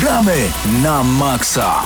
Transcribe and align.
Gramy 0.00 0.36
na 0.82 1.04
maksa! 1.04 1.82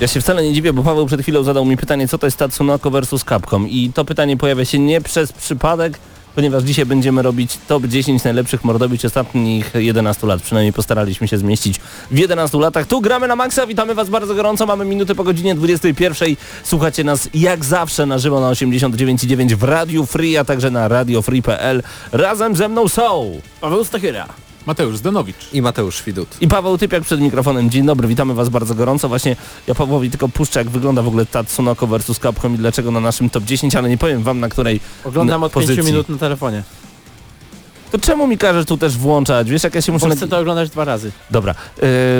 Ja 0.00 0.08
się 0.08 0.20
wcale 0.20 0.42
nie 0.42 0.52
dziwię, 0.52 0.72
bo 0.72 0.82
Paweł 0.82 1.06
przed 1.06 1.22
chwilą 1.22 1.42
zadał 1.42 1.64
mi 1.64 1.76
pytanie, 1.76 2.08
co 2.08 2.18
to 2.18 2.26
jest 2.26 2.36
Tatsunoko 2.36 2.90
versus 2.90 3.24
Capcom 3.24 3.68
i 3.68 3.92
to 3.94 4.04
pytanie 4.04 4.36
pojawia 4.36 4.64
się 4.64 4.78
nie 4.78 5.00
przez 5.00 5.32
przypadek, 5.32 5.98
ponieważ 6.34 6.62
dzisiaj 6.62 6.86
będziemy 6.86 7.22
robić 7.22 7.58
top 7.68 7.86
10 7.86 8.24
najlepszych 8.24 8.64
mordobić 8.64 9.04
ostatnich 9.04 9.74
11 9.74 10.26
lat. 10.26 10.42
Przynajmniej 10.42 10.72
postaraliśmy 10.72 11.28
się 11.28 11.38
zmieścić 11.38 11.80
w 12.10 12.18
11 12.18 12.58
latach. 12.58 12.86
Tu 12.86 13.00
gramy 13.00 13.28
na 13.28 13.36
maksa, 13.36 13.66
witamy 13.66 13.94
Was 13.94 14.10
bardzo 14.10 14.34
gorąco, 14.34 14.66
mamy 14.66 14.84
minuty 14.84 15.14
po 15.14 15.24
godzinie 15.24 15.54
21. 15.54 16.36
Słuchacie 16.64 17.04
nas 17.04 17.28
jak 17.34 17.64
zawsze 17.64 18.06
na 18.06 18.18
żywo 18.18 18.40
na 18.40 18.50
89.9 18.50 19.54
w 19.54 19.62
Radio 19.62 20.06
Free, 20.06 20.36
a 20.36 20.44
także 20.44 20.70
na 20.70 20.88
radiofree.pl. 20.88 21.82
Razem 22.12 22.56
ze 22.56 22.68
mną 22.68 22.88
są 22.88 23.40
Paweł 23.60 23.84
Stachyra. 23.84 24.49
Mateusz 24.66 24.96
Zdanowicz. 24.96 25.36
I 25.52 25.62
Mateusz 25.62 26.02
Widut. 26.02 26.28
I 26.40 26.48
Paweł 26.48 26.78
Typiak 26.78 27.02
przed 27.02 27.20
mikrofonem. 27.20 27.70
Dzień 27.70 27.86
dobry, 27.86 28.08
witamy 28.08 28.34
Was 28.34 28.48
bardzo 28.48 28.74
gorąco. 28.74 29.08
Właśnie 29.08 29.36
ja 29.66 29.74
Pawłowi 29.74 30.10
tylko 30.10 30.28
puszczę, 30.28 30.60
jak 30.60 30.70
wygląda 30.70 31.02
w 31.02 31.08
ogóle 31.08 31.26
Tatsunoko 31.26 31.86
versus 31.86 32.18
Capcom 32.18 32.54
i 32.54 32.58
dlaczego 32.58 32.90
na 32.90 33.00
naszym 33.00 33.30
top 33.30 33.44
10, 33.44 33.76
ale 33.76 33.88
nie 33.88 33.98
powiem 33.98 34.22
Wam 34.22 34.40
na 34.40 34.48
której 34.48 34.80
Oglądam 35.04 35.40
na 35.40 35.46
od 35.46 35.52
pozycji. 35.52 35.76
5 35.76 35.88
minut 35.88 36.08
na 36.08 36.18
telefonie. 36.18 36.62
To 37.90 37.98
czemu 37.98 38.26
mi 38.26 38.38
każesz 38.38 38.66
tu 38.66 38.76
też 38.76 38.96
włączać? 38.96 39.50
Wiesz, 39.50 39.64
jak 39.64 39.74
ja 39.74 39.82
się 39.82 39.92
muszę... 39.92 40.08
Bo 40.08 40.16
chcę 40.16 40.28
to 40.28 40.38
oglądać 40.38 40.70
dwa 40.70 40.84
razy. 40.84 41.12
Dobra, 41.30 41.54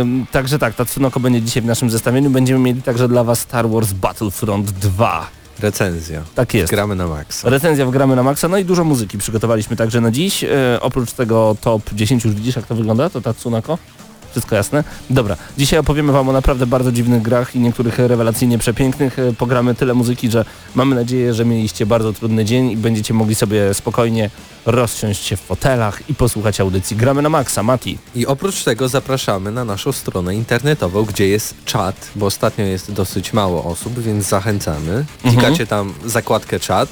ym, 0.01 0.27
także 0.33 0.59
tak, 0.59 0.75
Tatsunoko 0.75 1.21
będzie 1.21 1.43
dzisiaj 1.43 1.63
w 1.63 1.67
naszym 1.67 1.91
zestawieniu. 1.91 2.31
Będziemy 2.31 2.61
mieli 2.61 2.83
także 2.83 3.09
dla 3.09 3.25
Was 3.25 3.41
Star 3.41 3.71
Wars 3.71 3.93
Battlefront 3.93 4.71
2. 4.71 5.40
Recenzja. 5.61 6.23
Tak 6.35 6.55
jest. 6.55 6.71
Gramy 6.71 6.97
na 6.97 7.07
maksa. 7.07 7.51
Recenzja 7.51 7.87
w 7.87 7.91
Gramy 7.91 8.17
na 8.17 8.23
Maxa, 8.23 8.49
no 8.49 8.59
i 8.59 8.65
dużo 8.65 8.85
muzyki 8.85 9.19
przygotowaliśmy 9.19 9.77
także 9.77 10.01
na 10.01 10.11
dziś. 10.11 10.45
E, 10.45 10.79
oprócz 10.81 11.13
tego 11.13 11.57
top 11.61 11.83
10 11.95 12.25
już 12.25 12.35
widzisz 12.35 12.57
jak 12.57 12.67
to 12.67 12.75
wygląda, 12.75 13.11
to 13.11 13.21
Tatsunoko? 13.21 13.79
Wszystko 14.31 14.57
jasne? 14.57 14.85
Dobra, 15.11 15.37
dzisiaj 15.59 15.79
opowiemy 15.79 16.13
Wam 16.13 16.29
o 16.29 16.33
naprawdę 16.33 16.67
bardzo 16.67 16.93
dziwnych 16.93 17.23
grach 17.23 17.57
i 17.57 17.59
niektórych 17.59 17.99
rewelacyjnie 17.99 18.59
przepięknych. 18.59 19.19
E, 19.19 19.33
Pogramy 19.33 19.75
tyle 19.75 19.95
muzyki, 19.95 20.31
że 20.31 20.45
mamy 20.75 20.95
nadzieję, 20.97 21.35
że 21.35 21.45
mieliście 21.45 21.87
bardzo 21.87 22.13
trudny 22.13 22.45
dzień 22.45 22.71
i 22.71 22.77
będziecie 22.77 23.15
mogli 23.15 23.35
sobie 23.35 23.75
spokojnie 23.75 24.31
rozsiąść 24.67 25.25
się 25.25 25.37
w 25.37 25.41
fotelach 25.41 26.11
i 26.11 26.15
posłuchać 26.15 26.61
audycji 26.61 26.97
Gramy 26.97 27.23
na 27.23 27.29
Maxa. 27.29 27.63
Mati. 27.63 27.99
I 28.15 28.27
oprócz 28.27 28.65
tego 28.65 28.89
zapraszamy 28.89 29.51
na 29.51 29.65
naszą 29.65 29.93
stronę 29.93 30.35
internetową, 30.35 31.03
gdzie 31.05 31.29
jest 31.29 31.55
czat, 31.65 32.09
bo 32.17 32.27
ostatnio 32.27 32.65
jest 32.65 32.93
dosyć 32.93 33.33
mało 33.33 33.65
osób, 33.65 33.99
więc 34.01 34.29
zachęcamy. 34.29 35.05
Klikacie 35.23 35.67
tam 35.67 35.95
zakładkę 36.07 36.61
czat 36.61 36.89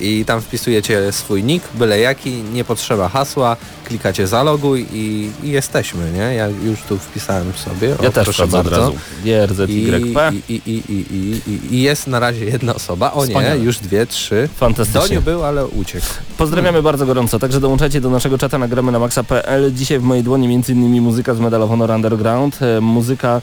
i 0.00 0.24
tam 0.24 0.40
wpisujecie 0.40 1.12
swój 1.12 1.44
nick, 1.44 1.68
byle 1.74 1.98
jaki, 2.00 2.30
nie 2.30 2.64
potrzeba 2.64 3.08
hasła, 3.08 3.56
klikacie 3.84 4.26
zaloguj 4.26 4.86
i, 4.92 5.30
i 5.42 5.48
jesteśmy, 5.50 6.12
nie? 6.12 6.34
Ja 6.34 6.48
już 6.48 6.80
tu 6.88 6.98
wpisałem 6.98 7.52
sobie. 7.52 7.98
O, 7.98 8.02
Ja 8.02 8.10
też 8.10 8.24
proszę 8.24 8.42
wchodzę 8.46 8.58
od 8.58 8.64
bardzo. 8.68 8.80
razu. 8.80 8.94
GRZYP. 9.24 10.32
I, 10.48 10.52
i, 10.54 10.62
i, 10.70 10.82
i, 10.92 11.40
i, 11.50 11.74
i, 11.74 11.82
jest 11.82 12.06
na 12.06 12.20
razie 12.20 12.44
jedna 12.44 12.74
osoba. 12.74 13.12
O 13.12 13.22
Wspaniale. 13.22 13.58
nie, 13.58 13.64
już 13.64 13.78
dwie, 13.78 14.06
trzy. 14.06 14.48
Fantastycznie. 14.56 15.08
Doniu 15.08 15.22
był, 15.22 15.44
ale 15.44 15.66
uciekł. 15.66 16.06
Pozdrawiamy 16.38 16.82
bardzo 16.82 17.06
gorąco. 17.06 17.38
Także 17.38 17.60
dołączajcie 17.60 18.00
do 18.00 18.10
naszego 18.10 18.38
czata 18.38 18.58
na 18.58 18.68
gramy 18.68 18.92
na 18.92 18.98
maxa.pl. 18.98 19.72
Dzisiaj 19.74 19.98
w 19.98 20.02
mojej 20.02 20.24
dłoni 20.24 20.54
m.in. 20.54 21.02
muzyka 21.02 21.34
z 21.34 21.40
Medal 21.40 21.62
of 21.62 21.70
Honor 21.70 21.90
Underground, 21.90 22.58
e, 22.62 22.80
muzyka 22.80 23.40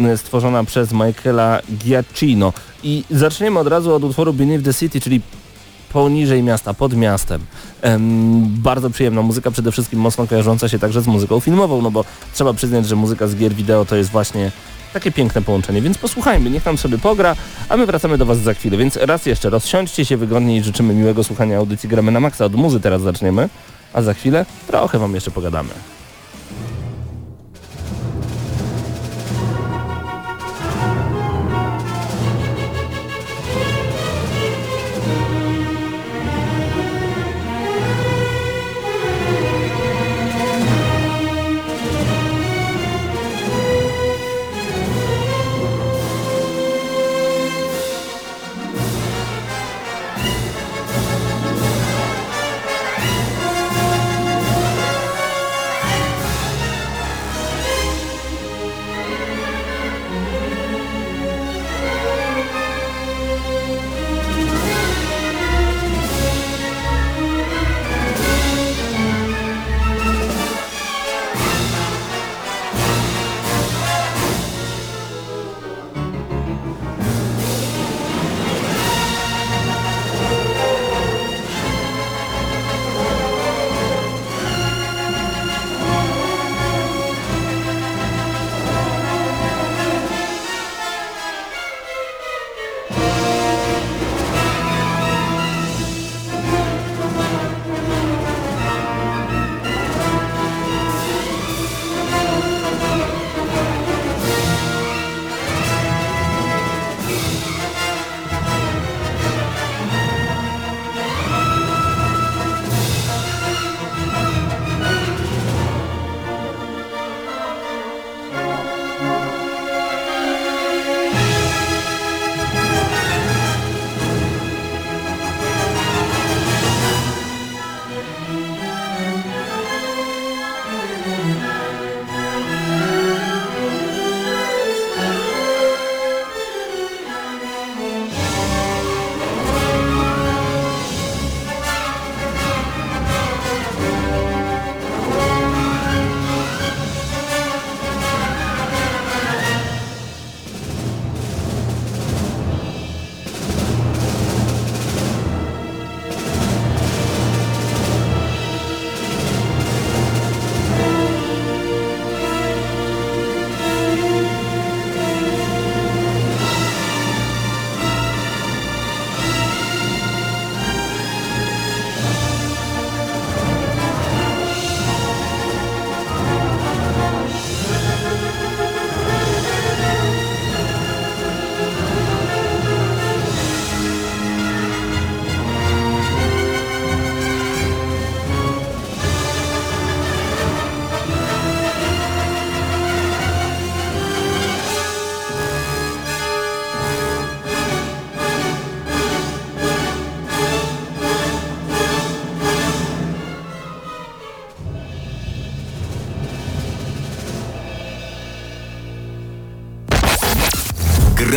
e, 0.00 0.16
stworzona 0.18 0.64
przez 0.64 0.92
Michaela 0.92 1.60
Giacchino. 1.78 2.52
I 2.82 3.04
zaczniemy 3.10 3.58
od 3.58 3.66
razu 3.66 3.94
od 3.94 4.04
utworu 4.04 4.32
Beneath 4.32 4.64
the 4.64 4.74
City, 4.74 5.00
czyli 5.00 5.20
poniżej 5.92 6.42
miasta, 6.42 6.74
pod 6.74 6.96
miastem. 6.96 7.40
Em, 7.82 8.44
bardzo 8.48 8.90
przyjemna 8.90 9.22
muzyka, 9.22 9.50
przede 9.50 9.72
wszystkim 9.72 10.00
mocno 10.00 10.26
kojarząca 10.26 10.68
się 10.68 10.78
także 10.78 11.02
z 11.02 11.06
muzyką 11.06 11.40
filmową, 11.40 11.82
no 11.82 11.90
bo 11.90 12.04
trzeba 12.34 12.52
przyznać, 12.54 12.86
że 12.86 12.96
muzyka 12.96 13.26
z 13.26 13.36
gier 13.36 13.54
wideo 13.54 13.84
to 13.84 13.96
jest 13.96 14.10
właśnie 14.10 14.52
takie 14.92 15.12
piękne 15.12 15.42
połączenie, 15.42 15.82
więc 15.82 15.98
posłuchajmy, 15.98 16.50
niech 16.50 16.64
nam 16.64 16.78
sobie 16.78 16.98
pogra, 16.98 17.36
a 17.68 17.76
my 17.76 17.86
wracamy 17.86 18.18
do 18.18 18.26
Was 18.26 18.38
za 18.38 18.54
chwilę, 18.54 18.76
więc 18.76 18.96
raz 18.96 19.26
jeszcze 19.26 19.50
rozsiądźcie 19.50 20.04
się 20.04 20.16
wygodnie 20.16 20.56
i 20.56 20.62
życzymy 20.62 20.94
miłego 20.94 21.24
słuchania 21.24 21.58
audycji 21.58 21.88
Gramy 21.88 22.12
na 22.12 22.20
Maxa. 22.20 22.44
Od 22.44 22.54
muzy 22.54 22.80
teraz 22.80 23.02
zaczniemy, 23.02 23.48
a 23.92 24.02
za 24.02 24.14
chwilę 24.14 24.46
trochę 24.66 24.98
Wam 24.98 25.14
jeszcze 25.14 25.30
pogadamy. 25.30 25.70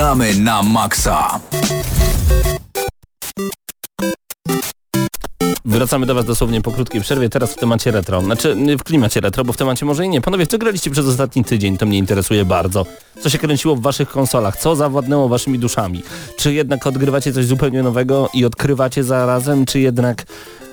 Gramy 0.06 0.36
na 0.36 0.64
maksa. 0.64 1.40
Wracamy 5.66 6.06
do 6.06 6.16
Was 6.16 6.26
dosłownie 6.26 6.62
po 6.62 6.72
krótkiej 6.72 7.02
przerwie, 7.02 7.30
teraz 7.30 7.54
w 7.54 7.56
temacie 7.56 7.92
retro. 7.92 8.22
Znaczy 8.22 8.56
w 8.80 8.84
klimacie 8.84 9.22
retro, 9.22 9.44
bo 9.46 9.54
w 9.54 9.58
temacie 9.58 9.86
może 9.86 10.06
i 10.06 10.10
nie. 10.10 10.22
Panowie, 10.22 10.48
co 10.48 10.58
graliście 10.58 10.90
przez 10.90 11.08
ostatni 11.08 11.44
tydzień? 11.44 11.78
To 11.78 11.86
mnie 11.86 11.98
interesuje 11.98 12.46
bardzo. 12.46 12.86
Co 13.22 13.30
się 13.30 13.38
kręciło 13.38 13.76
w 13.76 13.82
Waszych 13.82 14.10
konsolach? 14.10 14.58
Co 14.58 14.76
zawładnęło 14.76 15.30
Waszymi 15.30 15.60
duszami? 15.60 16.04
Czy 16.38 16.54
jednak 16.54 16.88
odgrywacie 16.88 17.34
coś 17.34 17.46
zupełnie 17.46 17.84
nowego 17.84 18.30
i 18.34 18.46
odkrywacie 18.46 19.04
zarazem, 19.04 19.66
czy 19.66 19.80
jednak 19.80 20.24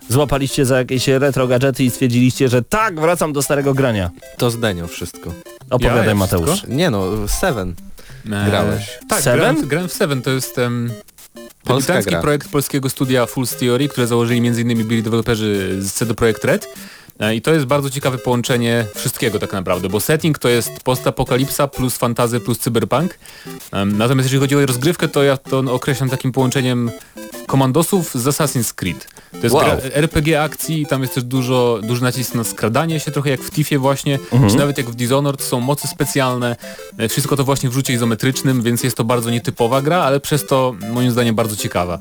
złapaliście 0.08 0.67
za 0.67 0.79
jakieś 0.79 1.08
retro 1.08 1.46
gadżety 1.46 1.84
i 1.84 1.90
stwierdziliście, 1.90 2.49
że 2.49 2.62
tak, 2.62 3.00
wracam 3.00 3.32
do 3.32 3.43
starego 3.43 3.75
grania? 3.75 4.11
To 4.37 4.50
z 4.50 4.58
Denią 4.61 4.87
wszystko. 4.87 5.32
Opowiadaj 5.70 6.06
Ja 6.06 6.14
Mateusz. 6.14 6.46
wszystko? 6.46 6.73
Nie 6.73 6.90
no, 6.90 7.29
Seven. 7.29 7.75
Grałeś. 8.24 8.98
tak, 9.08 9.20
Seven? 9.22 9.40
grałem, 9.40 9.69
grałem 9.69 9.88
w 9.88 9.92
Seven, 9.92 10.22
to 10.22 10.30
jest 10.30 10.58
um, 10.58 10.92
Polska 11.64 12.02
gra. 12.02 12.20
projekt 12.20 12.48
polskiego 12.48 12.90
studia 12.90 13.26
Full 13.26 13.46
Theory, 13.46 13.88
które 13.88 14.06
założyli 14.06 14.48
m.in. 14.48 14.88
byli 14.88 15.02
deweloperzy 15.02 15.76
z 15.82 15.92
CD 15.92 16.14
Projekt 16.14 16.44
Red. 16.44 16.69
E, 17.20 17.35
I 17.35 17.43
to 17.43 17.53
jest 17.55 17.67
bardzo 17.67 17.91
ciekawe 17.91 18.19
połączenie 18.19 18.85
wszystkiego 18.94 19.38
tak 19.38 19.53
naprawdę, 19.53 19.88
bo 19.88 20.00
setting 20.00 20.38
to 20.38 20.49
jest 20.49 20.70
postapokalipsa 20.85 21.69
plus 21.69 21.97
fantazy 21.97 22.41
plus 22.41 22.59
cyberpunk. 22.59 23.19
Natomiast 23.87 24.26
jeżeli 24.26 24.41
chodzi 24.41 24.56
o 24.56 24.67
rozgrywkę, 24.67 25.09
to 25.09 25.23
ja 25.23 25.37
to 25.37 25.59
określam 25.59 26.11
takim 26.11 26.32
połączeniem 26.32 26.91
komandosów 27.47 28.11
z 28.14 28.25
Assassin's 28.25 28.75
Creed. 28.75 29.09
To 29.31 29.38
jest 29.43 29.55
Wow. 29.55 29.64
RPG 29.93 30.43
akcji, 30.43 30.87
tam 30.87 31.03
jest 31.03 31.14
też 31.14 31.25
dużo, 31.25 31.81
duży 31.82 32.03
nacisk 32.03 32.35
na 32.35 32.44
skradanie 32.44 33.00
się, 33.00 33.11
trochę 33.11 33.31
jak 33.31 33.41
w 33.41 33.50
Tiffie 33.50 33.79
właśnie, 33.79 34.19
Mhm. 34.32 34.50
czy 34.50 34.56
nawet 34.56 34.79
jak 34.79 34.91
w 34.91 34.94
Dishonored 34.94 35.43
są 35.43 35.61
mocy 35.61 35.88
specjalne, 35.88 36.56
E, 36.99 37.08
wszystko 37.08 37.37
to 37.37 37.44
właśnie 37.44 37.70
w 37.70 37.73
rzucie 37.73 37.93
izometrycznym, 37.93 38.62
więc 38.62 38.82
jest 38.85 38.97
to 38.97 39.05
bardzo 39.05 39.31
nietypowa 39.31 39.82
gra, 39.82 39.99
ale 40.03 40.20
przez 40.20 40.47
to 40.47 40.75
moim 40.93 41.11
zdaniem 41.11 41.35
bardzo 41.35 41.56
ciekawa. 41.56 41.99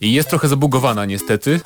Jest 0.00 0.28
trochę 0.28 0.48
zabugowana 0.48 1.04
niestety, 1.04 1.60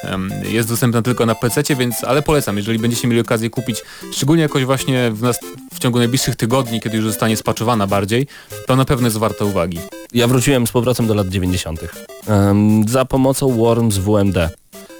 jest 0.48 0.68
dostępna 0.68 1.02
tylko 1.02 1.26
na 1.26 1.34
PC, 1.34 1.62
więc 1.76 2.04
ale 2.04 2.22
polecam, 2.22 2.56
jeżeli 2.56 2.78
będziecie 2.78 3.08
mieli 3.08 3.20
okazję 3.20 3.50
kupić, 3.50 3.82
szczególnie 4.12 4.42
jakoś 4.42 4.64
właśnie 4.64 5.10
w, 5.10 5.22
nas, 5.22 5.38
w 5.74 5.78
ciągu 5.78 5.98
najbliższych 5.98 6.36
tygodni, 6.36 6.80
kiedy 6.80 6.96
już 6.96 7.06
zostanie 7.06 7.36
spaczowana 7.36 7.86
bardziej, 7.86 8.26
to 8.66 8.76
na 8.76 8.84
pewno 8.84 9.06
jest 9.06 9.16
warta 9.16 9.44
uwagi. 9.44 9.78
Ja 10.14 10.26
wróciłem 10.26 10.66
z 10.66 10.72
powrotem 10.72 11.06
do 11.06 11.14
lat 11.14 11.28
90. 11.28 11.80
Em, 12.26 12.88
za 12.88 13.04
pomocą 13.04 13.56
Worms 13.56 13.96
WMD. 13.96 14.36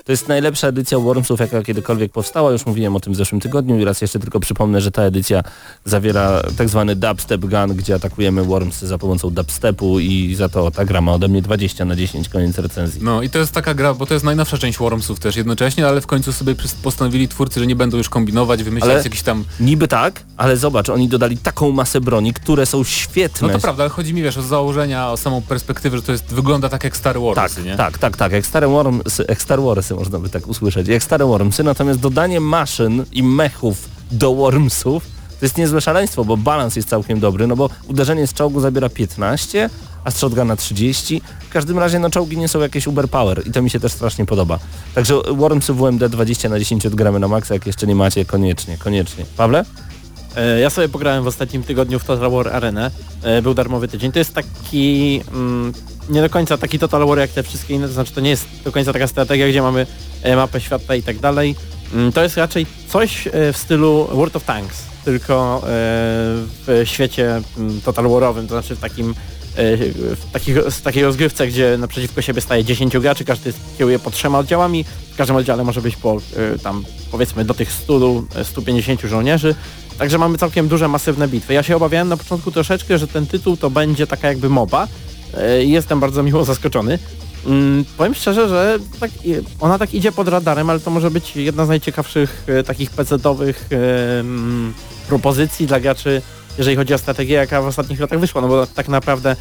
To 0.09 0.13
jest 0.13 0.29
najlepsza 0.29 0.69
edycja 0.69 0.99
Wormsów, 0.99 1.41
jaka 1.41 1.63
kiedykolwiek 1.63 2.13
powstała. 2.13 2.51
Już 2.53 2.67
mówiłem 2.67 2.97
o 2.97 3.01
tym 3.01 3.13
w 3.13 3.17
zeszłym 3.17 3.41
tygodniu 3.41 3.79
i 3.81 3.85
raz 3.85 4.01
jeszcze 4.01 4.19
tylko 4.19 4.41
przypomnę, 4.41 4.81
że 4.81 4.91
ta 4.91 5.03
edycja 5.03 5.43
zawiera 5.85 6.43
tak 6.59 6.69
zwany 6.69 6.97
dubstep 6.97 7.41
gun, 7.41 7.77
gdzie 7.77 7.95
atakujemy 7.95 8.45
Wormsy 8.45 8.87
za 8.87 8.99
pomocą 8.99 9.31
dubstepu 9.31 10.01
i 10.01 10.35
za 10.35 10.49
to 10.49 10.71
ta 10.71 10.85
gra 10.85 11.01
ma 11.01 11.13
ode 11.13 11.29
mnie 11.29 11.43
20 11.43 11.85
na 11.85 11.97
10, 11.97 12.29
koniec 12.29 12.59
recenzji. 12.59 13.01
No 13.05 13.23
i 13.23 13.31
to 13.31 13.39
jest 13.39 13.53
taka 13.53 13.75
gra, 13.75 13.95
bo 13.95 14.07
to 14.07 14.15
jest 14.15 14.25
najnowsza 14.27 14.59
część 14.59 14.79
Wormsów 14.79 15.21
też 15.21 15.37
jednocześnie, 15.37 15.87
ale 15.89 16.01
w 16.01 16.07
końcu 16.07 16.33
sobie 16.33 16.55
postanowili 16.83 17.29
twórcy, 17.29 17.61
że 17.61 17.67
nie 17.67 17.77
będą 17.77 17.97
już 17.97 18.09
kombinować, 18.09 18.63
wymyślać 18.63 18.91
Ale- 18.93 19.03
jakiś 19.03 19.23
tam... 19.23 19.45
Niby 19.61 19.89
tak, 19.89 20.23
ale 20.37 20.57
zobacz, 20.57 20.89
oni 20.89 21.09
dodali 21.09 21.37
taką 21.39 21.73
masę 21.73 22.01
broni, 22.01 22.33
które 22.35 22.67
są 22.67 22.79
No 22.79 22.85
świetne. 22.85 23.49
to 23.53 23.59
prawda, 23.59 23.83
ale 23.83 23.91
chodzi 23.91 24.15
mi 24.15 24.23
wiesz 24.23 24.37
o 24.39 24.43
założenia, 24.43 25.11
o 25.11 25.17
samą 25.17 25.43
perspektywę, 25.43 25.97
że 25.97 26.03
to 26.03 26.13
jest 26.13 26.25
wygląda 26.25 26.69
tak 26.69 26.85
jak 26.85 26.97
Star 26.97 27.15
Tak, 27.15 27.35
Warsy, 27.37 27.63
nie? 27.63 27.77
tak, 27.77 27.99
tak, 27.99 28.17
tak. 28.17 28.33
Jak 28.33 28.47
stare 28.47 28.69
Wormsy, 28.69 29.25
jak 29.29 29.43
Star 29.43 29.61
Warsy 29.63 29.98
można 29.99 30.19
by 30.19 30.29
tak 30.29 30.47
usłyszeć. 30.49 30.89
Jak 30.89 31.03
stare 31.03 31.27
Wormsy, 31.27 31.65
natomiast 31.65 32.01
dodanie 32.01 32.41
maszyn 32.41 33.05
i 33.13 33.23
mechów 33.23 33.89
do 34.13 34.35
Wormsów 34.35 35.03
to 35.41 35.45
jest 35.45 35.57
niezłe 35.59 35.81
szaleństwo, 35.81 36.25
bo 36.25 36.37
balans 36.37 36.77
jest 36.77 36.89
całkiem 36.89 37.21
dobry, 37.21 37.47
no 37.47 37.57
bo 37.57 37.71
uderzenie 37.89 38.27
z 38.27 38.35
czołgu 38.35 38.61
zabiera 38.61 38.89
15, 38.89 39.71
a 40.05 40.11
z 40.11 40.19
shotguna 40.19 40.57
30. 40.57 41.23
W 41.49 41.53
każdym 41.53 41.79
razie 41.79 41.99
no 41.99 42.11
czołgi 42.11 42.37
nie 42.39 42.49
są 42.49 42.61
jakieś 42.61 42.87
uber 42.87 43.09
power 43.09 43.47
i 43.47 43.51
to 43.51 43.63
mi 43.63 43.71
się 43.71 43.81
też 43.81 43.93
strasznie 43.93 44.27
podoba. 44.27 44.59
Także 44.95 45.15
Wormsy 45.35 45.73
WMD 45.75 46.09
20 46.09 46.49
na 46.49 46.59
10 46.59 46.87
odgramy 46.87 47.19
na 47.19 47.29
maksa, 47.29 47.55
jak 47.55 47.67
jeszcze 47.67 47.87
nie 47.87 47.95
macie, 47.95 48.25
koniecznie, 48.25 48.77
koniecznie. 48.79 49.25
Pawle? 49.37 49.65
E, 50.37 50.61
Ja 50.61 50.71
sobie 50.71 50.89
pograłem 50.89 51.25
w 51.25 51.27
ostatnim 51.27 51.63
tygodniu 51.63 51.99
w 51.99 52.05
Total 52.05 52.31
War 52.31 52.49
Arenę. 52.49 52.91
E, 53.23 53.43
Był 53.43 53.55
darmowy 53.55 53.89
tydzień. 53.89 54.13
To 54.13 54.19
jest 54.19 54.35
taki 54.35 55.21
mm, 55.33 55.73
nie 56.09 56.21
do 56.21 56.31
końca 56.31 56.59
taki 56.59 56.79
Total 56.79 57.07
War 57.07 57.19
jak 57.19 57.31
te 57.31 57.43
wszystkie 57.43 57.75
inne, 57.75 57.87
to 57.87 57.93
znaczy 57.93 58.13
to 58.13 58.21
nie 58.21 58.31
jest 58.31 58.47
do 58.65 58.73
końca 58.73 58.93
taka 58.93 59.07
strategia, 59.07 59.49
gdzie 59.49 59.63
mamy 59.63 59.87
e, 60.23 60.37
mapę 60.37 60.61
świata 60.61 60.95
i 60.95 61.03
tak 61.03 61.19
dalej. 61.19 61.57
Mm, 61.95 62.13
To 62.13 62.23
jest 62.23 62.37
raczej 62.37 62.67
coś 62.89 63.27
e, 63.27 63.53
w 63.53 63.57
stylu 63.57 64.09
World 64.13 64.37
of 64.37 64.45
Tanks, 64.45 64.83
tylko 65.05 65.59
e, 65.59 65.67
w 66.67 66.83
świecie 66.85 67.43
mm, 67.59 67.81
Total 67.81 68.09
Warowym, 68.09 68.49
to 68.49 68.55
znaczy 68.55 68.77
w 68.77 68.81
takim 68.81 69.15
w 69.57 70.71
z 70.71 70.83
takiej 70.83 71.05
rozgrywce, 71.05 71.47
gdzie 71.47 71.77
naprzeciwko 71.79 72.23
siebie 72.23 72.41
staje 72.41 72.65
10 72.65 72.99
graczy, 72.99 73.25
każdy 73.25 73.53
kieruje 73.79 73.99
po 73.99 74.11
trzema 74.11 74.39
oddziałami, 74.39 74.85
w 75.13 75.17
każdym 75.17 75.37
oddziale 75.37 75.65
może 75.65 75.81
być 75.81 75.97
po 75.97 76.17
tam 76.63 76.85
powiedzmy 77.11 77.45
do 77.45 77.55
tych 77.55 77.73
100, 77.73 78.23
e, 78.35 78.45
150 78.45 79.01
żołnierzy. 79.01 79.55
Także 79.99 80.19
mamy 80.19 80.39
całkiem 80.39 80.69
duże, 80.69 80.89
masywne 80.89 81.29
bitwy. 81.29 81.55
Ja 81.55 81.63
się 81.63 81.77
obawiałem 81.77 82.09
na 82.09 82.17
początku 82.17 82.51
troszeczkę, 82.51 82.99
że 82.99 83.07
ten 83.07 83.27
tytuł 83.27 83.57
to 83.57 83.71
będzie 83.71 84.07
taka 84.07 84.29
jakby 84.29 84.49
moba 84.49 84.89
jestem 85.61 86.01
bardzo 86.01 86.23
miło 86.23 86.45
zaskoczony. 86.45 86.99
Mm, 87.47 87.85
powiem 87.97 88.15
szczerze, 88.15 88.49
że 88.49 88.79
tak, 89.01 89.11
ona 89.61 89.79
tak 89.79 89.95
idzie 89.95 90.13
pod 90.13 90.29
radarem, 90.29 90.71
ale 90.71 90.81
to 90.81 90.91
może 90.91 91.11
być 91.11 91.37
jedna 91.37 91.67
z 91.67 91.69
najciekawszych 91.69 92.45
e, 92.47 92.63
takich 92.63 92.91
PC-owych 92.91 93.69
e, 93.73 94.21
mm, 94.21 94.75
propozycji 95.09 95.67
dla 95.67 95.81
graczy, 95.81 96.23
jeżeli 96.59 96.77
chodzi 96.77 96.95
o 96.95 96.99
strategię, 96.99 97.35
jaka 97.35 97.63
w 97.63 97.67
ostatnich 97.67 98.01
latach 98.01 98.21
wyszła, 98.21 98.41
no 98.41 98.49
bo 98.49 98.67
tak 98.67 98.89
naprawdę 98.89 99.37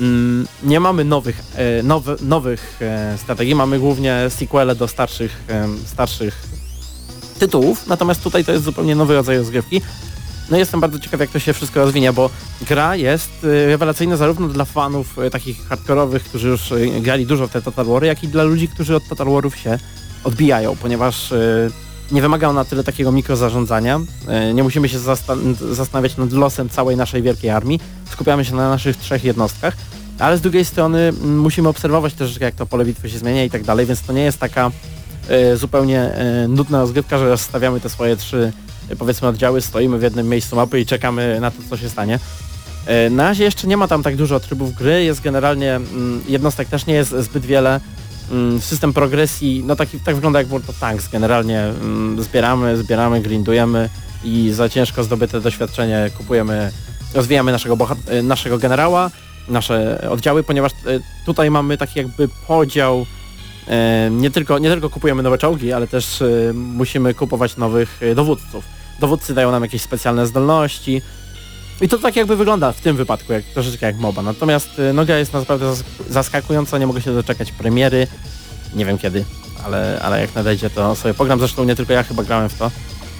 mm, 0.00 0.46
nie 0.62 0.80
mamy 0.80 1.04
nowych, 1.04 1.42
e, 1.54 1.82
nowy, 1.82 2.16
nowych 2.20 2.78
e, 2.80 3.18
strategii, 3.18 3.54
mamy 3.54 3.78
głównie 3.78 4.16
sequele 4.28 4.74
do 4.74 4.88
starszych, 4.88 5.44
e, 5.48 5.68
starszych 5.86 6.42
tytułów, 7.38 7.86
natomiast 7.86 8.22
tutaj 8.22 8.44
to 8.44 8.52
jest 8.52 8.64
zupełnie 8.64 8.94
nowy 8.94 9.14
rodzaj 9.14 9.38
rozgrywki. 9.38 9.82
No 10.50 10.56
jestem 10.56 10.80
bardzo 10.80 10.98
ciekaw 10.98 11.20
jak 11.20 11.30
to 11.30 11.38
się 11.38 11.52
wszystko 11.52 11.80
rozwinie, 11.80 12.12
bo 12.12 12.30
gra 12.68 12.96
jest 12.96 13.44
y, 13.44 13.66
rewelacyjna 13.66 14.16
zarówno 14.16 14.48
dla 14.48 14.64
fanów 14.64 15.18
y, 15.18 15.30
takich 15.30 15.68
hardkorowych, 15.68 16.24
którzy 16.24 16.48
już 16.48 16.72
y, 16.72 17.00
grali 17.00 17.26
dużo 17.26 17.48
w 17.48 17.50
te 17.50 17.62
Total 17.62 17.84
Wary, 17.86 18.06
jak 18.06 18.24
i 18.24 18.28
dla 18.28 18.42
ludzi, 18.42 18.68
którzy 18.68 18.96
od 18.96 19.08
Total 19.08 19.26
Warów 19.26 19.56
się 19.56 19.78
odbijają, 20.24 20.76
ponieważ 20.76 21.34
nie 22.12 22.22
wymaga 22.22 22.48
ona 22.48 22.64
tyle 22.64 22.84
takiego 22.84 23.12
mikrozarządzania. 23.12 24.00
Nie 24.54 24.62
musimy 24.62 24.88
się 24.88 24.98
zastan- 24.98 25.54
zastanawiać 25.72 26.16
nad 26.16 26.32
losem 26.32 26.68
całej 26.68 26.96
naszej 26.96 27.22
wielkiej 27.22 27.50
armii. 27.50 27.80
Skupiamy 28.10 28.44
się 28.44 28.54
na 28.54 28.68
naszych 28.68 28.96
trzech 28.96 29.24
jednostkach. 29.24 29.76
Ale 30.18 30.38
z 30.38 30.40
drugiej 30.40 30.64
strony 30.64 30.98
mm, 30.98 31.38
musimy 31.38 31.68
obserwować 31.68 32.14
też, 32.14 32.40
jak 32.40 32.54
to 32.54 32.66
pole 32.66 32.84
bitwy 32.84 33.10
się 33.10 33.18
zmienia 33.18 33.44
i 33.44 33.50
tak 33.50 33.64
dalej, 33.64 33.86
więc 33.86 34.02
to 34.02 34.12
nie 34.12 34.22
jest 34.22 34.38
taka 34.38 34.70
zupełnie 35.56 36.10
nudna 36.48 36.80
rozgrywka, 36.80 37.18
że 37.18 37.38
stawiamy 37.38 37.80
te 37.80 37.88
swoje 37.88 38.16
trzy 38.16 38.52
powiedzmy 38.96 39.28
oddziały, 39.28 39.60
stoimy 39.60 39.98
w 39.98 40.02
jednym 40.02 40.28
miejscu 40.28 40.56
mapy 40.56 40.80
i 40.80 40.86
czekamy 40.86 41.40
na 41.40 41.50
to, 41.50 41.56
co 41.70 41.76
się 41.76 41.88
stanie. 41.88 42.18
E, 42.86 43.10
Na 43.10 43.22
razie 43.22 43.44
jeszcze 43.44 43.66
nie 43.66 43.76
ma 43.76 43.88
tam 43.88 44.02
tak 44.02 44.16
dużo 44.16 44.40
trybów 44.40 44.74
gry, 44.74 45.04
jest 45.04 45.20
generalnie, 45.20 45.74
mm, 45.76 46.22
jednostek 46.28 46.68
też 46.68 46.86
nie 46.86 46.94
jest 46.94 47.10
zbyt 47.10 47.46
wiele. 47.46 47.80
Mm, 48.30 48.60
System 48.60 48.92
progresji, 48.92 49.62
no 49.66 49.76
taki, 49.76 50.00
tak 50.00 50.14
wygląda 50.14 50.38
jak 50.38 50.48
World 50.48 50.70
of 50.70 50.78
Tanks, 50.78 51.08
generalnie 51.08 51.60
mm, 51.60 52.22
zbieramy, 52.22 52.76
zbieramy, 52.76 53.20
grindujemy 53.20 53.88
i 54.24 54.50
za 54.52 54.68
ciężko 54.68 55.04
zdobyte 55.04 55.40
doświadczenie 55.40 56.10
kupujemy, 56.16 56.72
rozwijamy 57.14 57.52
naszego, 57.52 57.76
e, 58.08 58.22
naszego 58.22 58.58
generała, 58.58 59.10
nasze 59.48 60.08
oddziały, 60.10 60.42
ponieważ 60.42 60.72
e, 60.72 60.76
tutaj 61.26 61.50
mamy 61.50 61.76
taki 61.78 61.98
jakby 61.98 62.28
podział 62.46 63.06
nie 64.10 64.30
tylko, 64.30 64.58
nie 64.58 64.70
tylko 64.70 64.90
kupujemy 64.90 65.22
nowe 65.22 65.38
czołgi, 65.38 65.72
ale 65.72 65.86
też 65.86 66.22
musimy 66.54 67.14
kupować 67.14 67.56
nowych 67.56 68.00
dowódców. 68.14 68.64
Dowódcy 68.98 69.34
dają 69.34 69.50
nam 69.50 69.62
jakieś 69.62 69.82
specjalne 69.82 70.26
zdolności 70.26 71.02
i 71.80 71.88
to 71.88 71.98
tak 71.98 72.16
jakby 72.16 72.36
wygląda 72.36 72.72
w 72.72 72.80
tym 72.80 72.96
wypadku, 72.96 73.32
jak, 73.32 73.44
troszeczkę 73.44 73.86
jak 73.86 73.96
MOBA. 73.96 74.22
Natomiast 74.22 74.68
e, 74.78 74.92
no, 74.92 75.04
gra 75.04 75.18
jest 75.18 75.32
naprawdę 75.32 75.66
zas- 75.66 75.82
zaskakująca, 76.08 76.78
nie 76.78 76.86
mogę 76.86 77.02
się 77.02 77.14
doczekać 77.14 77.52
premiery. 77.52 78.06
Nie 78.74 78.84
wiem 78.84 78.98
kiedy, 78.98 79.24
ale, 79.64 80.00
ale 80.02 80.20
jak 80.20 80.34
nadejdzie 80.34 80.70
to 80.70 80.96
sobie 80.96 81.14
pogram. 81.14 81.38
Zresztą 81.38 81.64
nie 81.64 81.76
tylko 81.76 81.92
ja 81.92 82.02
chyba 82.02 82.22
grałem 82.22 82.48
w 82.48 82.58
to. 82.58 82.70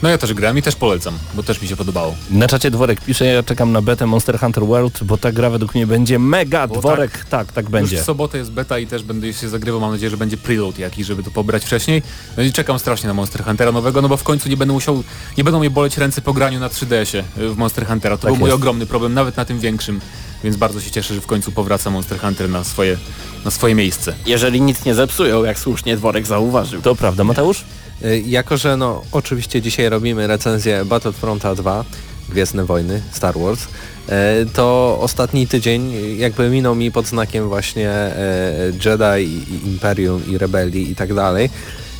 No 0.02 0.08
ja 0.08 0.18
też 0.18 0.34
grałem 0.34 0.58
i 0.58 0.62
też 0.62 0.76
polecam, 0.76 1.18
bo 1.34 1.42
też 1.42 1.62
mi 1.62 1.68
się 1.68 1.76
podobało. 1.76 2.14
Na 2.30 2.48
czacie 2.48 2.70
Dworek 2.70 3.00
pisze, 3.00 3.26
ja 3.26 3.42
czekam 3.42 3.72
na 3.72 3.82
betę 3.82 4.06
Monster 4.06 4.38
Hunter 4.40 4.64
World, 4.66 5.04
bo 5.04 5.16
ta 5.16 5.32
gra 5.32 5.50
według 5.50 5.74
mnie 5.74 5.86
będzie 5.86 6.18
mega. 6.18 6.66
Bo 6.66 6.76
Dworek, 6.78 7.24
tak, 7.30 7.52
tak, 7.52 7.70
będzie. 7.70 7.96
Już 7.96 8.02
w 8.02 8.06
sobotę 8.06 8.38
jest 8.38 8.50
beta 8.50 8.78
i 8.78 8.86
też 8.86 9.02
będę 9.02 9.32
się 9.32 9.48
zagrywał, 9.48 9.80
mam 9.80 9.90
nadzieję, 9.90 10.10
że 10.10 10.16
będzie 10.16 10.36
preload 10.36 10.78
jakiś, 10.78 11.06
żeby 11.06 11.22
to 11.22 11.30
pobrać 11.30 11.64
wcześniej. 11.64 12.02
No 12.36 12.42
i 12.42 12.52
czekam 12.52 12.78
strasznie 12.78 13.06
na 13.08 13.14
Monster 13.14 13.44
Huntera 13.44 13.72
nowego, 13.72 14.02
no 14.02 14.08
bo 14.08 14.16
w 14.16 14.22
końcu 14.22 14.48
nie 14.48 14.56
będę 14.56 14.74
musiał, 14.74 15.02
nie 15.38 15.44
będą 15.44 15.58
mnie 15.60 15.70
boleć 15.70 15.98
ręce 15.98 16.20
po 16.22 16.32
graniu 16.32 16.60
na 16.60 16.68
3DS-ie 16.68 17.24
y, 17.38 17.48
w 17.48 17.56
Monster 17.56 17.86
Huntera. 17.86 18.16
To 18.16 18.22
Tak 18.22 18.30
był 18.30 18.36
mój 18.40 18.48
jest. 18.48 18.56
ogromny 18.56 18.86
problem, 18.86 19.14
nawet 19.14 19.36
na 19.36 19.44
tym 19.44 19.60
większym. 19.60 20.00
Więc 20.44 20.56
bardzo 20.56 20.80
się 20.80 20.90
cieszę, 20.90 21.14
że 21.14 21.20
w 21.20 21.26
końcu 21.26 21.52
powraca 21.52 21.90
Monster 21.90 22.20
Hunter 22.20 22.48
na 22.48 22.64
swoje, 22.64 22.96
na 23.44 23.50
swoje 23.50 23.74
miejsce. 23.74 24.14
Jeżeli 24.26 24.60
nic 24.60 24.84
nie 24.84 24.94
zepsują, 24.94 25.44
jak 25.44 25.58
słusznie 25.58 25.96
Dworek 25.96 26.26
zauważył. 26.26 26.82
To 26.82 26.94
prawda, 26.96 27.24
Mateusz? 27.24 27.64
Y, 28.04 28.22
Jako, 28.26 28.56
że 28.56 28.76
no 28.76 29.02
oczywiście 29.12 29.62
dzisiaj 29.62 29.88
robimy 29.88 30.26
recenzję 30.26 30.84
Battlefronta 30.84 31.54
2, 31.54 31.84
Gwiezdne 32.28 32.64
Wojny, 32.64 33.02
Star 33.12 33.38
Wars, 33.38 33.68
e, 34.08 34.46
to 34.52 34.98
ostatni 35.00 35.46
tydzień 35.46 35.92
jakby 36.18 36.50
minął 36.50 36.74
mi 36.74 36.92
pod 36.92 37.06
znakiem 37.06 37.48
właśnie 37.48 37.90
e, 37.90 38.72
Jedi, 38.84 39.24
i 39.24 39.68
Imperium 39.68 40.22
i 40.26 40.38
Rebelii 40.38 40.90
i 40.90 40.96
tak 40.96 41.14
dalej. 41.14 41.50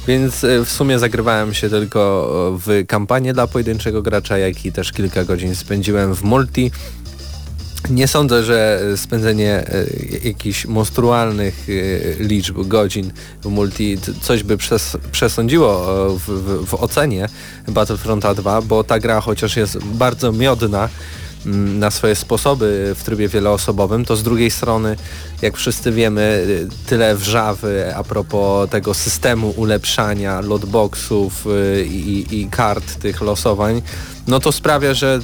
Więc 0.07 0.47
w 0.65 0.69
sumie 0.69 0.99
zagrywałem 0.99 1.55
się 1.55 1.71
tylko 1.71 2.29
w 2.67 2.85
kampanię 2.87 3.33
dla 3.33 3.47
pojedynczego 3.47 4.03
gracza, 4.03 4.39
jak 4.39 4.65
i 4.65 4.73
też 4.73 4.93
kilka 4.93 5.25
godzin 5.25 5.55
spędziłem 5.55 6.15
w 6.15 6.23
multi. 6.23 6.71
Nie 7.91 8.09
sądzę, 8.09 8.45
że 8.45 8.81
spędzenie 8.97 9.53
e, 9.53 9.85
jakichś 10.25 10.67
monstrualnych 10.67 11.67
e, 11.69 12.23
liczb 12.25 12.59
godzin 12.59 13.13
w 13.43 13.47
multi 13.47 13.99
coś 14.23 14.43
by 14.43 14.57
przes 14.57 14.97
przesądziło 15.13 15.87
w, 16.19 16.23
w, 16.23 16.67
w 16.67 16.75
ocenie 16.75 17.29
Battlefronta 17.69 18.35
2, 18.35 18.63
bo 18.63 18.85
ta 18.85 18.99
gra 18.99 19.21
chociaż 19.21 19.57
jest 19.57 19.79
bardzo 19.79 20.33
miodna, 20.33 20.89
Mm, 21.47 21.79
na 21.79 21.91
swoje 21.91 22.15
sposoby 22.15 22.95
w 22.99 23.05
trybie 23.05 23.29
wieloosobowym, 23.29 24.05
to 24.05 24.17
z 24.17 24.23
drugiej 24.23 24.51
strony, 24.51 24.97
jak 25.43 25.57
wszyscy 25.57 25.93
wiemy, 25.93 26.47
tyle 26.87 27.17
wrzawy 27.17 27.97
a 27.97 28.05
propos 28.05 28.71
tego 28.71 28.95
systemu 28.95 29.51
ulepszania 29.57 30.41
lotboxów 30.41 31.47
i, 31.85 32.27
i 32.31 32.49
kart 32.51 32.95
tych 32.95 33.21
losowań, 33.21 33.83
no 34.27 34.41
to 34.41 34.53
sprawia, 34.53 34.95
że 34.95 35.21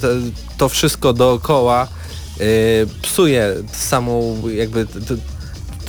to 0.59 0.69
wszystko 0.69 1.13
dookoła 1.13 1.89
psuje 3.03 3.55
samą 3.73 4.43
jakby 4.49 4.87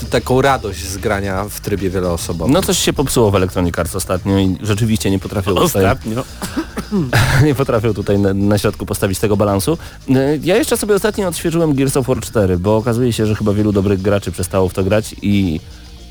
taką 0.09 0.41
radość 0.41 0.87
z 0.87 0.97
grania 0.97 1.45
w 1.49 1.59
trybie 1.59 1.89
wieloosobowym. 1.89 2.53
No 2.53 2.61
coś 2.61 2.77
się 2.77 2.93
popsuło 2.93 3.31
w 3.31 3.35
Electronic 3.35 3.79
Arts 3.79 3.95
ostatnio 3.95 4.39
i 4.39 4.57
rzeczywiście 4.61 5.11
nie 5.11 5.19
potrafią 5.19 5.57
ostatnio. 5.59 6.23
Tutaj, 6.23 7.43
nie 7.47 7.55
potrafią 7.55 7.93
tutaj 7.93 8.19
na, 8.19 8.33
na, 8.33 8.57
środku 8.57 8.85
postawić 8.85 9.19
tego 9.19 9.37
balansu. 9.37 9.77
E, 10.09 10.37
ja 10.43 10.55
jeszcze 10.55 10.77
sobie 10.77 10.95
ostatnio 10.95 11.27
odświeżyłem 11.27 11.75
Gears 11.75 11.97
of 11.97 12.07
War 12.07 12.19
4, 12.19 12.57
bo 12.57 12.77
okazuje 12.77 13.13
się, 13.13 13.25
że 13.25 13.35
chyba 13.35 13.53
wielu 13.53 13.71
dobrych 13.71 14.01
graczy 14.01 14.31
przestało 14.31 14.69
w 14.69 14.73
to 14.73 14.83
grać 14.83 15.15
i 15.21 15.59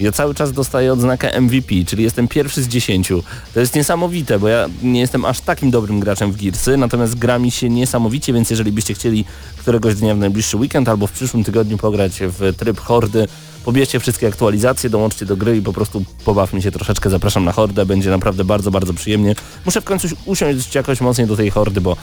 ja 0.01 0.13
cały 0.13 0.35
czas 0.35 0.53
dostaję 0.53 0.93
odznakę 0.93 1.41
MVP, 1.41 1.75
czyli 1.87 2.03
jestem 2.03 2.29
pierwszy 2.29 2.63
z 2.63 2.69
dziesięciu. 2.69 3.23
To 3.55 3.61
jest 3.61 3.75
niesamowite, 3.75 4.39
bo 4.39 4.49
ja 4.49 4.67
nie 4.83 5.01
jestem 5.01 5.25
aż 5.25 5.41
takim 5.41 5.71
dobrym 5.71 6.01
graczem 6.01 6.33
w 6.33 6.43
Gearsy, 6.43 6.77
natomiast 6.77 7.19
gra 7.19 7.39
mi 7.39 7.51
się 7.51 7.69
niesamowicie, 7.69 8.33
więc 8.33 8.51
jeżeli 8.51 8.73
byście 8.73 8.95
chcieli 8.95 9.25
któregoś 9.59 9.95
dnia 9.95 10.15
w 10.15 10.19
najbliższy 10.19 10.57
weekend 10.57 10.89
albo 10.89 11.07
w 11.07 11.13
przyszłym 11.13 11.45
tygodniu 11.45 11.79
pograć 11.79 12.13
w 12.21 12.57
tryb 12.57 12.81
hordy, 12.81 13.29
pobierzcie 13.65 14.01
wszystkie 14.01 14.29
aktualizacje, 14.29 14.91
dołączcie 14.91 15.27
do 15.27 15.37
gry 15.37 15.57
i 15.57 15.63
po 15.63 15.73
prostu 15.73 16.05
pobawmy 16.25 16.63
się 16.63 16.71
troszeczkę. 16.71 17.11
Zapraszam 17.11 17.45
na 17.45 17.53
hordę, 17.53 17.87
będzie 17.87 18.11
naprawdę 18.11 18.45
bardzo, 18.45 18.71
bardzo 18.71 18.95
przyjemnie. 18.95 19.35
Muszę 19.65 19.81
w 19.81 19.85
końcu 19.85 20.09
usiąść 20.25 20.75
jakoś 20.75 21.01
mocniej 21.01 21.27
do 21.27 21.37
tej 21.37 21.51
hordy, 21.51 21.81
bo 21.81 21.97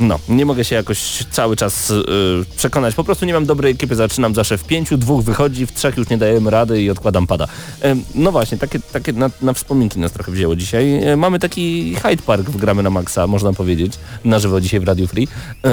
no, 0.00 0.18
nie 0.28 0.46
mogę 0.46 0.64
się 0.64 0.76
jakoś 0.76 1.24
cały 1.30 1.56
czas 1.56 1.88
yy, 1.88 2.44
przekonać. 2.56 2.94
Po 2.94 3.04
prostu 3.04 3.26
nie 3.26 3.32
mam 3.32 3.46
dobrej 3.46 3.72
ekipy. 3.72 3.94
Zaczynam 3.94 4.34
zawsze 4.34 4.58
w 4.58 4.64
pięciu, 4.64 4.98
dwóch 4.98 5.24
wychodzi, 5.24 5.66
w 5.66 5.72
trzech 5.72 5.96
już 5.96 6.08
nie 6.08 6.18
dajemy 6.18 6.50
rady 6.50 6.82
i 6.82 6.90
odkładam 6.90 7.26
pada. 7.26 7.48
Yy, 7.84 7.96
no 8.14 8.32
właśnie, 8.32 8.58
takie, 8.58 8.80
takie 8.80 9.12
na, 9.12 9.30
na 9.42 9.52
wspominki 9.52 9.98
nas 9.98 10.12
trochę 10.12 10.32
wzięło 10.32 10.56
dzisiaj. 10.56 10.90
Yy, 10.90 11.16
mamy 11.16 11.38
taki 11.38 11.94
Hyde 11.94 12.22
Park 12.22 12.50
w 12.50 12.56
Gramy 12.56 12.82
na 12.82 12.90
Maxa, 12.90 13.26
można 13.26 13.52
powiedzieć, 13.52 13.92
na 14.24 14.38
żywo 14.38 14.60
dzisiaj 14.60 14.80
w 14.80 14.84
Radio 14.84 15.06
Free. 15.06 15.28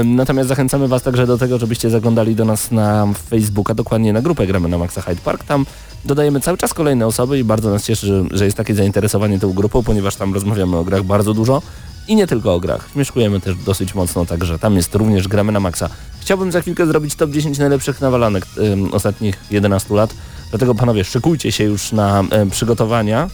natomiast 0.06 0.50
zachęcamy 0.50 0.88
Was 0.88 1.04
także 1.04 1.28
do 1.28 1.38
tego, 1.38 1.60
żebyście 1.60 1.90
zaglądali 1.90 2.36
do 2.36 2.46
nas 2.46 2.72
na 2.72 3.08
Facebooka, 3.30 3.74
dokładnie 3.74 4.14
na 4.14 4.22
grupę 4.22 4.48
Gramy 4.48 4.70
na 4.70 4.78
Maxa 4.78 5.02
Hyde 5.02 5.22
Park. 5.22 5.44
Tam 5.44 5.66
dodajemy 6.06 6.42
cały 6.42 6.58
czas 6.58 6.74
kolejne 6.74 7.08
osoby 7.08 7.40
i 7.40 7.44
bardzo 7.44 7.70
nas 7.70 7.86
cieszy, 7.86 8.08
że, 8.08 8.24
że 8.32 8.46
jest 8.46 8.58
takie 8.58 8.76
zainteresowanie 8.76 9.40
tą 9.40 9.54
grupą, 9.54 9.84
ponieważ 9.84 10.16
tam 10.16 10.34
rozmawiamy 10.34 10.78
o 10.78 10.84
grach 10.84 11.04
bardzo 11.04 11.34
dużo 11.34 11.62
i 12.08 12.16
nie 12.16 12.28
tylko 12.28 12.54
o 12.54 12.60
grach. 12.60 12.90
Śmieszkujemy 12.94 13.40
też 13.40 13.56
dosyć 13.56 13.96
mocno, 13.96 14.26
także 14.26 14.60
tam 14.60 14.76
jest 14.76 14.96
również 14.96 15.28
gramy 15.28 15.52
na 15.52 15.60
maksa. 15.60 15.90
Chciałbym 16.20 16.52
za 16.52 16.62
chwilkę 16.62 16.86
zrobić 16.86 17.16
top 17.16 17.32
10 17.32 17.58
najlepszych 17.58 18.02
nawalanek 18.02 18.46
ym, 18.58 18.94
ostatnich 18.94 19.40
11 19.52 19.94
lat, 19.94 20.14
dlatego 20.50 20.76
panowie 20.76 21.04
szykujcie 21.04 21.52
się 21.52 21.64
już 21.64 21.92
na 21.92 22.24
y, 22.48 22.50
przygotowania. 22.50 23.30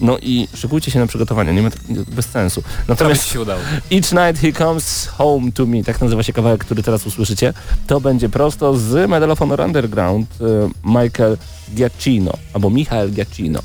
No 0.00 0.18
i 0.18 0.48
szykujcie 0.54 0.90
się 0.90 0.98
na 0.98 1.06
przygotowania, 1.06 1.52
nie 1.52 1.62
ma 1.62 1.68
bez 2.08 2.26
sensu. 2.26 2.62
Natomiast 2.88 3.26
się 3.26 3.40
udało. 3.40 3.60
Each 3.92 4.12
Night 4.12 4.42
He 4.42 4.52
Comes 4.52 5.06
Home 5.06 5.52
to 5.52 5.66
Me, 5.66 5.84
tak 5.84 6.00
nazywa 6.00 6.22
się 6.22 6.32
kawałek, 6.32 6.64
który 6.64 6.82
teraz 6.82 7.06
usłyszycie. 7.06 7.52
To 7.86 8.00
będzie 8.00 8.28
prosto 8.28 8.76
z 8.76 9.10
Medal 9.10 9.30
of 9.30 9.38
Honor 9.38 9.60
Underground 9.60 10.28
y, 10.40 10.44
Michael 10.84 11.36
Giacchino, 11.74 12.32
albo 12.54 12.70
Michael 12.70 13.10
Giacchino. 13.10 13.60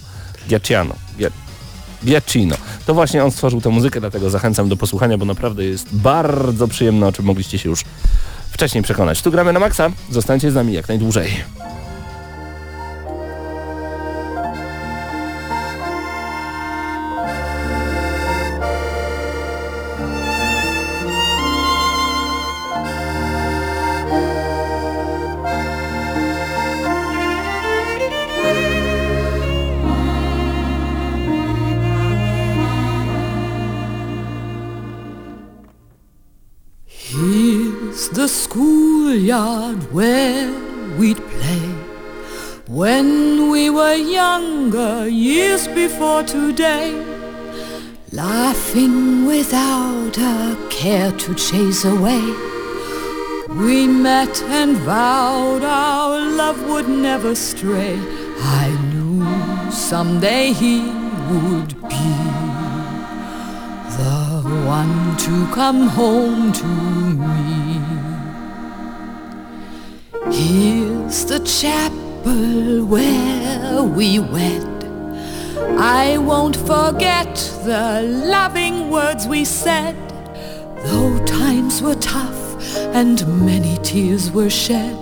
Giacciano. 0.50 0.96
Giacchino. 1.18 1.45
To 2.86 2.94
właśnie 2.94 3.24
on 3.24 3.32
stworzył 3.32 3.62
tę 3.62 3.70
muzykę, 3.70 4.00
dlatego 4.00 4.30
zachęcam 4.30 4.70
do 4.70 4.78
posłuchania, 4.78 5.18
bo 5.18 5.26
naprawdę 5.26 5.64
jest 5.64 5.96
bardzo 5.96 6.68
przyjemne, 6.68 7.08
o 7.08 7.12
czym 7.12 7.26
mogliście 7.26 7.60
się 7.60 7.70
już 7.70 7.84
wcześniej 8.52 8.84
przekonać. 8.84 9.22
Tu 9.22 9.32
gramy 9.32 9.54
na 9.54 9.60
maksa, 9.60 9.92
zostańcie 10.12 10.52
z 10.52 10.56
nami 10.56 10.74
jak 10.74 10.88
najdłużej. 10.88 11.30
The 38.26 38.30
schoolyard 38.30 39.78
where 39.94 40.52
we'd 40.98 41.22
play 41.34 41.68
when 42.66 43.52
we 43.52 43.70
were 43.70 43.94
younger, 43.94 45.08
years 45.08 45.68
before 45.68 46.24
today, 46.24 46.88
laughing 48.12 49.28
without 49.28 50.18
a 50.18 50.58
care 50.72 51.12
to 51.12 51.36
chase 51.36 51.86
away. 51.86 52.24
We 53.62 53.86
met 53.86 54.42
and 54.60 54.76
vowed 54.78 55.62
our 55.62 56.18
love 56.42 56.60
would 56.68 56.90
never 56.90 57.36
stray. 57.36 57.96
I 58.64 58.66
knew 58.90 59.22
someday 59.72 60.52
he 60.52 60.80
would 61.30 61.72
be 61.94 62.12
the 64.00 64.42
one 64.66 65.16
to 65.26 65.36
come 65.54 65.86
home 65.90 66.52
to 66.54 66.66
me. 66.66 67.65
Here's 70.32 71.26
the 71.26 71.40
chapel 71.40 72.84
where 72.86 73.84
we 73.84 74.20
wed. 74.20 74.66
I 75.78 76.18
won't 76.18 76.56
forget 76.56 77.36
the 77.64 78.02
loving 78.02 78.90
words 78.90 79.28
we 79.28 79.46
said. 79.46 79.96
Though 80.86 81.24
times 81.26 81.82
were 81.82 81.96
tough 81.96 82.76
and 82.96 83.46
many 83.46 83.78
tears 83.84 84.32
were 84.32 84.50
shed, 84.50 84.98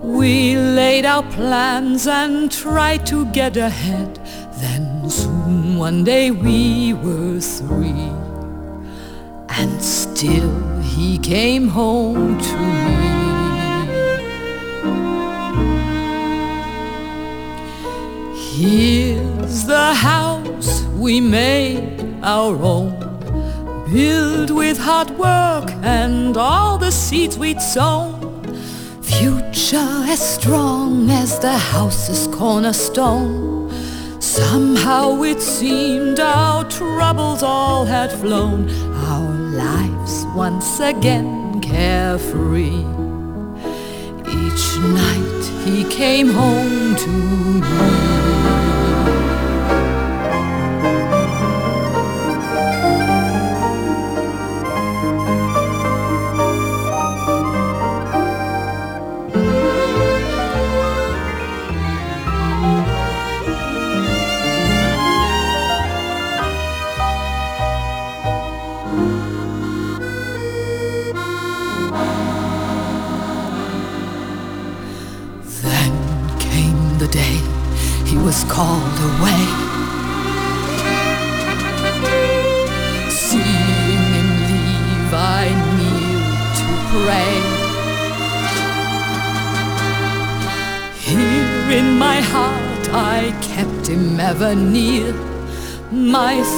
we 0.00 0.56
laid 0.56 1.04
our 1.04 1.24
plans 1.24 2.06
and 2.06 2.50
tried 2.50 3.06
to 3.06 3.26
get 3.32 3.56
ahead. 3.56 4.20
Then 4.60 5.10
soon 5.10 5.76
one 5.76 6.04
day 6.04 6.30
we 6.30 6.94
were 6.94 7.40
three, 7.40 8.12
and 9.48 9.82
still 9.82 10.80
he 10.80 11.18
came 11.18 11.68
home 11.68 12.38
to 12.38 12.56
me. 12.56 13.07
Here's 18.60 19.66
the 19.66 19.94
house 19.94 20.82
we 20.96 21.20
made 21.20 22.18
our 22.24 22.60
own, 22.60 22.90
built 23.92 24.50
with 24.50 24.76
hard 24.76 25.10
work 25.12 25.70
and 25.84 26.36
all 26.36 26.76
the 26.76 26.90
seeds 26.90 27.38
we'd 27.38 27.60
sown. 27.62 28.42
Future 29.00 30.02
as 30.12 30.18
strong 30.34 31.08
as 31.08 31.38
the 31.38 31.56
house's 31.56 32.26
cornerstone. 32.34 33.70
Somehow 34.20 35.22
it 35.22 35.40
seemed 35.40 36.18
our 36.18 36.64
troubles 36.64 37.44
all 37.44 37.84
had 37.84 38.10
flown, 38.10 38.68
our 39.06 39.34
lives 39.54 40.26
once 40.34 40.80
again 40.80 41.60
carefree. 41.60 42.84
Each 44.26 44.66
night 44.78 45.44
he 45.64 45.84
came 45.84 46.30
home 46.30 46.96
to 46.96 47.08
me. 47.08 48.17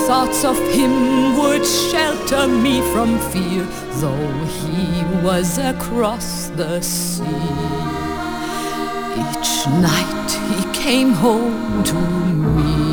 Thoughts 0.07 0.45
of 0.45 0.59
him 0.73 1.37
would 1.39 1.65
shelter 1.65 2.47
me 2.47 2.81
from 2.93 3.19
fear, 3.31 3.65
though 4.01 4.35
he 4.61 5.05
was 5.25 5.59
across 5.59 6.49
the 6.51 6.81
sea. 6.81 7.25
Each 9.25 9.67
night 9.89 10.31
he 10.51 10.61
came 10.73 11.13
home 11.13 11.85
to 11.85 11.95
me. 12.57 12.91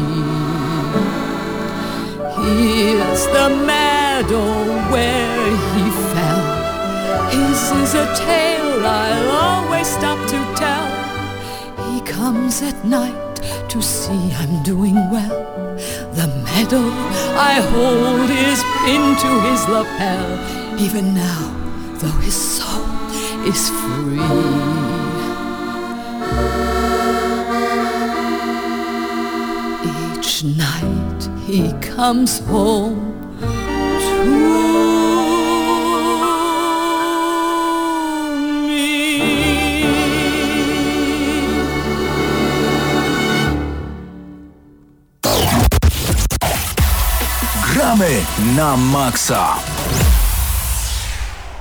Here's 2.39 3.25
the 3.27 3.47
meadow 3.65 4.49
where 4.91 5.49
he 5.73 5.85
fell. 6.11 6.43
His 7.29 7.61
is 7.83 7.93
a 7.93 8.07
tale 8.15 8.85
I'll 8.85 9.31
always 9.45 9.87
stop 9.87 10.19
to 10.33 10.39
tell. 10.55 10.87
He 11.89 12.01
comes 12.01 12.61
at 12.61 12.83
night 12.85 13.35
to 13.69 13.81
see 13.81 14.33
I'm 14.33 14.63
doing 14.63 14.95
well. 15.09 15.66
I 16.73 17.61
hold 17.71 18.29
his 18.29 18.63
pin 18.83 19.15
to 19.23 19.31
his 19.47 19.67
lapel. 19.69 20.79
Even 20.79 21.13
now, 21.13 21.53
though 21.99 22.19
his 22.19 22.35
soul 22.35 22.85
is 23.45 23.69
free. 23.69 24.19
Each 30.17 30.43
night 30.43 31.29
he 31.47 31.71
comes 31.79 32.39
home 32.39 33.16
na 48.55 48.77
maksa. 48.77 49.47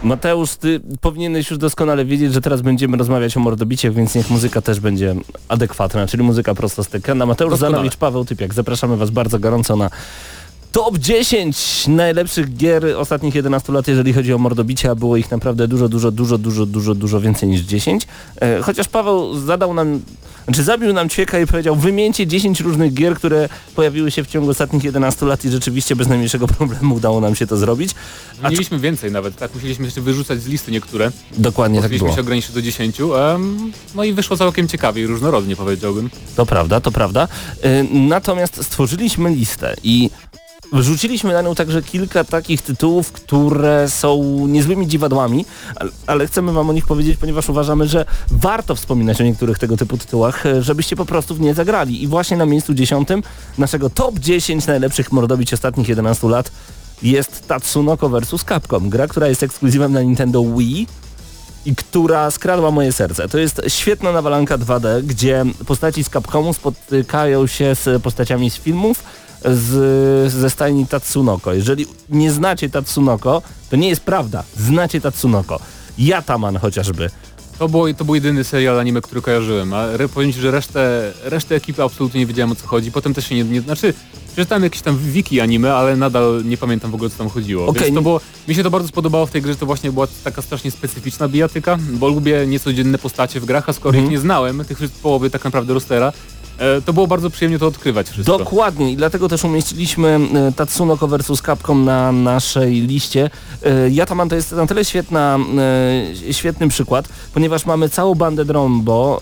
Mateusz, 0.03 0.57
ty 0.57 0.81
powinieneś 1.01 1.51
już 1.51 1.59
doskonale 1.59 2.05
wiedzieć, 2.05 2.33
że 2.33 2.41
teraz 2.41 2.63
będziemy 2.63 2.97
rozmawiać 2.97 3.37
o 3.37 3.41
mordobiciach, 3.41 3.93
więc 3.95 4.15
niech 4.15 4.31
muzyka 4.31 4.63
też 4.63 4.81
będzie 4.81 5.15
adekwatna, 5.49 6.07
czyli 6.07 6.23
muzyka 6.23 6.55
prosto 6.55 6.85
z 6.85 6.95
ekrana. 6.95 7.27
Mateusz 7.27 7.51
Doskonale. 7.51 7.77
Zanowicz, 7.77 7.97
Paweł 7.97 8.25
Typiak, 8.25 8.55
zapraszamy 8.55 8.97
was 8.97 9.11
bardzo 9.11 9.39
gorąco 9.39 9.77
na 9.77 9.91
Top 10.77 10.99
10 10.99 11.87
najlepszych 11.89 12.57
gier 12.57 12.85
ostatnich 12.97 13.35
11 13.35 13.73
lat, 13.73 13.89
jeżeli 13.89 14.13
chodzi 14.13 14.33
o 14.33 14.39
mordobicia. 14.39 14.95
Było 14.95 15.17
ich 15.17 15.31
naprawdę 15.31 15.69
dużo, 15.69 15.89
dużo, 15.89 16.11
dużo, 16.11 16.39
dużo, 16.39 16.67
dużo, 16.67 16.95
dużo 16.95 17.21
więcej 17.21 17.49
niż 17.49 17.61
10. 17.61 18.07
E, 18.41 18.63
chociaż 18.63 18.89
Paweł 18.89 19.39
zadał 19.39 19.75
nam, 19.75 20.01
znaczy 20.45 20.63
zabił 20.63 20.93
nam 20.93 21.09
ćwieka 21.09 21.39
i 21.39 21.47
powiedział 21.47 21.77
wymieńcie 21.77 22.27
10 22.27 22.61
różnych 22.61 22.95
gier, 22.95 23.15
które 23.15 23.49
pojawiły 23.75 24.11
się 24.11 24.25
w 24.25 24.27
ciągu 24.27 24.51
ostatnich 24.51 24.85
11 24.85 25.27
lat 25.27 25.45
i 25.45 25.51
rzeczywiście 25.51 25.97
bez 25.97 26.09
najmniejszego 26.09 26.47
problemu 26.59 26.95
udało 26.95 27.21
nam 27.21 27.35
się 27.35 27.47
to 27.47 27.57
zrobić. 27.57 27.95
A 28.43 28.51
Mieliśmy 28.51 28.79
więcej 28.79 29.13
nawet, 29.13 29.37
tak? 29.37 29.55
Musieliśmy 29.55 29.85
jeszcze 29.85 30.01
wyrzucać 30.01 30.43
z 30.43 30.47
listy 30.47 30.73
niektóre. 30.73 31.11
Dokładnie 31.39 31.79
tak 31.81 31.85
Musieliśmy 31.85 32.07
było. 32.07 32.17
się 32.17 32.21
ograniczyć 32.21 32.53
do 32.53 32.63
10. 32.63 33.01
em, 33.01 33.73
no 33.95 34.05
i 34.05 34.13
wyszło 34.13 34.37
całkiem 34.37 34.69
ciekawie 34.69 35.03
i 35.03 35.07
różnorodnie 35.07 35.57
powiedziałbym. 35.57 36.11
To 36.37 36.47
prawda, 36.47 36.81
to 36.81 36.93
prawda. 36.93 37.29
Y, 37.65 37.87
Natomiast 37.93 38.65
stworzyliśmy 38.65 39.31
listę 39.31 39.75
i 39.83 40.11
wrzuciliśmy 40.73 41.33
na 41.33 41.43
nią 41.43 41.55
także 41.55 41.83
kilka 41.83 42.25
takich 42.25 42.63
tytułów, 42.63 43.13
które 43.13 43.91
są 43.91 44.23
niezłymi 44.47 44.87
dziwadłami, 44.87 45.45
ale- 46.07 46.27
chcemy 46.27 46.53
wam 46.53 46.71
o 46.71 46.73
nich 46.73 46.87
powiedzieć, 46.87 47.17
ponieważ 47.17 47.49
uważamy, 47.49 47.87
że 47.89 48.05
warto 48.31 48.75
wspominać 48.75 49.21
o 49.21 49.25
niektórych 49.25 49.59
tego 49.59 49.77
typu 49.77 49.99
tytułach, 49.99 50.47
e, 50.47 50.63
żebyście 50.63 50.97
po 50.97 51.07
prostu 51.07 51.35
w 51.35 51.41
nie 51.41 51.55
zagrali. 51.55 52.03
I 52.03 52.07
właśnie 52.07 52.37
na 52.37 52.47
miejscu 52.47 52.75
dziesiątym 52.75 53.23
naszego 53.59 53.91
top 53.91 54.19
10 54.19 54.67
najlepszych 54.67 55.13
mordobić 55.13 55.55
ostatnich 55.55 55.89
11 55.89 56.29
lat 56.29 56.51
jest 57.03 57.49
Tatsunoko 57.49 58.09
vs. 58.09 58.45
Capcom, 58.49 58.91
gra, 58.91 59.07
która 59.07 59.29
jest 59.29 59.43
ekskluzywem 59.43 59.93
na 59.93 60.03
Nintendo 60.03 60.45
Wii 60.45 60.87
i 61.67 61.77
która 61.77 62.31
skradła 62.31 62.71
moje 62.71 62.93
serce. 62.93 63.29
To 63.29 63.39
jest 63.39 63.63
świetna 63.69 64.13
nawalanka 64.13 64.59
2D, 64.59 65.03
gdzie 65.03 65.45
postaci 65.67 66.05
z 66.05 66.11
Capcomu 66.11 66.53
spotykają 66.53 67.47
się 67.47 67.75
z 67.75 68.03
postaciami 68.03 68.51
z 68.51 68.57
filmów 68.57 69.03
z, 69.45 70.33
ze 70.33 70.51
stajni 70.51 70.87
Tatsunoko. 70.87 71.53
Jeżeli 71.53 71.87
nie 72.09 72.33
znacie 72.33 72.71
Tatsunoko, 72.71 73.43
to 73.71 73.77
nie 73.77 73.89
jest 73.89 74.01
prawda. 74.03 74.45
Znacie 74.57 75.01
Tatsunoko. 75.01 75.61
Yataman 75.99 76.57
chociażby. 76.57 77.11
To, 77.59 77.69
było, 77.69 77.95
to 77.95 78.05
był 78.05 78.15
jedyny 78.15 78.45
serial 78.45 78.81
anime, 78.81 79.01
który 79.01 79.23
kojarzyłem, 79.23 79.75
a 79.75 79.87
powiem 80.15 80.33
ci, 80.33 80.41
że 80.41 80.51
resztę, 80.51 81.13
resztę 81.25 81.55
ekipy 81.55 81.83
absolutnie 81.83 82.21
nie 82.21 82.27
wiedziałem 82.27 82.53
o 82.53 82.55
co 82.55 82.67
chodzi. 82.67 82.93
Potem 82.93 83.15
też 83.15 83.29
się 83.29 83.35
nie, 83.35 83.45
nie 83.45 83.61
znaczy 83.61 83.95
przeczytałem 84.33 84.65
jakieś 84.65 84.83
tam 84.83 84.99
wiki 84.99 85.41
anime, 85.41 85.75
ale 85.75 85.97
nadal 85.97 86.43
nie 86.45 86.57
pamiętam 86.57 86.91
w 86.91 86.95
ogóle 86.95 87.11
co 87.11 87.19
tam 87.19 87.29
chodziło. 87.29 87.67
Okej, 87.67 87.83
Więc 87.83 87.95
to 87.95 88.03
było, 88.03 88.21
mi 88.49 88.55
się 88.55 88.63
to 88.63 88.71
bardzo 88.71 88.89
spodobało 88.89 89.27
w 89.27 89.31
tej 89.31 89.43
grze, 89.43 89.53
że 89.53 89.59
to 89.59 89.67
właśnie 89.67 89.93
była 89.93 90.07
taka 90.25 90.43
strasznie 90.43 90.71
specyficzna 90.71 91.29
bijatyka, 91.29 91.79
bo 91.93 92.09
lubię 92.09 92.47
niecodzienne 92.47 92.99
postacie 92.99 93.41
w 93.41 93.45
grach, 93.45 93.69
a 93.69 93.73
skoro 93.73 93.89
Mhm. 93.91 94.05
ich 94.05 94.11
nie 94.11 94.19
znałem, 94.19 94.65
tych 94.65 94.79
połowy 95.03 95.31
tak 95.31 95.45
naprawdę 95.45 95.75
rostera, 95.75 96.13
to 96.85 96.93
było 96.93 97.07
bardzo 97.07 97.31
przyjemnie 97.31 97.59
to 97.59 97.67
odkrywać 97.67 98.11
wszystko. 98.11 98.39
Dokładnie 98.39 98.93
i 98.93 98.97
dlatego 98.97 99.29
też 99.29 99.45
umieściliśmy 99.45 100.19
e, 100.49 100.53
Tatsunoko 100.53 101.09
vs. 101.09 101.43
Capcom 101.43 101.85
na 101.85 102.13
naszej 102.13 102.73
liście. 102.73 103.31
E, 103.63 103.91
Yataman 103.91 104.29
to 104.29 104.37
jest 104.37 104.53
na 104.53 104.67
tyle 104.67 104.85
świetna, 104.85 105.39
e, 106.29 106.33
świetny 106.35 106.69
przykład, 106.69 107.09
ponieważ 107.35 107.67
mamy 107.67 107.89
całą 107.89 108.15
bandę 108.15 108.45
Drombo, 108.45 109.21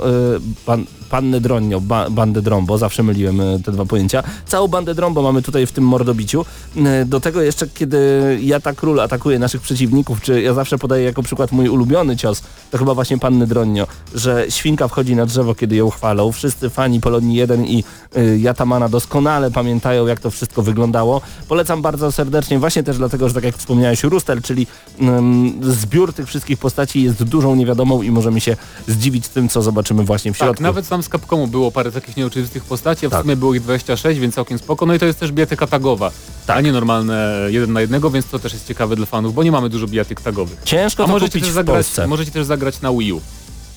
e, 0.69 0.79
pannę 1.11 1.41
Dronio, 1.41 1.81
ba, 1.81 2.11
bandę 2.11 2.43
Drombo, 2.43 2.79
zawsze 2.79 3.03
myliłem 3.03 3.41
e, 3.41 3.59
te 3.65 3.73
dwa 3.73 3.85
pojęcia. 3.85 4.23
Całą 4.47 4.69
bandę 4.69 4.95
Drombo 4.95 5.23
mamy 5.23 5.43
tutaj 5.43 5.67
w 5.67 5.73
tym 5.73 5.85
mordobiciu. 5.85 6.45
E, 6.77 7.05
Do 7.05 7.21
tego 7.21 7.43
jeszcze, 7.43 7.69
kiedy 7.69 7.99
Jata 8.43 8.73
Król 8.73 9.01
atakuje 9.01 9.39
naszych 9.39 9.61
przeciwników, 9.61 10.21
czy 10.21 10.43
ja 10.43 10.55
zawsze 10.55 10.79
podaję 10.79 11.05
jako 11.05 11.23
przykład 11.23 11.53
mój 11.53 11.69
ulubiony 11.69 12.17
cios, 12.17 12.43
to 12.71 12.79
chyba 12.79 12.95
właśnie 12.95 13.19
panny 13.19 13.47
Dronio, 13.47 13.87
że 14.15 14.47
świnka 14.49 14.89
wchodzi 14.89 15.17
na 15.17 15.27
drzewo, 15.27 15.55
kiedy 15.55 15.77
ją 15.77 15.91
chwalą. 15.91 16.33
Wszyscy 16.33 16.71
fani 16.71 17.01
Polonii 17.01 17.37
1 17.37 17.67
i 17.67 17.85
y, 18.17 18.39
Jatamana 18.39 18.89
doskonale 18.89 19.51
pamiętają, 19.51 20.07
jak 20.07 20.21
to 20.21 20.31
wszystko 20.31 20.63
wyglądało. 20.63 21.21
Polecam 21.49 21.83
bardzo 21.83 22.13
serdecznie, 22.13 22.59
właśnie 22.59 22.83
też 22.83 22.99
dlatego, 22.99 23.29
że 23.29 23.35
tak 23.35 23.45
jak 23.45 23.57
wspomniałeś, 23.57 24.03
Rustel, 24.03 24.43
czyli 24.43 24.67
ym, 25.03 25.61
zbiór 25.63 26.13
tych 26.13 26.27
wszystkich 26.27 26.59
postaci 26.59 27.03
jest 27.03 27.25
dużą 27.25 27.55
niewiadomą 27.55 28.03
i 28.03 28.11
możemy 28.11 28.41
się 28.41 28.57
zdziwić 28.89 29.29
tym, 29.29 29.49
co 29.49 29.63
zobaczymy 29.63 30.05
właśnie 30.05 30.33
w 30.33 30.37
środku. 30.37 30.55
Tak, 30.55 30.61
nawet 30.61 30.87
tam 30.95 31.03
z 31.03 31.09
Capcomu 31.09 31.47
było 31.47 31.71
parę 31.71 31.93
takich 31.93 32.17
nieoczywistych 32.17 32.65
postaci, 32.65 33.07
a 33.07 33.09
w 33.09 33.13
Tak. 33.13 33.23
sumie 33.23 33.37
było 33.37 33.55
ich 33.55 33.61
26, 33.63 34.21
więc 34.21 34.35
całkiem 34.35 34.59
spoko. 34.59 34.87
No 34.87 34.95
i 34.95 34.99
to 34.99 35.07
jest 35.07 35.19
też 35.21 35.33
bijatyka 35.33 35.67
tagowa, 35.67 36.11
Tak. 36.47 36.57
a 36.57 36.61
nie 36.61 36.73
normalne 36.73 37.39
jeden 37.49 37.73
na 37.73 37.81
jednego, 37.81 38.11
więc 38.11 38.27
to 38.27 38.39
też 38.39 38.53
jest 38.53 38.69
ciekawe 38.69 38.97
dla 38.97 39.07
fanów, 39.07 39.35
bo 39.35 39.43
nie 39.45 39.53
mamy 39.53 39.69
dużo 39.69 39.87
bijatyk 39.87 40.21
tagowych. 40.21 40.59
Ciężko 40.65 41.03
A 41.03 41.07
to 41.07 41.13
możecie 41.13 41.41
też, 41.41 41.49
w 41.49 41.53
zagrać, 41.53 41.87
możecie 42.07 42.31
też 42.31 42.47
zagrać 42.47 42.81
na 42.81 42.93
Wii 42.93 43.13
U. 43.13 43.21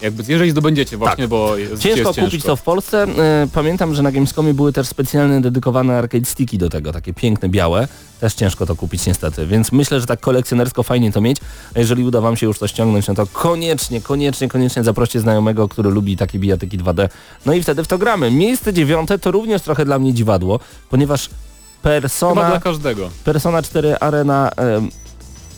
Jakby, 0.02 0.24
jeżeli 0.28 0.52
zdobędziecie 0.52 0.98
właśnie, 0.98 1.28
bo 1.28 1.58
jest, 1.58 1.82
Ciężko 1.82 2.08
jest 2.08 2.20
kupić 2.20 2.32
ciężko. 2.32 2.48
to 2.48 2.56
w 2.56 2.62
Polsce. 2.62 3.04
E, 3.04 3.48
Pamiętam, 3.54 3.96
że 3.96 4.04
na 4.04 4.12
Gamescomie 4.12 4.54
były 4.54 4.74
też 4.74 4.88
specjalne 4.88 5.42
dedykowane 5.42 5.98
arcade 5.98 6.26
sticki 6.26 6.58
do 6.58 6.70
tego, 6.70 6.94
takie 6.94 7.14
piękne, 7.14 7.50
białe. 7.50 7.88
Też 8.20 8.34
ciężko 8.34 8.66
to 8.66 8.76
kupić 8.76 9.06
niestety, 9.06 9.48
więc 9.48 9.72
myślę, 9.72 10.00
że 10.00 10.06
tak 10.06 10.20
kolekcjonersko 10.20 10.84
fajnie 10.84 11.12
to 11.12 11.22
mieć. 11.22 11.38
A 11.76 11.80
jeżeli 11.80 12.04
uda 12.04 12.22
wam 12.22 12.38
się 12.38 12.46
już 12.46 12.60
to 12.60 12.68
ściągnąć, 12.68 13.08
no 13.08 13.14
to 13.16 13.28
koniecznie, 13.28 14.02
koniecznie, 14.02 14.48
koniecznie 14.48 14.84
zaproście 14.84 15.20
znajomego, 15.20 15.68
który 15.68 15.90
lubi 15.90 16.18
takie 16.18 16.40
bijatyki 16.40 16.80
2D. 16.80 17.10
No 17.46 17.54
i 17.54 17.64
wtedy 17.64 17.84
w 17.84 17.88
to 17.88 17.98
gramy. 17.98 18.32
Miejsce 18.32 18.74
dziewiąte 18.74 19.20
to 19.20 19.32
również 19.32 19.62
trochę 19.62 19.86
dla 19.86 20.00
mnie 20.00 20.14
dziwadło, 20.14 20.60
ponieważ 20.90 21.30
Chyba 21.84 22.02
Persona, 22.02 22.50
dla 22.50 22.60
każdego. 22.60 23.10
Persona 23.24 23.62
4 23.62 23.98
Arena 24.00 24.52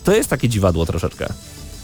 to 0.03 0.11
jest 0.15 0.29
takie 0.29 0.49
dziwadło 0.49 0.85
troszeczkę. 0.85 1.27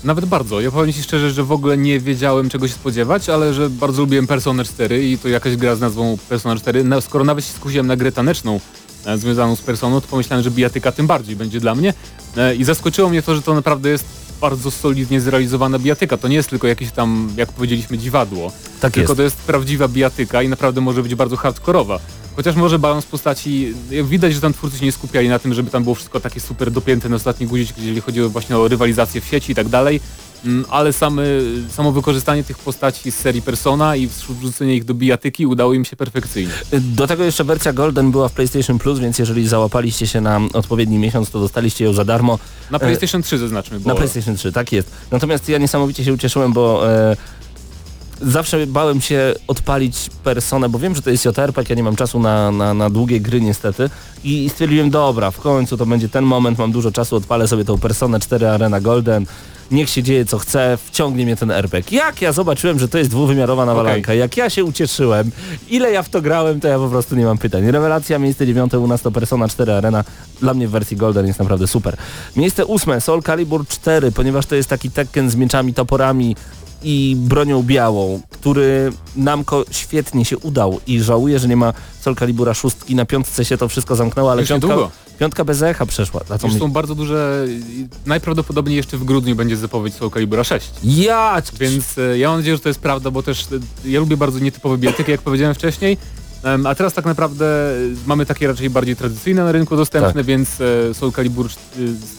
Nawet 0.05 0.25
bardzo. 0.25 0.61
Ja 0.61 0.71
powiem 0.71 0.93
Ci 0.93 1.03
szczerze, 1.03 1.31
że 1.31 1.43
w 1.43 1.51
ogóle 1.51 1.77
nie 1.77 1.99
wiedziałem 1.99 2.49
czego 2.49 2.67
się 2.67 2.73
spodziewać, 2.73 3.29
ale 3.29 3.53
że 3.53 3.69
bardzo 3.69 4.01
lubiłem 4.01 4.27
Persona 4.27 4.63
4 4.63 5.09
i 5.09 5.17
to 5.17 5.27
jakaś 5.27 5.55
gra 5.55 5.75
z 5.75 5.79
nazwą 5.79 6.17
Persona 6.29 6.55
4. 6.55 6.83
Na, 6.83 7.01
skoro 7.01 7.23
nawet 7.23 7.45
się 7.45 7.53
skusiłem 7.53 7.87
na 7.87 7.95
grę 7.95 8.11
taneczną 8.11 8.59
e, 9.05 9.17
związaną 9.17 9.55
z 9.55 9.61
Personą, 9.61 10.01
to 10.01 10.07
pomyślałem, 10.07 10.43
że 10.43 10.51
bijatyka 10.51 10.91
tym 10.91 11.07
bardziej 11.07 11.35
będzie 11.35 11.59
dla 11.59 11.75
mnie. 11.75 11.93
E, 12.37 12.55
I 12.55 12.63
zaskoczyło 12.63 13.09
mnie 13.09 13.21
to, 13.21 13.35
że 13.35 13.41
to 13.41 13.53
naprawdę 13.53 13.89
jest 13.89 14.05
bardzo 14.41 14.71
solidnie 14.71 15.21
zrealizowana 15.21 15.79
bijatyka. 15.79 16.17
To 16.17 16.27
nie 16.27 16.35
jest 16.35 16.49
tylko 16.49 16.67
jakieś 16.67 16.91
tam, 16.91 17.29
jak 17.37 17.51
powiedzieliśmy, 17.51 17.97
dziwadło. 17.97 18.51
Tak 18.81 18.93
tylko 18.93 19.11
jest. 19.11 19.17
to 19.17 19.23
jest 19.23 19.37
prawdziwa 19.37 19.87
bijatyka 19.87 20.41
i 20.41 20.49
naprawdę 20.49 20.81
może 20.81 21.03
być 21.03 21.15
bardzo 21.15 21.37
hardkorowa. 21.37 21.99
Chociaż 22.35 22.55
może 22.55 22.79
balans 22.79 23.05
postaci, 23.05 23.73
widać, 24.03 24.33
że 24.33 24.41
tam 24.41 24.53
twórcy 24.53 24.77
się 24.77 24.85
nie 24.85 24.91
skupiali 24.91 25.29
na 25.29 25.39
tym, 25.39 25.53
żeby 25.53 25.71
tam 25.71 25.83
było 25.83 25.95
wszystko 25.95 26.19
takie 26.19 26.39
super 26.39 26.71
dopięte 26.71 27.09
na 27.09 27.15
ostatni 27.15 27.47
guzik, 27.47 27.77
jeżeli 27.77 28.01
chodzi 28.01 28.21
właśnie 28.21 28.57
o 28.57 28.67
rywalizację 28.67 29.21
w 29.21 29.25
sieci 29.25 29.51
i 29.51 29.55
tak 29.55 29.69
dalej. 29.69 29.99
mm, 30.45 30.65
ale 30.69 30.93
samy, 30.93 31.41
samo 31.69 31.91
wykorzystanie 31.91 32.43
tych 32.43 32.57
postaci 32.57 33.11
z 33.11 33.15
serii 33.15 33.41
Persona 33.41 33.95
i 33.95 34.09
wrzucenie 34.29 34.75
ich 34.75 34.85
do 34.85 34.93
bijatyki 34.93 35.45
udało 35.45 35.73
im 35.73 35.85
się 35.85 35.95
perfekcyjnie. 35.95 36.51
Do 36.79 37.07
tego 37.07 37.23
jeszcze 37.23 37.43
wersja 37.43 37.73
Golden 37.73 38.11
była 38.11 38.29
w 38.29 38.33
PlayStation 38.33 38.79
Plus, 38.79 38.99
więc 38.99 39.19
jeżeli 39.19 39.47
załapaliście 39.47 40.07
się 40.07 40.21
na 40.21 40.41
odpowiedni 40.53 40.97
miesiąc, 40.97 41.29
to 41.29 41.39
dostaliście 41.39 41.85
ją 41.85 41.93
za 41.93 42.05
darmo. 42.05 42.39
Na 42.71 42.79
PlayStation 42.79 43.21
3 43.21 43.37
zaznaczmy, 43.37 43.79
bo 43.79 43.89
Na 43.89 43.95
PlayStation 43.95 44.35
3, 44.35 44.51
tak 44.51 44.71
jest. 44.71 44.91
Natomiast 45.11 45.49
ja 45.49 45.57
niesamowicie 45.57 46.03
się 46.03 46.13
ucieszyłem, 46.13 46.53
bo 46.53 46.91
e, 46.91 47.15
zawsze 48.21 48.67
bałem 48.67 49.01
się 49.01 49.33
odpalić 49.47 50.09
personę, 50.23 50.69
bo 50.69 50.79
wiem, 50.79 50.95
że 50.95 51.01
to 51.01 51.09
jest 51.09 51.25
JRPG, 51.25 51.69
ja 51.69 51.75
nie 51.75 51.83
mam 51.83 51.95
czasu 51.95 52.19
na, 52.19 52.51
na, 52.51 52.73
na 52.73 52.89
długie 52.89 53.19
gry 53.19 53.41
niestety 53.41 53.89
i 54.23 54.49
stwierdziłem, 54.49 54.89
dobra, 54.89 55.31
w 55.31 55.39
końcu 55.39 55.77
to 55.77 55.85
będzie 55.85 56.09
ten 56.09 56.25
moment, 56.25 56.57
mam 56.57 56.71
dużo 56.71 56.91
czasu, 56.91 57.15
odpalę 57.15 57.47
sobie 57.47 57.65
tą 57.65 57.77
personę 57.77 58.19
4 58.19 58.47
Arena 58.47 58.81
Golden, 58.81 59.25
niech 59.71 59.89
się 59.89 60.03
dzieje 60.03 60.25
co 60.25 60.37
chce, 60.37 60.77
wciągnie 60.85 61.25
mnie 61.25 61.35
ten 61.35 61.51
RPG. 61.51 61.97
Jak 61.97 62.21
ja 62.21 62.31
zobaczyłem, 62.31 62.79
że 62.79 62.87
to 62.87 62.97
jest 62.97 63.09
dwuwymiarowa 63.09 63.65
nawalanka, 63.65 64.11
Okej. 64.11 64.19
jak 64.19 64.37
ja 64.37 64.49
się 64.49 64.63
ucieszyłem, 64.63 65.31
ile 65.69 65.91
ja 65.91 66.03
w 66.03 66.09
to 66.09 66.21
grałem, 66.21 66.59
to 66.59 66.67
ja 66.67 66.77
po 66.77 66.89
prostu 66.89 67.15
nie 67.15 67.25
mam 67.25 67.37
pytań. 67.37 67.71
Rewelacja, 67.71 68.19
miejsce 68.19 68.45
dziewiąte 68.45 68.79
u 68.79 68.87
nas 68.87 69.01
to 69.01 69.11
Persona 69.11 69.47
4 69.47 69.73
Arena, 69.73 70.03
dla 70.41 70.53
mnie 70.53 70.67
w 70.67 70.71
wersji 70.71 70.97
Golden 70.97 71.27
jest 71.27 71.39
naprawdę 71.39 71.67
super. 71.67 71.97
Miejsce 72.35 72.65
ósme, 72.65 73.01
Soul 73.01 73.23
Calibur 73.23 73.67
4, 73.67 74.11
ponieważ 74.11 74.45
to 74.45 74.55
jest 74.55 74.69
taki 74.69 74.91
Tekken 74.91 75.29
z 75.29 75.35
mieczami, 75.35 75.73
toporami, 75.73 76.35
i 76.83 77.15
bronią 77.19 77.63
białą, 77.63 78.21
który 78.29 78.91
Namco 79.15 79.63
świetnie 79.71 80.25
się 80.25 80.37
udał 80.37 80.79
i 80.87 81.01
żałuję, 81.01 81.39
że 81.39 81.47
nie 81.47 81.55
ma 81.55 81.73
Soul 82.01 82.15
Calibura 82.15 82.53
szóstki. 82.53 82.95
Na 82.95 83.05
piątce 83.05 83.45
się 83.45 83.57
to 83.57 83.67
wszystko 83.69 83.95
zamknęło, 83.95 84.31
ale 84.31 84.43
piątka, 84.45 84.67
niedługo. 84.67 84.91
piątka 85.19 85.45
bez 85.45 85.61
echa 85.61 85.85
przeszła. 85.85 86.21
Mi... 86.43 86.59
są 86.59 86.71
bardzo 86.71 86.95
duże, 86.95 87.45
najprawdopodobniej 88.05 88.77
jeszcze 88.77 88.97
w 88.97 89.03
grudniu 89.03 89.35
będzie 89.35 89.57
zapowiedź 89.57 89.93
Soul 89.93 90.11
Calibura 90.11 90.43
6. 90.43 90.71
Ja! 90.83 91.41
Więc 91.59 91.97
e, 91.97 92.17
ja 92.17 92.29
mam 92.29 92.37
nadzieję, 92.39 92.55
że 92.55 92.63
to 92.63 92.69
jest 92.69 92.79
prawda, 92.79 93.11
bo 93.11 93.23
też 93.23 93.43
e, 93.43 93.89
ja 93.89 93.99
lubię 93.99 94.17
bardzo 94.17 94.39
nietypowe 94.39 94.77
bijatyki, 94.77 95.11
jak 95.11 95.21
powiedziałem 95.21 95.55
wcześniej. 95.55 95.97
A 96.65 96.75
teraz 96.75 96.93
tak 96.93 97.05
naprawdę 97.05 97.45
e, 97.45 97.73
mamy 98.05 98.25
takie 98.25 98.47
raczej 98.47 98.69
bardziej 98.69 98.95
tradycyjne 98.95 99.43
na 99.43 99.51
rynku 99.51 99.75
dostępne, 99.75 100.13
Tak. 100.13 100.25
więc 100.25 100.49
Soul 100.93 101.11
Calibur, 101.11 101.49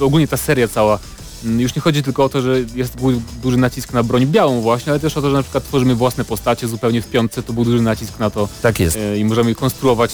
ogólnie 0.00 0.28
ta 0.28 0.36
seria 0.36 0.68
cała, 0.68 0.98
już 1.44 1.74
nie 1.74 1.82
chodzi 1.82 2.02
tylko 2.02 2.24
o 2.24 2.28
to, 2.28 2.42
że 2.42 2.60
jest 2.74 2.94
duży 3.42 3.56
nacisk 3.56 3.92
na 3.92 4.02
broń 4.02 4.26
białą 4.26 4.60
właśnie, 4.60 4.92
ale 4.92 5.00
też 5.00 5.16
o 5.16 5.22
to, 5.22 5.30
że 5.30 5.36
na 5.36 5.42
przykład 5.42 5.64
tworzymy 5.64 5.94
własne 5.94 6.24
postacie 6.24 6.68
zupełnie 6.68 7.02
w 7.02 7.08
piątce, 7.10 7.42
to 7.42 7.52
był 7.52 7.64
duży 7.64 7.82
nacisk 7.82 8.18
na 8.18 8.30
to 8.30 8.48
Tak 8.62 8.80
jest. 8.80 8.96
e, 8.96 9.18
i 9.18 9.24
możemy 9.24 9.54
konstruować, 9.54 10.10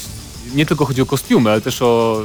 nie 0.55 0.67
tylko 0.67 0.85
chodzi 0.85 1.03
o 1.03 1.07
kostiumy, 1.07 1.51
ale 1.51 1.61
też 1.61 1.83
o, 1.83 2.21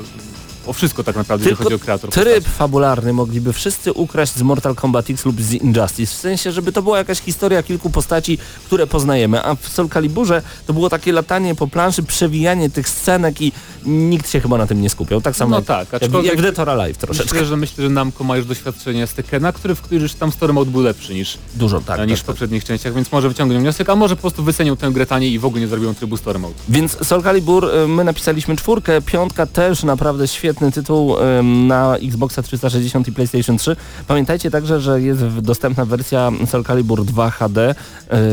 o 0.67 0.73
wszystko 0.73 1.03
tak 1.03 1.15
naprawdę, 1.15 1.45
Tylko 1.45 1.63
jeżeli 1.63 1.63
chodzi 1.77 1.84
o 1.84 1.86
kreator 1.86 2.10
Tryb 2.10 2.36
postaci. 2.36 2.58
fabularny 2.58 3.13
mogliby 3.13 3.53
wszyscy 3.53 3.93
ukraść 3.93 4.34
z 4.36 4.41
Mortal 4.41 4.75
Kombat 4.75 5.10
X 5.10 5.25
lub 5.25 5.41
z 5.41 5.53
Injustice, 5.53 6.13
w 6.15 6.19
sensie, 6.19 6.51
żeby 6.51 6.71
to 6.71 6.82
była 6.82 6.97
jakaś 6.97 7.19
historia 7.19 7.63
kilku 7.63 7.89
postaci, 7.89 8.38
które 8.65 8.88
poznajemy, 8.88 9.43
a 9.43 9.56
w 9.56 9.67
Soul 9.69 9.89
Caliburze 9.89 10.41
to 10.67 10.73
było 10.73 10.89
takie 10.89 11.12
latanie 11.12 11.56
po 11.56 11.67
planszy, 11.67 12.03
przewijanie 12.03 12.69
tych 12.69 12.89
scenek 12.89 13.41
i 13.41 13.51
nikt 13.86 14.30
się 14.30 14.39
chyba 14.39 14.58
na 14.58 14.67
tym 14.67 14.82
nie 14.82 14.89
skupiał. 14.89 15.21
Tak 15.21 15.36
samo 15.36 15.49
No 15.51 15.58
jak, 15.58 15.65
tak, 15.65 15.93
jak, 15.93 16.01
aczkolwiek- 16.01 16.25
jak 16.25 16.38
w 16.38 16.41
Dead 16.41 16.60
or 16.60 16.69
Alive 16.69 16.97
troszeczkę. 16.97 17.34
Myślę, 17.34 17.45
że 17.47 17.58
myślę, 17.58 17.84
że 17.84 17.89
Namco 17.89 18.23
ma 18.23 18.38
już 18.38 18.45
doświadczenie 18.45 19.08
z 19.08 19.13
Tekena, 19.13 19.51
który, 19.51 19.75
w 19.75 19.82
którym 19.82 20.03
już 20.03 20.13
tam 20.13 20.32
story 20.32 20.53
mode 20.53 20.71
był 20.71 20.82
lepszy 20.82 21.13
niż, 21.13 21.38
Dużo, 21.56 21.82
tak. 21.82 21.99
a, 21.99 22.06
niż 22.06 22.12
tak, 22.13 22.17
w 22.19 22.21
tak. 22.21 22.34
poprzednich 22.36 22.63
częściach, 22.65 22.93
więc 22.93 23.12
może 23.12 23.30
wyciągną 23.30 23.60
wniosek, 23.60 23.89
a 23.89 23.95
może 23.95 24.15
po 24.15 24.21
prostu 24.21 24.43
wycenią 24.43 24.77
tę 24.77 24.91
grę 24.91 25.06
taniej 25.06 25.32
i 25.34 25.39
w 25.39 25.45
ogóle 25.45 25.62
nie 25.62 25.67
zrobią 25.67 25.95
trybu 25.95 26.17
story 26.17 26.39
mode. 26.39 26.53
Więc 26.69 27.08
Soul 27.08 27.23
Calibur, 27.23 27.65
y, 27.75 27.88
my 27.88 28.03
napisaliśmy 28.03 28.56
czwórkę, 28.56 29.01
piątka 29.01 29.45
też 29.45 29.84
naprawdę 29.84 30.27
świetny 30.57 30.71
tytuł 30.71 31.15
na 31.43 31.97
Xboxa 31.97 32.41
360 32.41 33.07
i 33.07 33.11
PlayStation 33.11 33.57
3. 33.57 33.75
Pamiętajcie 34.07 34.51
także, 34.51 34.81
że 34.81 35.01
jest 35.01 35.23
dostępna 35.27 35.85
wersja 35.85 36.31
Soul 36.47 36.63
Calibur 36.63 37.05
2 37.05 37.29
HD, 37.29 37.75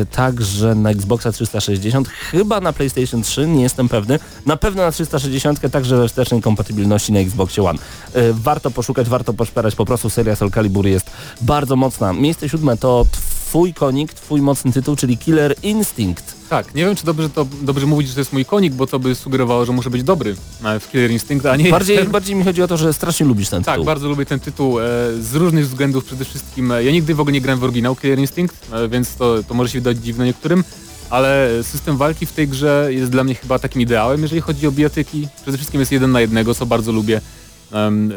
y, 0.02 0.06
także 0.06 0.74
na 0.74 0.90
Xboxa 0.90 1.32
360, 1.32 2.08
chyba 2.08 2.60
na 2.60 2.72
PlayStation 2.72 3.22
3, 3.22 3.46
nie 3.46 3.62
jestem 3.62 3.88
pewny. 3.88 4.18
Na 4.46 4.56
pewno 4.56 4.82
na 4.82 4.90
360, 4.90 5.70
także 5.70 5.96
we 5.96 6.08
wstecznej 6.08 6.42
kompatybilności 6.42 7.12
na 7.12 7.18
Xboxie 7.18 7.62
One. 7.62 7.78
Y, 8.16 8.34
Warto 8.34 8.70
poszukać, 8.70 9.08
warto 9.08 9.32
poszperać, 9.32 9.74
po 9.74 9.84
prostu 9.84 10.10
seria 10.10 10.36
Soul 10.36 10.50
Calibur 10.50 10.86
jest 10.86 11.10
bardzo 11.40 11.76
mocna. 11.76 12.12
Miejsce 12.12 12.48
siódme 12.48 12.76
to 12.76 13.06
twój 13.10 13.74
konik, 13.74 14.14
twój 14.14 14.40
mocny 14.40 14.72
tytuł, 14.72 14.96
czyli 14.96 15.18
Killer 15.18 15.54
Instinct. 15.62 16.43
Tak, 16.54 16.74
nie 16.74 16.84
wiem 16.84 16.96
czy 16.96 17.04
dobrze, 17.06 17.30
to, 17.30 17.46
dobrze 17.62 17.86
mówić, 17.86 18.08
że 18.08 18.14
to 18.14 18.20
jest 18.20 18.32
mój 18.32 18.44
konik, 18.44 18.72
bo 18.74 18.86
to 18.86 18.98
by 18.98 19.14
sugerowało, 19.14 19.64
że 19.64 19.72
muszę 19.72 19.90
być 19.90 20.02
dobry 20.02 20.36
e, 20.64 20.80
w 20.80 20.90
Killer 20.90 21.10
Instinct, 21.10 21.46
a 21.46 21.56
nie 21.56 21.70
Bardziej, 21.70 21.96
jestem. 21.96 22.12
bardziej 22.12 22.36
mi 22.36 22.44
chodzi 22.44 22.62
o 22.62 22.68
to, 22.68 22.76
że 22.76 22.92
strasznie 22.92 23.26
lubisz 23.26 23.48
ten 23.48 23.62
Tak, 23.64 23.74
tytuł. 23.74 23.84
bardzo 23.86 24.08
lubię 24.08 24.26
ten 24.26 24.40
tytuł 24.40 24.80
e, 24.80 24.82
z 25.20 25.34
różnych 25.34 25.68
względów. 25.68 26.04
Przede 26.04 26.24
wszystkim 26.24 26.72
e, 26.72 26.84
ja 26.84 26.92
nigdy 26.92 27.14
w 27.14 27.20
ogóle 27.20 27.32
nie 27.32 27.40
grałem 27.40 27.60
w 27.60 27.64
oryginał 27.64 27.96
Killer 27.96 28.18
Instinct, 28.18 28.56
e, 28.72 28.88
więc 28.88 29.14
to, 29.16 29.42
to 29.42 29.54
może 29.54 29.70
się 29.70 29.78
wydać 29.80 29.98
dziwne 30.04 30.24
niektórym, 30.24 30.64
ale 31.10 31.50
system 31.62 31.96
walki 31.96 32.26
w 32.26 32.32
tej 32.32 32.48
grze 32.48 32.88
jest 32.90 33.10
dla 33.10 33.24
mnie 33.24 33.34
chyba 33.34 33.58
takim 33.58 33.82
ideałem, 33.82 34.22
jeżeli 34.22 34.40
chodzi 34.40 34.66
o 34.66 34.72
bijatyki. 34.72 35.28
Przede 35.42 35.56
wszystkim 35.58 35.80
jest 35.80 35.92
jeden 35.92 36.12
na 36.12 36.20
jednego, 36.20 36.54
co 36.54 36.66
bardzo 36.66 36.92
lubię. 36.92 37.20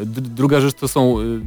Druga 0.06 0.60
rzecz 0.60 0.74
to 0.74 0.88
są 0.88 1.20
y, 1.20 1.40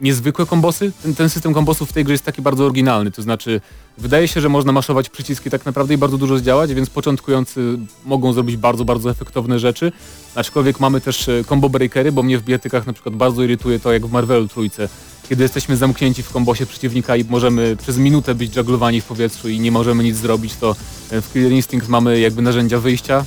niezwykłe 0.00 0.46
kombosy. 0.46 0.92
Ten, 1.02 1.14
ten 1.14 1.30
system 1.30 1.54
kombosów 1.54 1.90
w 1.90 1.92
tej 1.92 2.04
grze 2.04 2.14
jest 2.14 2.24
taki 2.24 2.42
bardzo 2.42 2.64
oryginalny, 2.64 3.10
to 3.10 3.22
znaczy 3.22 3.60
wydaje 3.98 4.28
się, 4.28 4.40
że 4.40 4.48
można 4.48 4.72
maszować 4.72 5.08
przyciski 5.08 5.50
tak 5.50 5.66
naprawdę 5.66 5.94
i 5.94 5.98
bardzo 5.98 6.18
dużo 6.18 6.38
zdziałać, 6.38 6.74
więc 6.74 6.90
początkujący 6.90 7.78
mogą 8.04 8.32
zrobić 8.32 8.56
bardzo, 8.56 8.84
bardzo 8.84 9.10
efektowne 9.10 9.58
rzeczy. 9.58 9.92
Aczkolwiek 10.34 10.80
mamy 10.80 11.00
też 11.00 11.28
e, 11.28 11.44
combo 11.44 11.68
breakery, 11.68 12.12
bo 12.12 12.22
mnie 12.22 12.38
w 12.38 12.42
bijatykach 12.42 12.86
na 12.86 12.92
przykład 12.92 13.14
bardzo 13.14 13.42
irytuje 13.42 13.80
to 13.80 13.92
jak 13.92 14.06
w 14.06 14.12
Marvelu 14.12 14.48
trójce, 14.48 14.88
kiedy 15.28 15.42
jesteśmy 15.42 15.76
zamknięci 15.76 16.22
w 16.22 16.30
kombosie 16.30 16.66
przeciwnika 16.66 17.16
i 17.16 17.24
możemy 17.24 17.76
przez 17.76 17.98
minutę 17.98 18.34
być 18.34 18.54
żaglowani 18.54 19.00
w 19.00 19.04
powietrzu 19.04 19.48
i 19.48 19.60
nie 19.60 19.70
możemy 19.72 20.04
nic 20.04 20.16
zrobić, 20.16 20.54
to 20.60 20.76
e, 21.10 21.20
w 21.20 21.32
Killer 21.32 21.52
Instinct 21.52 21.88
mamy 21.88 22.20
jakby 22.20 22.42
narzędzia 22.42 22.78
wyjścia, 22.78 23.24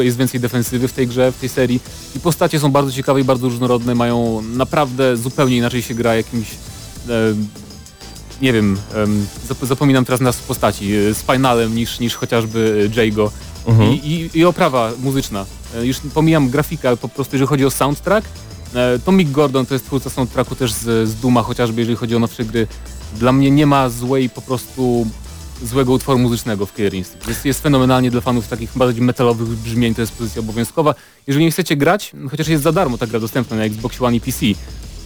jest 0.00 0.16
więcej 0.16 0.40
defensywy 0.40 0.88
w 0.88 0.92
tej 0.92 1.06
grze, 1.06 1.32
w 1.32 1.36
tej 1.36 1.48
serii 1.48 1.80
i 2.16 2.20
postacie 2.20 2.60
są 2.60 2.70
bardzo 2.72 2.92
ciekawe 2.92 3.20
i 3.20 3.24
bardzo 3.24 3.48
różnorodne, 3.48 3.94
mają 3.94 4.42
naprawdę 4.42 5.16
zupełnie 5.16 5.56
inaczej 5.56 5.82
się 5.82 5.94
gra 5.94 6.14
jakimś 6.14 6.46
e, 7.08 7.12
nie 8.42 8.52
wiem, 8.52 8.76
em, 8.94 9.26
zap- 9.48 9.66
zapominam 9.66 10.04
teraz 10.04 10.20
nas 10.20 10.36
postaci, 10.36 10.94
e, 10.94 11.14
Spinalem 11.14 11.74
niż, 11.76 12.00
niż 12.00 12.14
chociażby 12.14 12.90
e, 12.98 13.04
Jago 13.04 13.32
Mhm. 13.66 13.92
I, 13.92 13.96
i, 13.96 14.38
i 14.38 14.44
oprawa 14.44 14.92
muzyczna. 15.02 15.46
E, 15.76 15.86
Już 15.86 15.96
pomijam 16.14 16.48
grafikę, 16.50 16.88
ale 16.88 16.96
po 16.96 17.08
prostu 17.08 17.36
jeżeli 17.36 17.48
chodzi 17.48 17.64
o 17.66 17.70
soundtrack, 17.70 18.26
e, 18.26 18.30
to 19.04 19.12
Mick 19.12 19.30
Gordon 19.30 19.66
to 19.66 19.74
jest 19.74 19.86
twórca 19.86 20.10
soundtracku 20.10 20.54
też 20.54 20.72
z, 20.72 21.08
z 21.08 21.14
Duma, 21.14 21.42
chociażby 21.42 21.80
jeżeli 21.80 21.96
chodzi 21.96 22.16
o 22.16 22.18
nowsze 22.18 22.44
gry. 22.44 22.66
Dla 23.16 23.32
mnie 23.32 23.50
nie 23.50 23.66
ma 23.66 23.88
złej 23.88 24.30
po 24.30 24.42
prostu 24.42 25.06
złego 25.62 25.92
utworu 25.92 26.18
muzycznego 26.18 26.66
w 26.66 26.74
Killer 26.74 26.94
Instinct. 26.94 27.28
Jest, 27.28 27.44
jest 27.44 27.62
fenomenalnie 27.62 28.10
dla 28.10 28.20
fanów 28.20 28.48
takich 28.48 28.70
bardziej 28.76 29.02
metalowych 29.02 29.48
brzmień, 29.48 29.94
to 29.94 30.00
jest 30.00 30.12
pozycja 30.12 30.40
obowiązkowa. 30.40 30.94
Jeżeli 31.26 31.44
nie 31.44 31.50
chcecie 31.50 31.76
grać, 31.76 32.12
chociaż 32.30 32.48
jest 32.48 32.62
za 32.62 32.72
darmo 32.72 32.98
ta 32.98 33.06
gra 33.06 33.20
dostępna 33.20 33.56
na 33.56 33.64
Xbox 33.64 34.02
One 34.02 34.16
i 34.16 34.20
PC, 34.20 34.46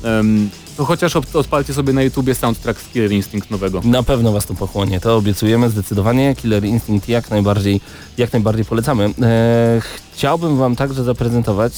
em, 0.03 0.51
to 0.77 0.85
chociaż 0.85 1.17
od, 1.17 1.37
odpalcie 1.37 1.75
sobie 1.75 1.93
na 1.93 2.03
YouTubie 2.03 2.35
soundtrack 2.35 2.81
z 2.81 2.89
Killer 2.89 3.13
Instinct 3.13 3.51
nowego. 3.51 3.81
Na 3.85 4.03
pewno 4.03 4.33
was 4.33 4.47
to 4.47 4.55
pochłonie, 4.55 5.01
to 5.01 5.17
obiecujemy 5.17 5.71
zdecydowanie. 5.71 6.35
Killer 6.35 6.65
Instinct 6.65 7.09
jak 7.09 7.31
najbardziej, 7.31 7.81
jak 8.19 8.33
najbardziej 8.33 8.65
polecamy. 8.65 9.05
Eee, 9.05 9.13
chciałbym 10.15 10.57
wam 10.57 10.77
także 10.77 11.05
zaprezentować 11.05 11.73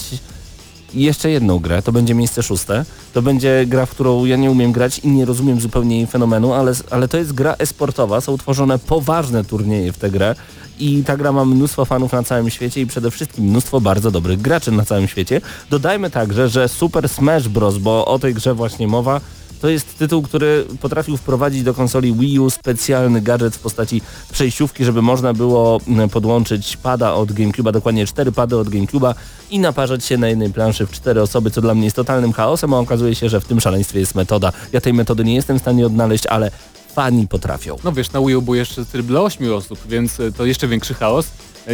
jeszcze 0.95 1.31
jedną 1.31 1.59
grę, 1.59 1.83
to 1.83 1.93
będzie 1.93 2.15
miejsce 2.15 2.43
szóste. 2.43 2.85
To 3.13 3.23
będzie 3.23 3.65
gra, 3.67 3.87
w 3.87 3.91
którą 3.91 4.25
ja 4.25 4.37
nie 4.37 4.51
umiem 4.51 4.73
grać 4.73 4.99
i 4.99 5.09
nie 5.09 5.25
rozumiem 5.25 5.61
zupełnie 5.61 5.97
jej 5.97 6.07
fenomenu, 6.07 6.53
ale, 6.53 6.73
ale 6.91 7.09
to 7.09 7.17
jest 7.17 7.33
gra 7.33 7.55
esportowa, 7.59 8.21
są 8.21 8.39
tworzone 8.39 8.79
poważne 8.79 9.45
turnieje 9.45 9.93
w 9.93 9.99
tę 9.99 10.11
grę 10.11 10.35
i 10.79 11.05
ta 11.05 11.17
gra 11.17 11.33
ma 11.33 11.45
mnóstwo 11.45 11.85
fanów 11.85 12.13
na 12.13 12.23
całym 12.23 12.51
świecie 12.51 12.81
i 12.81 12.87
przede 12.87 13.11
wszystkim 13.11 13.45
mnóstwo 13.45 13.81
bardzo 13.81 14.11
dobrych 14.11 14.41
graczy 14.41 14.73
na 14.73 14.85
całym 14.85 15.09
świecie. 15.09 15.41
Dodajmy 15.71 16.11
także, 16.11 16.49
że 16.49 16.69
Super 16.69 17.09
Smash 17.09 17.49
Bros., 17.49 17.79
bo 17.79 18.07
o 18.07 18.19
tej 18.19 18.35
grze 18.35 18.55
właśnie 18.55 18.89
mowa, 18.89 19.21
to 19.61 19.69
jest 19.69 19.99
tytuł, 19.99 20.23
który 20.23 20.67
potrafił 20.81 21.17
wprowadzić 21.17 21.63
do 21.63 21.75
konsoli 21.75 22.13
Wii 22.13 22.39
U 22.39 22.51
specjalny 22.51 23.21
gadżet 23.21 23.57
w 23.57 23.59
postaci 23.59 24.03
przejściówki, 24.33 24.85
żeby 24.85 25.03
można 25.03 25.33
było 25.33 25.81
mm, 25.89 26.09
podłączyć 26.09 26.77
pada 26.77 27.15
od 27.15 27.33
GameCube'a, 27.33 27.73
dokładnie 27.73 28.07
cztery 28.07 28.33
pady 28.33 28.57
od 28.57 28.69
GameCube'a 28.69 29.15
i 29.51 29.59
naparzać 29.59 30.05
się 30.05 30.19
na 30.19 30.29
jednej 30.29 30.53
planszy 30.53 30.87
w 30.87 30.91
cztery 30.91 31.23
osoby, 31.23 31.51
co 31.51 31.61
dla 31.61 31.75
mnie 31.75 31.85
jest 31.85 31.97
totalnym 31.97 32.33
chaosem, 32.33 32.75
a 32.75 32.79
okazuje 32.79 33.15
się, 33.15 33.29
że 33.29 33.41
w 33.41 33.45
tym 33.45 33.61
szaleństwie 33.61 34.01
jest 34.01 34.15
metoda. 34.15 34.53
Ja 34.73 34.81
tej 34.81 34.95
metody 34.95 35.25
nie 35.25 35.35
jestem 35.35 35.59
w 35.59 35.63
stanie 35.63 35.87
odnaleźć, 35.87 36.27
ale 36.27 36.51
fani 36.95 37.29
potrafią. 37.29 37.77
No 37.85 37.93
wiesz, 37.93 38.13
na 38.13 38.21
Wii 38.21 38.37
U 38.37 38.43
był 38.43 38.55
jeszcze 38.55 38.85
tryb 38.85 39.07
dla 39.07 39.21
8 39.21 39.53
osób, 39.53 39.79
więc 39.89 40.21
e, 40.21 40.33
to 40.33 40.47
jeszcze 40.47 40.69
większy 40.69 40.95
chaos. 40.95 41.27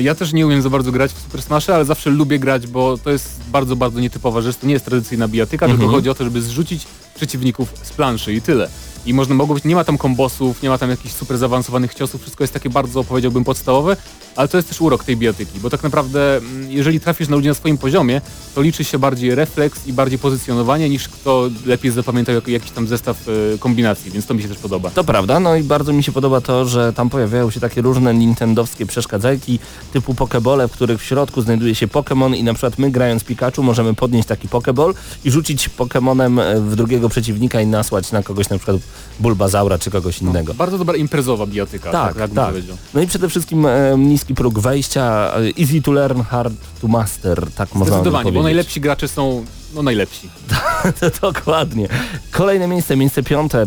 Ja 0.03 0.15
też 0.15 0.33
nie 0.33 0.47
umiem 0.47 0.63
za 0.63 0.71
bardzo 0.71 0.93
grać 0.93 1.13
w 1.13 1.19
Super 1.19 1.43
Smash, 1.43 1.71
ale 1.71 1.85
zawsze 1.85 2.11
lubię 2.11 2.39
grać, 2.39 2.67
bo 2.67 2.99
to 2.99 3.11
jest 3.11 3.41
bardzo, 3.53 3.77
bardzo 3.77 4.01
nietypowa 4.01 4.41
rzecz. 4.41 4.57
To 4.57 4.67
nie 4.67 4.73
jest 4.73 4.85
tradycyjna 4.85 5.29
bijatyka, 5.29 5.69
tylko 5.69 5.89
chodzi 5.89 6.11
o 6.11 6.15
to, 6.15 6.25
żeby 6.25 6.43
zrzucić 6.43 6.87
przeciwników 7.15 7.73
z 7.83 7.91
planszy 7.91 8.35
i 8.35 8.43
tyle. 8.43 8.69
I 9.07 9.15
można 9.15 9.35
mogło 9.35 9.55
być, 9.55 9.65
nie 9.65 9.75
ma 9.75 9.85
tam 9.85 9.99
kombosów, 9.99 10.63
nie 10.63 10.69
ma 10.69 10.79
tam 10.79 10.91
jakichś 10.91 11.15
super 11.15 11.39
zaawansowanych 11.39 11.95
ciosów, 11.95 12.21
wszystko 12.21 12.45
jest 12.45 12.55
takie 12.55 12.71
bardzo, 12.71 13.05
powiedziałbym, 13.05 13.45
podstawowe, 13.45 13.97
ale 14.37 14.49
to 14.49 14.57
jest 14.57 14.69
też 14.69 14.81
urok 14.81 15.05
tej 15.05 15.17
bijatyki, 15.17 15.61
bo 15.61 15.71
tak 15.71 15.83
naprawdę 15.83 16.37
mm, 16.37 16.71
jeżeli 16.71 17.01
trafisz 17.01 17.29
na 17.29 17.37
ludzi 17.37 17.49
na 17.49 17.55
swoim 17.55 17.79
poziomie, 17.79 18.21
to 18.55 18.63
liczy 18.63 18.85
się 18.85 18.99
bardziej 18.99 19.35
refleks 19.35 19.87
i 19.87 19.93
bardziej 19.93 20.19
pozycjonowanie 20.19 20.89
niż 20.89 21.09
kto 21.09 21.51
lepiej 21.67 21.91
zapamiętał 21.91 22.35
jak, 22.35 22.49
jakiś 22.49 22.71
tam 22.71 22.87
zestaw 22.87 23.29
e, 23.29 23.59
kombinacji, 23.59 24.11
więc 24.11 24.27
to 24.27 24.35
mi 24.35 24.43
się 24.43 24.49
też 24.49 24.59
podoba. 24.59 24.91
To 24.91 25.05
prawda, 25.05 25.41
no 25.41 25.57
i 25.57 25.63
bardzo 25.63 25.93
mi 25.93 26.03
się 26.03 26.13
podoba 26.13 26.41
to, 26.41 26.67
że 26.67 26.93
tam 26.93 27.11
pojawiają 27.11 27.51
się 27.51 27.61
takie 27.61 27.83
różne 27.83 28.15
nintendowskie 28.15 28.87
przeszkadzajki 28.87 29.59
typu 29.93 30.15
pokebole, 30.15 30.69
w 30.69 30.73
których 30.73 31.01
w 31.01 31.05
środku 31.05 31.43
znajduje 31.43 31.75
się 31.75 31.87
Pokémon 31.87 32.37
i 32.37 32.43
na 32.43 32.55
przykład 32.55 32.79
my 32.79 32.91
grając 32.91 33.25
Pikachu 33.25 33.63
możemy 33.63 33.95
podnieść 33.95 34.29
taki 34.29 34.49
pokeball 34.49 34.95
i 35.25 35.31
rzucić 35.31 35.71
Pokémonem 35.79 36.41
e, 36.41 36.61
w 36.61 36.77
drugiego 36.77 37.09
przeciwnika 37.09 37.61
i 37.61 37.67
nasłać 37.67 38.13
na 38.13 38.23
kogoś 38.23 38.49
na 38.49 38.59
przykład 38.59 38.77
Bulbazaura 39.21 39.79
czy 39.79 39.91
kogoś 39.91 40.23
innego. 40.23 40.55
Bardzo 40.55 40.79
dobra 40.79 40.97
imprezowa 40.97 41.47
bijatyka, 41.47 41.91
tak, 41.91 42.09
Tak, 42.09 42.17
tak, 42.17 42.33
tak. 42.33 42.49
powiedział. 42.49 42.77
No 42.95 43.01
i 43.01 43.07
przede 43.07 43.29
wszystkim 43.29 43.67
e, 43.67 43.95
niski 43.99 44.35
próg 44.35 44.59
wejścia, 44.59 45.33
e, 45.37 45.61
easy 45.63 45.83
to 45.83 45.93
learn, 45.93 46.23
hard 46.23 46.55
to 46.81 46.89
master, 46.89 47.47
tak 47.57 47.75
można 47.75 47.95
Zdecydowanie, 47.95 48.33
bo 48.33 48.43
najlepsi 48.43 48.81
gracze 48.81 49.09
są 49.09 49.45
no 49.75 49.83
najlepsi. 49.83 50.31
To 51.01 51.33
Dokładnie. 51.33 51.89
Kolejne 52.31 52.69
miejsce, 52.69 52.97
miejsce 52.97 53.23
piąte. 53.23 53.63
Y, 53.63 53.67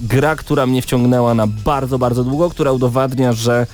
gra, 0.00 0.36
która 0.36 0.66
mnie 0.66 0.82
wciągnęła 0.82 1.34
na 1.34 1.46
bardzo, 1.46 1.98
bardzo 1.98 2.24
długo, 2.24 2.50
która 2.50 2.72
udowadnia, 2.72 3.32
że 3.32 3.66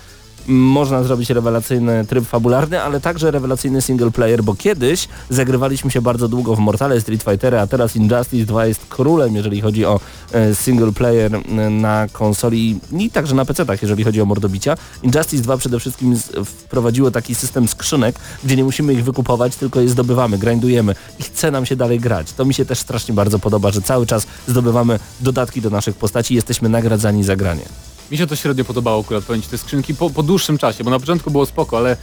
można 0.48 1.02
zrobić 1.02 1.30
rewelacyjny 1.30 2.04
tryb 2.08 2.26
fabularny, 2.26 2.82
ale 2.82 3.00
także 3.00 3.30
rewelacyjny 3.30 3.82
single 3.82 4.10
player, 4.10 4.44
bo 4.44 4.54
kiedyś 4.54 5.08
zagrywaliśmy 5.30 5.90
się 5.90 6.00
bardzo 6.00 6.28
długo 6.28 6.56
w 6.56 6.58
Mortale 6.58 7.00
Street 7.00 7.22
Fightery, 7.22 7.58
a 7.58 7.66
teraz 7.66 7.96
Injustice 7.96 8.46
2 8.46 8.66
jest 8.66 8.86
królem, 8.88 9.36
jeżeli 9.36 9.60
chodzi 9.60 9.84
o 9.84 10.00
e, 10.32 10.54
single 10.54 10.92
player 10.92 11.32
na 11.70 12.06
konsoli 12.12 12.78
i 12.98 13.10
także 13.10 13.34
na 13.34 13.44
PC-tach, 13.44 13.82
jeżeli 13.82 14.04
chodzi 14.04 14.20
o 14.20 14.24
mordobicia. 14.24 14.76
Injustice 15.02 15.42
2 15.42 15.56
przede 15.56 15.80
wszystkim 15.80 16.16
wprowadziło 16.44 17.10
taki 17.10 17.34
system 17.34 17.68
skrzynek, 17.68 18.16
gdzie 18.44 18.56
nie 18.56 18.64
musimy 18.64 18.92
ich 18.92 19.04
wykupować, 19.04 19.56
tylko 19.56 19.80
je 19.80 19.88
zdobywamy, 19.88 20.38
grindujemy 20.38 20.94
i 21.18 21.22
chce 21.22 21.50
nam 21.50 21.66
się 21.66 21.76
dalej 21.76 22.00
grać. 22.00 22.32
To 22.32 22.44
mi 22.44 22.54
się 22.54 22.64
też 22.64 22.78
strasznie 22.78 23.14
bardzo 23.14 23.38
podoba, 23.38 23.72
że 23.72 23.82
cały 23.82 24.06
czas 24.06 24.26
zdobywamy 24.48 24.98
dodatki 25.20 25.60
do 25.60 25.70
naszych 25.70 25.96
postaci 25.96 26.34
i 26.34 26.36
jesteśmy 26.36 26.68
nagradzani 26.68 27.24
za 27.24 27.36
granie. 27.36 27.85
Mi 28.10 28.16
się 28.18 28.26
to 28.26 28.36
średnio 28.36 28.64
podobało 28.64 29.00
akurat, 29.02 29.24
powiem 29.24 29.42
ci, 29.42 29.48
te 29.48 29.58
skrzynki 29.58 29.94
po, 29.94 30.10
po 30.10 30.22
dłuższym 30.22 30.58
czasie, 30.58 30.84
bo 30.84 30.90
na 30.90 31.00
początku 31.00 31.30
było 31.30 31.46
spoko, 31.46 31.78
ale 31.78 31.96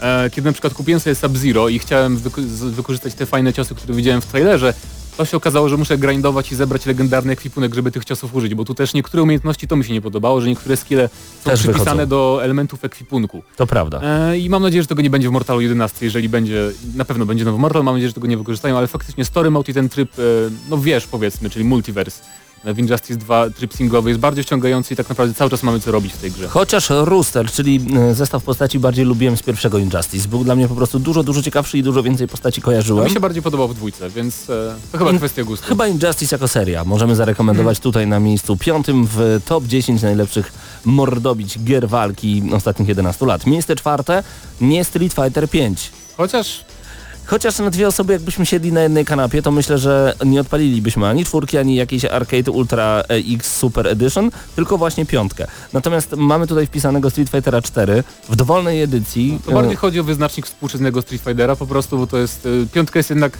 e, 0.00 0.30
kiedy 0.30 0.46
na 0.48 0.52
przykład 0.52 0.74
kupiłem 0.74 1.00
sobie 1.00 1.14
Sub-Zero 1.14 1.68
i 1.68 1.78
chciałem 1.78 2.18
wyko- 2.18 2.70
wykorzystać 2.70 3.14
te 3.14 3.26
fajne 3.26 3.52
ciosy, 3.52 3.74
które 3.74 3.94
widziałem 3.94 4.20
w 4.20 4.26
trailerze, 4.26 4.74
to 5.16 5.24
się 5.24 5.36
okazało, 5.36 5.68
że 5.68 5.76
muszę 5.76 5.98
grindować 5.98 6.52
i 6.52 6.56
zebrać 6.56 6.86
legendarny 6.86 7.32
ekwipunek, 7.32 7.74
żeby 7.74 7.90
tych 7.90 8.04
ciosów 8.04 8.34
użyć, 8.34 8.54
bo 8.54 8.64
tu 8.64 8.74
też 8.74 8.94
niektóre 8.94 9.22
umiejętności 9.22 9.68
to 9.68 9.76
mi 9.76 9.84
się 9.84 9.92
nie 9.92 10.00
podobało, 10.00 10.40
że 10.40 10.48
niektóre 10.48 10.76
skille 10.76 11.08
są 11.44 11.50
Też 11.50 11.60
przypisane 11.60 11.84
wychodzą. 11.90 12.06
do 12.06 12.40
elementów 12.44 12.84
ekwipunku. 12.84 13.42
To 13.56 13.66
prawda. 13.66 14.00
E, 14.02 14.38
I 14.38 14.48
mam 14.50 14.62
nadzieję, 14.62 14.82
że 14.82 14.88
tego 14.88 15.02
nie 15.02 15.10
będzie 15.10 15.28
w 15.28 15.32
Mortalu 15.32 15.60
11, 15.60 16.06
jeżeli 16.06 16.28
będzie, 16.28 16.70
na 16.94 17.04
pewno 17.04 17.26
będzie 17.26 17.44
nowy 17.44 17.58
Mortal, 17.58 17.84
mam 17.84 17.94
nadzieję, 17.94 18.08
że 18.08 18.14
tego 18.14 18.26
nie 18.26 18.36
wykorzystają, 18.36 18.78
ale 18.78 18.86
faktycznie 18.86 19.24
story 19.24 19.50
mode 19.50 19.70
i 19.72 19.74
ten 19.74 19.88
tryb, 19.88 20.18
e, 20.18 20.22
no 20.70 20.78
wiesz 20.78 21.06
powiedzmy, 21.06 21.50
czyli 21.50 21.64
multiverse 21.64 22.22
w 22.64 22.78
Injustice 22.78 23.16
2 23.16 23.50
tryb 23.50 23.74
singlowy 23.74 24.10
jest 24.10 24.20
bardziej 24.20 24.44
wciągający 24.44 24.94
i 24.94 24.96
tak 24.96 25.08
naprawdę 25.08 25.34
cały 25.34 25.50
czas 25.50 25.62
mamy 25.62 25.80
co 25.80 25.90
robić 25.92 26.12
w 26.12 26.18
tej 26.18 26.30
grze. 26.30 26.48
Chociaż 26.48 26.90
Rooster, 26.90 27.50
czyli 27.50 27.80
e, 27.96 28.14
zestaw 28.14 28.42
postaci 28.44 28.78
bardziej 28.78 29.04
lubiłem 29.04 29.36
z 29.36 29.42
pierwszego 29.42 29.78
Injustice. 29.78 30.28
Był 30.28 30.44
dla 30.44 30.54
mnie 30.56 30.68
po 30.68 30.74
prostu 30.74 30.98
dużo, 30.98 31.22
dużo 31.22 31.42
ciekawszy 31.42 31.78
i 31.78 31.82
dużo 31.82 32.02
więcej 32.02 32.28
postaci 32.28 32.62
kojarzyłem. 32.62 33.04
Mi 33.04 33.10
się 33.10 33.20
bardziej 33.20 33.42
podobał 33.42 33.68
w 33.68 33.74
dwójce, 33.74 34.10
więc 34.10 34.50
e, 34.50 34.74
to 34.92 34.98
chyba 34.98 35.10
In- 35.10 35.18
kwestia 35.18 35.44
gustu. 35.44 35.66
Chyba 35.66 35.86
Injustice 35.86 36.36
jako 36.36 36.48
seria 36.48 36.84
możemy 36.84 37.16
zarekomendować 37.16 37.80
tutaj 37.80 38.06
na 38.06 38.20
miejscu 38.20 38.56
piątym 38.56 39.06
w 39.12 39.40
top 39.44 39.64
10 39.64 40.02
najlepszych 40.02 40.52
mordobić 40.84 41.58
gier 41.64 41.88
walki 41.88 42.42
ostatnich 42.52 42.88
11 42.88 43.26
lat. 43.26 43.46
Miejsce 43.46 43.76
czwarte, 43.76 44.22
nie 44.60 44.84
Street 44.84 45.12
Fighter 45.12 45.48
5. 45.50 45.90
Chociaż 46.16 46.64
Chociaż 47.30 47.58
na 47.58 47.70
dwie 47.70 47.88
osoby 47.88 48.12
jakbyśmy 48.12 48.46
siedli 48.46 48.72
na 48.72 48.82
jednej 48.82 49.04
kanapie, 49.04 49.42
to 49.42 49.50
myślę, 49.50 49.78
że 49.78 50.14
nie 50.24 50.40
odpalilibyśmy 50.40 51.06
ani 51.06 51.24
czwórki, 51.24 51.58
ani 51.58 51.74
jakiejś 51.74 52.04
Arcade 52.04 52.50
Ultra 52.50 53.02
X 53.08 53.56
Super 53.56 53.86
Edition, 53.86 54.30
tylko 54.56 54.78
właśnie 54.78 55.06
piątkę. 55.06 55.46
Natomiast 55.72 56.16
mamy 56.16 56.46
tutaj 56.46 56.66
wpisanego 56.66 57.10
Street 57.10 57.30
Fightera 57.30 57.62
4 57.62 58.04
w 58.28 58.36
dowolnej 58.36 58.82
edycji. 58.82 59.38
to 59.46 59.52
bardziej 59.52 59.76
chodzi 59.76 60.00
o 60.00 60.04
wyznacznik 60.04 60.46
współczesnego 60.46 61.02
Street 61.02 61.22
Fightera 61.22 61.56
po 61.56 61.66
prostu, 61.66 61.98
bo 61.98 62.06
to 62.06 62.18
jest, 62.18 62.46
e, 62.46 62.66
piątka 62.66 62.98
jest 62.98 63.10
jednak, 63.10 63.38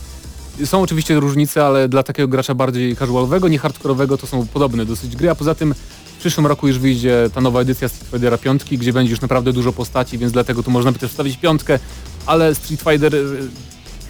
są 0.65 0.83
oczywiście 0.83 1.21
różnice, 1.21 1.65
ale 1.65 1.89
dla 1.89 2.03
takiego 2.03 2.29
gracza 2.29 2.55
bardziej 2.55 2.97
casualowego, 2.97 3.49
nie 3.49 3.59
hardkorowego 3.59 4.19
to 4.19 4.27
są 4.27 4.47
podobne 4.47 4.87
dosyć 4.87 5.17
gry, 5.17 5.31
a 5.31 5.35
poza 5.35 5.55
tym 5.55 5.75
w 6.17 6.19
przyszłym 6.21 6.47
roku 6.47 6.69
już 6.69 6.79
wyjdzie 6.79 7.31
ta 7.35 7.41
nowa 7.41 7.61
edycja 7.61 7.89
Street 7.89 8.11
Fightera 8.11 8.39
5, 8.39 8.65
gdzie 8.65 8.93
będzie 8.93 9.11
już 9.11 9.21
naprawdę 9.21 9.53
dużo 9.53 9.73
postaci, 9.73 10.19
więc 10.19 10.33
dlatego 10.33 10.63
tu 10.63 10.71
można 10.71 10.93
by 10.93 10.99
też 10.99 11.11
wstawić 11.11 11.37
piątkę, 11.37 11.79
ale 12.27 12.55
Street 12.55 12.81
Fighter 12.81 13.17
e, 13.17 13.21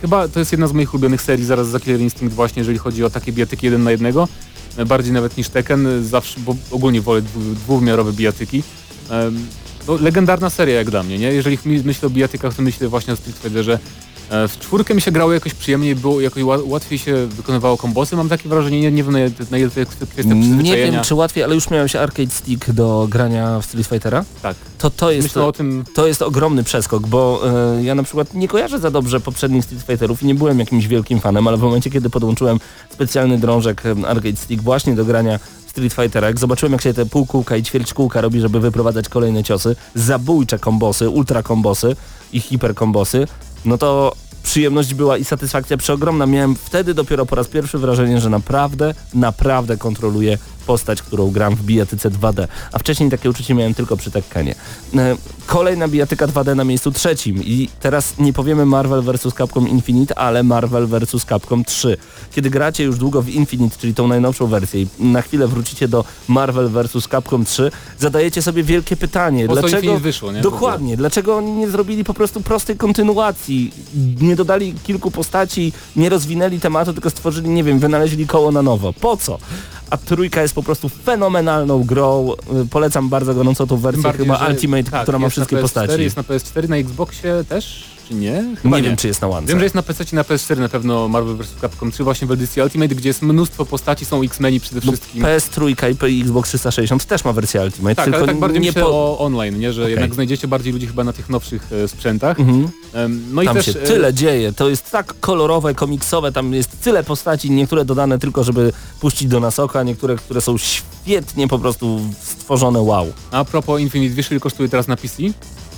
chyba 0.00 0.28
to 0.28 0.38
jest 0.38 0.52
jedna 0.52 0.66
z 0.66 0.72
moich 0.72 0.94
ulubionych 0.94 1.22
serii 1.22 1.44
zaraz 1.44 1.68
za 1.68 1.80
Killer 1.80 2.00
Instinct 2.00 2.34
właśnie, 2.34 2.60
jeżeli 2.60 2.78
chodzi 2.78 3.04
o 3.04 3.10
takie 3.10 3.32
bijatyki 3.32 3.66
jeden 3.66 3.82
na 3.82 3.90
jednego, 3.90 4.28
e, 4.76 4.84
bardziej 4.86 5.12
nawet 5.12 5.36
niż 5.36 5.48
Tekken, 5.48 5.86
e, 5.86 6.02
zawsze, 6.02 6.40
bo 6.40 6.56
ogólnie 6.70 7.00
wolę 7.00 7.22
dwu, 7.22 7.40
dwuwymiarowe 7.40 8.12
bijatyki. 8.12 8.62
Em, 9.10 9.46
no, 9.88 9.96
legendarna 9.96 10.50
seria 10.50 10.74
jak 10.74 10.90
dla 10.90 11.02
mnie, 11.02 11.18
nie? 11.18 11.32
Jeżeli 11.32 11.58
myślę 11.66 12.06
o 12.06 12.10
bijatykach, 12.10 12.54
to 12.54 12.62
myślę 12.62 12.88
właśnie 12.88 13.12
o 13.12 13.16
Street 13.16 13.38
Fighterze. 13.38 13.78
E, 14.30 14.48
W 14.48 14.58
czwórkę 14.58 14.94
mi 14.94 15.00
się 15.00 15.10
grało 15.12 15.32
jakoś 15.32 15.54
przyjemniej, 15.54 15.96
było 15.96 16.20
jakoś 16.20 16.42
ła- 16.42 16.62
łatwiej 16.68 16.98
się 16.98 17.26
wykonywało 17.26 17.76
kombosy, 17.76 18.16
mam 18.16 18.28
takie 18.28 18.48
wrażenie, 18.48 18.80
nie, 18.80 18.90
nie 18.92 19.02
wiem 19.04 19.12
na 19.50 19.58
ile- 19.58 19.70
to 19.70 19.80
jest 19.80 19.96
kwestia 20.10 20.34
Nie 20.34 20.76
wiem 20.76 21.02
czy 21.04 21.14
łatwiej, 21.14 21.44
ale 21.44 21.54
już 21.54 21.70
miałeś 21.70 21.96
arcade 21.96 22.30
stick 22.30 22.70
do 22.70 23.06
grania 23.10 23.60
w 23.60 23.64
Street 23.64 23.86
Fightera? 23.86 24.24
Tak, 24.42 24.56
To 24.78 24.90
to 24.90 25.10
jest... 25.10 25.22
myślę 25.28 25.44
o 25.44 25.52
tym, 25.52 25.84
To 25.94 26.06
jest 26.06 26.22
ogromny 26.22 26.64
przeskok, 26.64 27.06
bo 27.06 27.40
e, 27.78 27.84
ja 27.84 27.94
na 27.94 28.02
przykład 28.02 28.34
nie 28.34 28.48
kojarzę 28.48 28.78
za 28.78 28.90
dobrze 28.90 29.20
poprzednich 29.20 29.64
Street 29.64 29.82
Fighterów 29.86 30.22
i 30.22 30.26
nie 30.26 30.34
byłem 30.34 30.58
jakimś 30.58 30.86
wielkim 30.86 31.20
fanem, 31.20 31.48
ale 31.48 31.56
w 31.56 31.60
momencie, 31.60 31.90
kiedy 31.90 32.10
podłączyłem 32.10 32.58
specjalny 32.90 33.38
drążek 33.38 33.82
e, 33.86 34.08
Arcade 34.08 34.36
Stick 34.36 34.62
właśnie 34.62 34.94
do 34.94 35.04
grania 35.04 35.38
w 35.66 35.70
Street 35.70 35.92
Fightera, 35.92 36.26
jak 36.26 36.38
zobaczyłem 36.38 36.72
jak 36.72 36.82
się 36.82 36.94
te 36.94 37.06
półkółka 37.06 37.56
i 37.56 37.62
ćwierćkółka 37.62 38.20
robi, 38.20 38.40
żeby 38.40 38.60
wyprowadzać 38.60 39.08
kolejne 39.08 39.44
ciosy, 39.44 39.76
zabójcze 39.94 40.58
kombosy, 40.58 41.08
ultra 41.08 41.42
kombosy 41.42 41.96
i 42.32 42.40
hiper 42.40 42.74
kombosy, 42.74 43.26
no 43.64 43.78
to 43.78 44.12
przyjemność 44.42 44.94
była 44.94 45.18
i 45.18 45.24
satysfakcja 45.24 45.76
przeogromna. 45.76 46.26
Miałem 46.26 46.54
wtedy 46.54 46.94
dopiero 46.94 47.26
po 47.26 47.36
raz 47.36 47.48
pierwszy 47.48 47.78
wrażenie, 47.78 48.20
że 48.20 48.30
naprawdę, 48.30 48.94
naprawdę 49.14 49.76
kontroluję 49.76 50.38
postać, 50.70 51.02
którą 51.02 51.30
gram 51.30 51.56
w 51.56 51.62
bijatyce 51.62 52.10
2D. 52.10 52.48
A 52.72 52.78
wcześniej 52.78 53.10
takie 53.10 53.30
uczucie 53.30 53.54
miałem 53.54 53.74
tylko 53.74 53.96
przy 53.96 54.10
Tekkenie. 54.10 54.54
E, 54.96 55.16
Kolejna 55.46 55.88
bijatyka 55.88 56.26
2D 56.26 56.56
na 56.56 56.64
miejscu 56.64 56.90
trzecim 56.92 57.44
i 57.44 57.68
teraz 57.80 58.18
nie 58.18 58.32
powiemy 58.32 58.66
Marvel 58.66 59.02
vs. 59.02 59.34
Capcom 59.34 59.68
Infinite, 59.68 60.18
ale 60.18 60.42
Marvel 60.42 60.86
vs. 60.86 61.24
Capcom 61.28 61.64
3. 61.64 61.96
Kiedy 62.32 62.50
gracie 62.50 62.84
już 62.84 62.98
długo 62.98 63.22
w 63.22 63.28
Infinite, 63.28 63.76
czyli 63.78 63.94
tą 63.94 64.08
najnowszą 64.08 64.46
wersję 64.46 64.82
i 64.82 64.86
na 64.98 65.22
chwilę 65.22 65.48
wrócicie 65.48 65.88
do 65.88 66.04
Marvel 66.28 66.68
vs. 66.68 67.08
Capcom 67.08 67.44
3, 67.44 67.70
zadajecie 67.98 68.42
sobie 68.42 68.62
wielkie 68.62 68.96
pytanie. 68.96 69.46
po 69.46 69.56
dlaczego 69.56 69.98
wyszło, 69.98 70.32
nie? 70.32 70.40
Dokładnie. 70.40 70.96
Dlaczego 70.96 71.36
oni 71.36 71.52
nie 71.52 71.70
zrobili 71.70 72.04
po 72.04 72.14
prostu 72.14 72.40
prostej 72.40 72.76
kontynuacji? 72.76 73.72
Nie 74.20 74.36
dodali 74.36 74.74
kilku 74.74 75.10
postaci, 75.10 75.72
nie 75.96 76.08
rozwinęli 76.08 76.60
tematu, 76.60 76.92
tylko 76.92 77.10
stworzyli, 77.10 77.48
nie 77.48 77.64
wiem, 77.64 77.78
wynaleźli 77.78 78.26
koło 78.26 78.52
na 78.52 78.62
nowo. 78.62 78.92
Po 78.92 79.16
co? 79.16 79.38
A 79.90 79.96
trójka 79.96 80.42
jest 80.42 80.54
po 80.54 80.62
prostu 80.62 80.88
fenomenalną 80.88 81.84
grą. 81.84 82.32
Y, 82.62 82.66
Polecam 82.70 83.08
bardzo 83.08 83.34
gorąco 83.34 83.66
tą 83.66 83.76
wersję 83.76 84.02
bardziej, 84.02 84.26
chyba 84.26 84.46
Ultimate, 84.48 84.90
tak, 84.90 85.02
która 85.02 85.18
ma 85.18 85.28
wszystkie 85.28 85.56
na 85.56 85.62
PS4, 85.62 85.64
postaci. 85.64 86.02
Jest 86.02 86.16
na 86.16 86.22
PS4, 86.22 86.68
na 86.68 86.76
Xboxie 86.76 87.44
też, 87.48 87.84
czy 88.10 88.16
nie? 88.16 88.56
Chyba 88.62 88.76
nie, 88.76 88.82
wiem, 88.82 88.96
czy 88.96 89.08
jest 89.08 89.20
na 89.20 89.28
łance. 89.28 89.48
Wiem, 89.48 89.58
że 89.58 89.64
jest 89.64 89.74
na 89.74 89.82
PC 89.82 90.04
i 90.12 90.14
na 90.14 90.22
PS4 90.22 90.58
na 90.58 90.68
pewno 90.68 91.08
Marvel 91.08 91.36
vs. 91.36 91.48
Capcom 91.60 91.90
3 91.90 92.04
właśnie 92.04 92.26
w 92.26 92.32
edycji 92.32 92.62
Ultimate, 92.62 92.94
gdzie 92.94 93.08
jest 93.08 93.22
mnóstwo 93.22 93.66
postaci, 93.66 94.04
są 94.04 94.22
X-Meni 94.22 94.60
przede 94.60 94.80
Bo 94.80 94.92
wszystkim. 94.92 95.22
PS3 95.22 95.70
i 96.08 96.18
i 96.18 96.20
Xbox 96.20 96.48
360 96.48 97.04
też 97.04 97.24
ma 97.24 97.32
wersję 97.32 97.60
Ultimate, 97.60 97.94
tak, 97.94 98.04
tylko 98.04 98.18
ale 98.18 98.26
tak 98.26 98.38
bardziej 98.38 98.60
nie 98.60 98.68
myślę 98.68 98.82
po... 98.82 98.88
o 98.88 99.18
online, 99.18 99.58
nie? 99.58 99.72
że 99.72 99.82
Okej. 99.82 99.90
jednak 99.90 100.14
znajdziecie 100.14 100.48
bardziej 100.48 100.72
ludzi 100.72 100.86
chyba 100.86 101.04
na 101.04 101.12
tych 101.12 101.28
nowszych 101.28 101.72
e, 101.72 101.88
sprzętach. 101.88 102.40
Mhm. 102.40 102.68
Em, 102.92 103.22
No 103.32 103.42
i 103.42 103.46
Tam 103.46 103.56
też 103.56 103.66
się 103.66 103.72
e, 103.80 103.86
tyle 103.86 104.14
dzieje, 104.14 104.52
to 104.52 104.68
jest 104.68 104.90
tak 104.90 105.14
kolorowe, 105.20 105.74
komiksowe, 105.74 106.32
tam 106.32 106.54
jest 106.54 106.80
tyle 106.80 107.04
postaci, 107.04 107.50
niektóre 107.50 107.84
dodane 107.84 108.18
tylko, 108.18 108.44
żeby 108.44 108.72
puścić 109.00 109.28
do 109.28 109.40
nas 109.40 109.58
oka, 109.58 109.82
niektóre, 109.82 110.16
które 110.16 110.40
są 110.40 110.58
świetnie 110.58 111.48
po 111.48 111.58
prostu 111.58 112.00
stworzone, 112.22 112.80
wow. 112.80 113.12
A 113.30 113.44
propos 113.44 113.80
Infinite, 113.80 114.14
wiesz 114.14 114.30
ile 114.30 114.40
kosztuje 114.40 114.68
teraz 114.68 114.88
na 114.88 114.96
PC? 114.96 115.22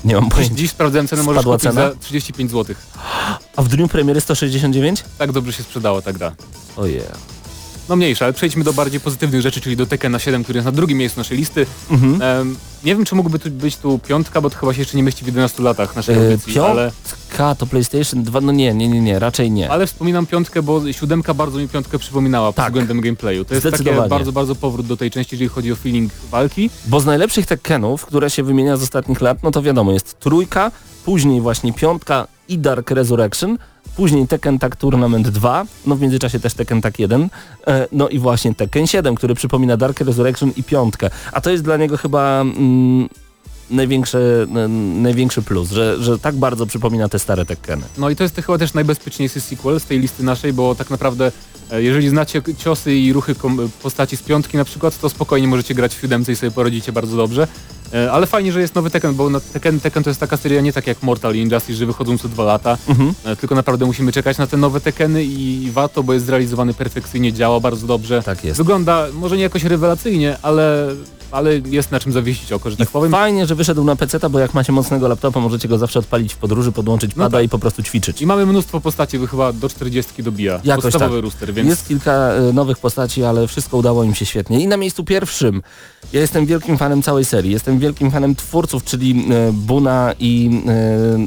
Nie 0.04 0.14
mam 0.14 0.24
Dziś, 0.24 0.32
pojęcia. 0.34 0.54
dziś 0.54 0.70
sprawdzałem 0.70 1.08
cenę, 1.08 1.22
możesz 1.22 1.40
Spadła 1.42 1.56
kupić 1.56 1.70
cena? 1.74 1.90
za 1.90 1.96
35 1.96 2.50
zł. 2.50 2.76
A 3.56 3.62
w 3.62 3.68
dniu 3.68 3.88
premiery 3.88 4.20
169? 4.20 5.04
Tak 5.18 5.32
dobrze 5.32 5.52
się 5.52 5.62
sprzedała 5.62 6.02
ta 6.02 6.12
gra. 6.12 6.32
Ojej. 6.76 7.00
No 7.88 7.96
mniejsza, 7.96 8.24
ale 8.24 8.34
przejdźmy 8.34 8.64
do 8.64 8.72
bardziej 8.72 9.00
pozytywnych 9.00 9.40
rzeczy, 9.40 9.60
czyli 9.60 9.76
do 9.76 9.86
Tekkena 9.86 10.18
7, 10.18 10.42
który 10.44 10.56
jest 10.56 10.66
na 10.66 10.72
drugim 10.72 10.98
miejscu 10.98 11.20
naszej 11.20 11.38
listy. 11.38 11.66
Mhm. 11.90 12.56
Nie 12.84 12.96
wiem, 12.96 13.04
czy 13.04 13.14
mógłby 13.14 13.38
tu 13.38 13.50
być 13.50 13.76
tu 13.76 13.98
piątka, 13.98 14.40
bo 14.40 14.50
to 14.50 14.58
chyba 14.58 14.74
się 14.74 14.78
jeszcze 14.78 14.96
nie 14.96 15.02
mieści 15.02 15.24
w 15.24 15.26
11 15.26 15.62
latach 15.62 15.96
naszej 15.96 16.14
E, 16.14 16.18
audycji, 16.18 16.58
ale 16.58 16.90
Piątka 16.90 17.22
trójka 17.32 17.54
to 17.54 17.66
PlayStation 17.66 18.22
2, 18.22 18.40
no 18.40 18.52
nie, 18.52 18.74
nie, 18.74 18.88
nie, 18.88 19.00
nie, 19.00 19.18
raczej 19.18 19.50
nie. 19.50 19.70
Ale 19.70 19.86
wspominam 19.86 20.26
piątkę, 20.26 20.62
bo 20.62 20.92
siódemka 20.92 21.34
bardzo 21.34 21.58
mi 21.58 21.68
piątkę 21.68 21.98
przypominała 21.98 22.52
Tak. 22.52 22.56
pod 22.56 22.72
względem 22.72 23.00
gameplayu. 23.00 23.44
To 23.44 23.54
jest 23.54 23.70
takie 23.70 23.92
bardzo, 24.08 24.32
bardzo 24.32 24.54
powrót 24.54 24.86
do 24.86 24.96
tej 24.96 25.10
części, 25.10 25.34
jeżeli 25.34 25.48
chodzi 25.48 25.72
o 25.72 25.76
feeling 25.76 26.12
walki. 26.30 26.70
Bo 26.86 27.00
z 27.00 27.06
najlepszych 27.06 27.46
Tekkenów, 27.46 28.06
które 28.06 28.30
się 28.30 28.42
wymienia 28.42 28.76
z 28.76 28.82
ostatnich 28.82 29.20
lat, 29.20 29.42
no 29.42 29.50
to 29.50 29.62
wiadomo, 29.62 29.92
jest 29.92 30.20
trójka, 30.20 30.70
później 31.04 31.40
właśnie 31.40 31.72
piątka 31.72 32.26
i 32.48 32.58
Dark 32.58 32.90
Resurrection, 32.90 33.58
później 33.96 34.28
Tekken 34.28 34.58
Tag 34.58 34.76
Tournament 34.76 35.28
2, 35.28 35.64
no 35.86 35.96
w 35.96 36.00
międzyczasie 36.00 36.40
też 36.40 36.54
Tekken 36.54 36.80
Tag 36.80 36.98
1, 36.98 37.28
e, 37.66 37.88
no 37.92 38.08
i 38.08 38.18
właśnie 38.18 38.54
Tekken 38.54 38.86
7, 38.86 39.14
który 39.14 39.34
przypomina 39.34 39.76
Dark 39.76 40.00
Resurrection 40.00 40.52
i 40.56 40.62
piątkę. 40.62 41.10
A 41.32 41.40
to 41.40 41.50
jest 41.50 41.64
dla 41.64 41.76
niego 41.76 41.96
chyba 41.96 42.40
mm, 42.40 43.08
największy, 43.70 44.46
największy 44.94 45.42
plus, 45.42 45.70
że, 45.70 46.02
że 46.02 46.18
tak 46.18 46.34
bardzo 46.34 46.66
przypomina 46.66 47.08
te 47.08 47.18
stare 47.18 47.46
Tekkeny. 47.46 47.82
No 47.98 48.10
i 48.10 48.16
to 48.16 48.22
jest 48.22 48.36
chyba 48.36 48.58
też 48.58 48.74
najbezpieczniejszy 48.74 49.40
sequel 49.40 49.80
z 49.80 49.84
tej 49.84 50.00
listy 50.00 50.22
naszej, 50.22 50.52
bo 50.52 50.74
tak 50.74 50.90
naprawdę 50.90 51.32
jeżeli 51.70 52.08
znacie 52.08 52.42
ciosy 52.58 52.94
i 52.94 53.12
ruchy 53.12 53.34
postaci 53.82 54.16
z 54.16 54.22
piątki 54.22 54.56
na 54.56 54.64
przykład, 54.64 54.98
to 55.00 55.08
spokojnie 55.08 55.48
możecie 55.48 55.74
grać 55.74 55.94
w 55.94 56.00
siódemce 56.00 56.32
i 56.32 56.36
sobie 56.36 56.50
poradzicie 56.52 56.92
bardzo 56.92 57.16
dobrze. 57.16 57.48
E, 57.94 58.12
Ale 58.12 58.26
fajnie, 58.26 58.52
że 58.52 58.60
jest 58.60 58.74
nowy 58.74 58.90
Tekken, 58.90 59.14
bo 59.14 59.40
Tekken, 59.52 59.80
Tekken 59.80 60.02
to 60.02 60.10
jest 60.10 60.20
taka 60.20 60.36
seria 60.36 60.60
nie 60.60 60.72
tak 60.72 60.86
jak 60.86 61.02
Mortal 61.02 61.34
Injustice, 61.34 61.74
że 61.78 61.86
wychodzą 61.86 62.18
co 62.18 62.28
dwa 62.28 62.44
lata, 62.44 62.78
Mhm. 62.88 63.14
e, 63.24 63.36
tylko 63.36 63.54
naprawdę 63.54 63.86
musimy 63.86 64.12
czekać 64.12 64.38
na 64.38 64.46
te 64.46 64.56
nowe 64.56 64.80
Tekkeny 64.80 65.24
i 65.24 65.68
warto, 65.72 66.02
bo 66.02 66.12
jest 66.12 66.26
zrealizowany 66.26 66.74
perfekcyjnie, 66.74 67.32
działa 67.32 67.60
bardzo 67.60 67.86
dobrze. 67.86 68.22
Tak 68.22 68.44
jest. 68.44 68.58
Wygląda 68.58 69.06
może 69.12 69.36
nie 69.36 69.42
jakoś 69.42 69.64
rewelacyjnie, 69.64 70.36
ale, 70.42 70.88
ale 71.32 71.58
jest 71.58 71.90
na 71.90 72.00
czym 72.00 72.12
zawiesić 72.12 72.52
oko, 72.52 72.70
że 72.70 72.76
tak 72.76 72.88
powiem. 72.88 73.12
Fajnie, 73.12 73.46
że 73.46 73.54
wyszedł 73.54 73.84
na 73.84 73.96
PC, 73.96 74.30
bo 74.30 74.38
jak 74.38 74.54
macie 74.54 74.72
mocnego 74.72 75.08
laptopa, 75.08 75.40
możecie 75.40 75.68
go 75.68 75.78
zawsze 75.78 75.98
odpalić 75.98 76.34
w 76.34 76.36
podróży, 76.36 76.72
podłączyć 76.72 77.10
No 77.16 77.24
pada 77.24 77.38
tak. 77.38 77.46
i 77.46 77.48
po 77.48 77.58
prostu 77.58 77.82
ćwiczyć. 77.82 78.22
I 78.22 78.26
mamy 78.26 78.46
mnóstwo 78.46 78.80
postaci, 78.80 79.18
bo 79.18 79.26
chyba 79.26 79.52
do 79.52 79.68
40 79.68 80.22
dobija. 80.22 80.60
Jakoś 80.64 80.82
Podstawowy 80.82 81.16
tak. 81.16 81.22
rooster, 81.22 81.54
więc 81.54 81.68
Jest 81.68 81.88
kilka 81.88 82.12
e, 82.12 82.52
nowych 82.52 82.78
postaci, 82.78 83.24
ale 83.24 83.46
wszystko 83.48 83.76
udało 83.76 84.04
im 84.04 84.14
się 84.14 84.26
świetnie. 84.26 84.60
I 84.60 84.66
na 84.66 84.76
miejscu 84.76 85.04
pierwszym 85.04 85.62
ja 86.12 86.20
jestem 86.20 86.46
wielkim 86.46 86.78
fanem 86.78 87.02
całej 87.02 87.24
serii. 87.24 87.52
Jestem 87.52 87.78
wielkim 87.78 88.10
fanem 88.10 88.34
twórców, 88.36 88.84
czyli 88.84 89.26
e, 89.30 89.52
Buna 89.52 90.14
i 90.18 90.62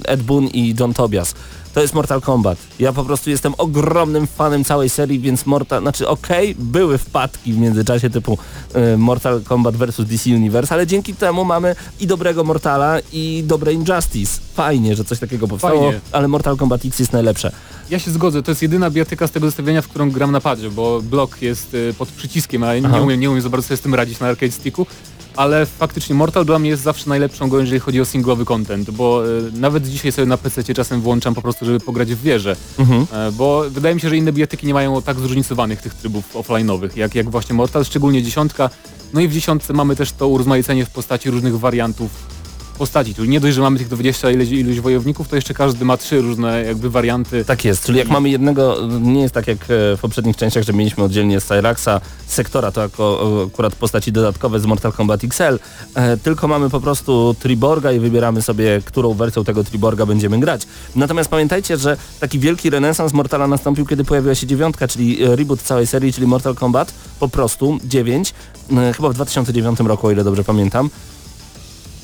e, 0.06 0.12
Ed 0.12 0.24
Boon 0.24 0.48
i 0.48 0.76
John 0.80 0.94
Tobias. 0.94 1.36
To 1.76 1.82
jest 1.82 1.94
Mortal 1.94 2.22
Kombat. 2.22 2.58
Ja 2.80 2.94
po 2.94 3.04
prostu 3.04 3.30
jestem 3.30 3.54
ogromnym 3.58 4.28
fanem 4.28 4.64
całej 4.64 4.90
serii, 4.90 5.20
więc 5.20 5.46
Mortal, 5.46 5.82
znaczy 5.82 6.08
okej, 6.08 6.56
były 6.60 6.98
wpadki 6.98 7.54
w 7.54 7.58
międzyczasie 7.58 8.10
typu 8.10 8.38
e, 8.74 8.98
Mortal 8.98 9.42
Kombat 9.42 9.76
vs 9.76 10.02
DC 10.06 10.30
Universe, 10.30 10.74
ale 10.74 10.88
dzięki 10.88 11.14
temu 11.14 11.46
mamy 11.46 11.76
i 12.00 12.08
dobrego 12.08 12.44
Mortala 12.44 13.00
i 13.14 13.44
dobre 13.48 13.74
Injustice. 13.74 14.42
Fajnie, 14.54 14.96
że 14.96 15.04
coś 15.04 15.20
takiego 15.20 15.48
powstało, 15.48 15.82
Fajnie. 15.82 16.00
ale 16.12 16.28
Mortal 16.28 16.58
Kombat 16.58 16.86
X 16.86 17.00
jest 17.00 17.14
najlepsze. 17.14 17.52
Ja 17.90 18.00
się 18.00 18.12
zgodzę, 18.12 18.44
to 18.44 18.52
jest 18.52 18.62
jedyna 18.62 18.90
bijatyka 18.90 19.28
z 19.28 19.32
tego 19.32 19.46
zestawienia, 19.46 19.82
w 19.82 19.88
którą 19.88 20.12
gram 20.12 20.32
na 20.32 20.42
padzie, 20.42 20.70
bo 20.70 21.02
blok 21.02 21.42
jest 21.42 21.74
y, 21.74 21.94
pod 21.98 22.10
przyciskiem, 22.10 22.64
a 22.64 22.76
nie 22.78 23.02
umiem, 23.02 23.20
nie 23.20 23.30
umiem 23.30 23.42
za 23.42 23.50
bardzo 23.50 23.68
sobie 23.68 23.78
z 23.78 23.82
tym 23.82 23.96
radzić 23.96 24.20
na 24.20 24.28
arcade 24.28 24.52
sticku. 24.52 24.88
Ale 25.36 25.66
faktycznie 25.66 26.16
Mortal 26.16 26.46
dla 26.46 26.60
mnie 26.60 26.70
jest 26.70 26.84
zawsze 26.84 27.10
najlepszą 27.10 27.50
grą, 27.50 27.60
jeżeli 27.60 27.80
chodzi 27.80 28.02
o 28.02 28.06
singlowy 28.06 28.46
content, 28.46 28.92
bo 28.92 29.28
y, 29.28 29.52
nawet 29.52 29.88
dzisiaj 29.88 30.12
sobie 30.12 30.26
na 30.26 30.38
PC 30.38 30.74
czasem 30.74 31.02
włączam 31.02 31.36
po 31.36 31.42
prostu, 31.42 31.66
żeby 31.66 31.80
pograć 31.80 32.14
w 32.14 32.22
wieżę. 32.22 32.56
Mhm. 32.80 33.06
E, 33.12 33.32
bo 33.32 33.64
wydaje 33.70 33.96
mi 33.96 34.02
się, 34.02 34.10
że 34.10 34.18
inne 34.18 34.32
bijatyki 34.32 34.68
nie 34.68 34.74
mają 34.74 35.02
tak 35.02 35.20
zróżnicowanych 35.20 35.82
tych 35.82 35.94
trybów 35.94 36.36
offline'owych, 36.36 36.90
jak, 36.98 37.16
jak 37.16 37.30
właśnie 37.30 37.56
Mortal, 37.56 37.86
szczególnie 37.86 38.24
dziesiątka. 38.24 38.70
No 39.14 39.22
i 39.22 39.28
w 39.28 39.34
dziesiątce 39.34 39.74
mamy 39.74 39.96
też 39.96 40.12
to 40.12 40.28
urozmaicenie 40.28 40.86
w 40.86 40.90
postaci 40.90 41.30
różnych 41.32 41.60
wariantów 41.60 42.35
postaci, 42.76 43.16
czyli 43.16 43.30
nie 43.30 43.40
dość, 43.40 43.56
że 43.56 43.62
mamy 43.62 43.78
tych 43.78 43.88
20 43.88 44.32
ileś, 44.32 44.50
iluś 44.50 44.80
wojowników, 44.80 45.28
to 45.28 45.36
jeszcze 45.36 45.54
każdy 45.54 45.86
ma 45.86 45.98
trzy 45.98 46.22
różne 46.22 46.64
jakby 46.64 46.90
warianty. 46.90 47.46
Tak 47.46 47.66
jest, 47.66 47.86
czyli 47.86 47.98
jak 47.98 48.08
mamy 48.08 48.30
jednego, 48.30 48.78
nie 49.02 49.22
jest 49.22 49.34
tak 49.34 49.48
jak 49.48 49.58
e, 49.58 49.68
w 49.68 50.00
poprzednich 50.02 50.36
częściach, 50.36 50.64
że 50.64 50.74
mieliśmy 50.74 51.04
oddzielnie 51.04 51.42
Cyraxa, 51.42 52.02
Sektora, 52.28 52.72
to 52.72 52.82
jako 52.82 53.42
e, 53.44 53.48
akurat 53.48 53.76
postaci 53.76 54.12
dodatkowe 54.12 54.60
z 54.60 54.66
Mortal 54.66 54.94
Kombat 54.94 55.24
XL, 55.24 55.60
e, 55.96 56.18
tylko 56.18 56.48
mamy 56.48 56.70
po 56.70 56.82
prostu 56.82 57.36
Triborga 57.40 57.92
i 57.92 58.00
wybieramy 58.00 58.42
sobie, 58.42 58.82
którą 58.86 59.14
wersją 59.14 59.44
tego 59.44 59.64
Triborga 59.64 60.06
będziemy 60.06 60.40
grać. 60.40 60.62
Natomiast 60.96 61.30
pamiętajcie, 61.30 61.78
że 61.78 61.98
taki 62.20 62.40
wielki 62.40 62.70
renesans 62.70 63.14
Mortala 63.14 63.48
nastąpił, 63.48 63.86
kiedy 63.86 64.04
pojawiła 64.04 64.36
się 64.36 64.48
dziewiątka, 64.48 64.88
czyli 64.88 65.18
reboot 65.22 65.62
całej 65.62 65.88
serii, 65.88 66.14
czyli 66.14 66.28
Mortal 66.28 66.56
Kombat, 66.56 66.94
po 67.20 67.30
prostu 67.30 67.80
9, 67.84 68.34
e, 68.72 68.94
chyba 68.94 69.10
w 69.10 69.14
2009 69.14 69.80
roku, 69.80 70.08
o 70.08 70.12
ile 70.12 70.24
dobrze 70.24 70.44
pamiętam. 70.44 70.90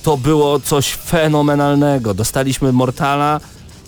To 0.04 0.18
było 0.18 0.60
coś 0.60 0.94
fenomenalnego. 0.94 2.14
Dostaliśmy 2.14 2.72
Mortala, 2.72 3.40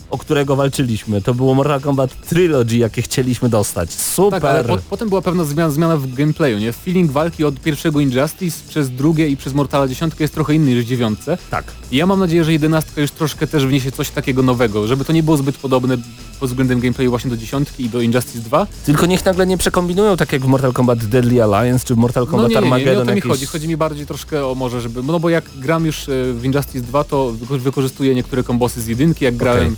o 0.10 0.18
którego 0.18 0.56
walczyliśmy. 0.56 1.22
To 1.22 1.34
było 1.34 1.54
Mortal 1.54 1.82
Kombat 1.82 2.28
Trilogy, 2.30 2.78
jakie 2.78 3.02
chcieliśmy 3.02 3.50
dostać. 3.50 3.92
Super! 3.92 4.42
Tak, 4.42 4.52
ale 4.52 4.64
po, 4.64 4.78
potem 4.90 5.10
była 5.10 5.22
pewna 5.22 5.44
zmiana, 5.44 5.72
zmiana 5.72 5.98
w 5.98 6.14
gameplayu, 6.14 6.60
nie? 6.60 6.74
Feeling 6.74 7.12
walki 7.12 7.44
od 7.46 7.60
pierwszego 7.60 8.00
Injustice 8.00 8.58
przez 8.70 8.90
drugie 8.90 9.28
i 9.28 9.38
przez 9.38 9.54
Mortala 9.54 9.88
10 9.88 10.14
jest 10.20 10.34
trochę 10.34 10.54
inny 10.56 10.72
niż 10.76 10.86
dziewiątce. 10.86 11.38
tak. 11.50 11.66
I 11.94 11.98
ja 11.98 12.06
mam 12.06 12.20
nadzieję, 12.20 12.44
że 12.44 12.52
jedenastka 12.52 13.02
już 13.02 13.12
troszkę 13.12 13.48
też 13.48 13.66
wniesie 13.66 13.92
coś 13.92 14.10
takiego 14.10 14.44
nowego, 14.44 14.88
żeby 14.88 15.06
to 15.06 15.14
nie 15.14 15.24
było 15.24 15.38
zbyt 15.38 15.58
podobne 15.58 15.98
pod 16.40 16.50
względem 16.50 16.80
gameplayu 16.80 17.10
właśnie 17.10 17.30
do 17.30 17.38
dziesiątki 17.38 17.84
i 17.84 17.90
do 17.90 18.02
Injustice 18.02 18.40
2. 18.40 18.68
Tylko 18.86 19.06
niech 19.06 19.26
nagle 19.26 19.48
nie 19.48 19.58
przekombinują 19.58 20.18
tak 20.18 20.34
jak 20.34 20.42
w 20.42 20.46
Mortal 20.48 20.74
Kombat 20.74 21.06
Deadly 21.06 21.44
Alliance 21.44 21.86
czy 21.86 21.96
w 21.96 21.98
Mortal 21.98 22.24
No 22.24 22.32
Kombat 22.32 22.50
nie, 22.50 22.56
nie, 22.56 22.62
nie, 22.62 22.68
nie 22.68 22.72
o 22.72 22.76
Armageddon. 22.76 23.06
to 23.06 23.12
mi 23.12 23.18
jakieś- 23.18 23.32
chodzi. 23.32 23.46
Chodzi 23.46 23.68
mi 23.68 23.78
bardziej 23.78 24.06
troszkę 24.06 24.48
o 24.48 24.56
może, 24.56 24.82
żeby... 24.82 25.04
No 25.04 25.20
bo 25.20 25.30
jak 25.30 25.44
gram 25.58 25.86
już 25.86 26.10
e, 26.10 26.34
w 26.34 26.46
Injustice 26.46 26.82
2, 26.82 27.04
to 27.04 27.34
wyko- 27.42 27.60
wykorzystuję 27.60 28.16
niektóre 28.16 28.44
kombosy 28.44 28.82
z 28.82 28.88
jedynki, 28.88 29.26
jak 29.26 29.36
grałem... 29.36 29.76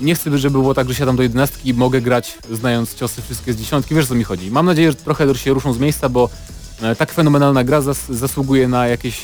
Nie 0.00 0.14
chcę, 0.14 0.38
żeby 0.38 0.58
było 0.58 0.74
tak, 0.74 0.88
że 0.88 0.94
siadam 0.94 1.16
do 1.16 1.22
jedenastki 1.22 1.68
i 1.68 1.74
mogę 1.74 2.00
grać 2.00 2.38
znając 2.52 2.94
ciosy 2.94 3.22
wszystkie 3.22 3.52
z 3.52 3.56
dziesiątki. 3.56 3.94
Wiesz 3.94 4.06
co 4.06 4.14
mi 4.14 4.24
chodzi. 4.24 4.50
Mam 4.50 4.66
nadzieję, 4.66 4.90
że 4.90 4.96
trochę 4.96 5.34
się 5.34 5.52
ruszą 5.54 5.72
z 5.72 5.78
miejsca, 5.78 6.08
bo 6.08 6.30
e, 6.82 6.96
tak 6.96 7.12
fenomenalna 7.12 7.64
gra 7.64 7.80
zas 7.80 8.08
zasługuje 8.10 8.68
na 8.68 8.86
jakieś 8.86 9.22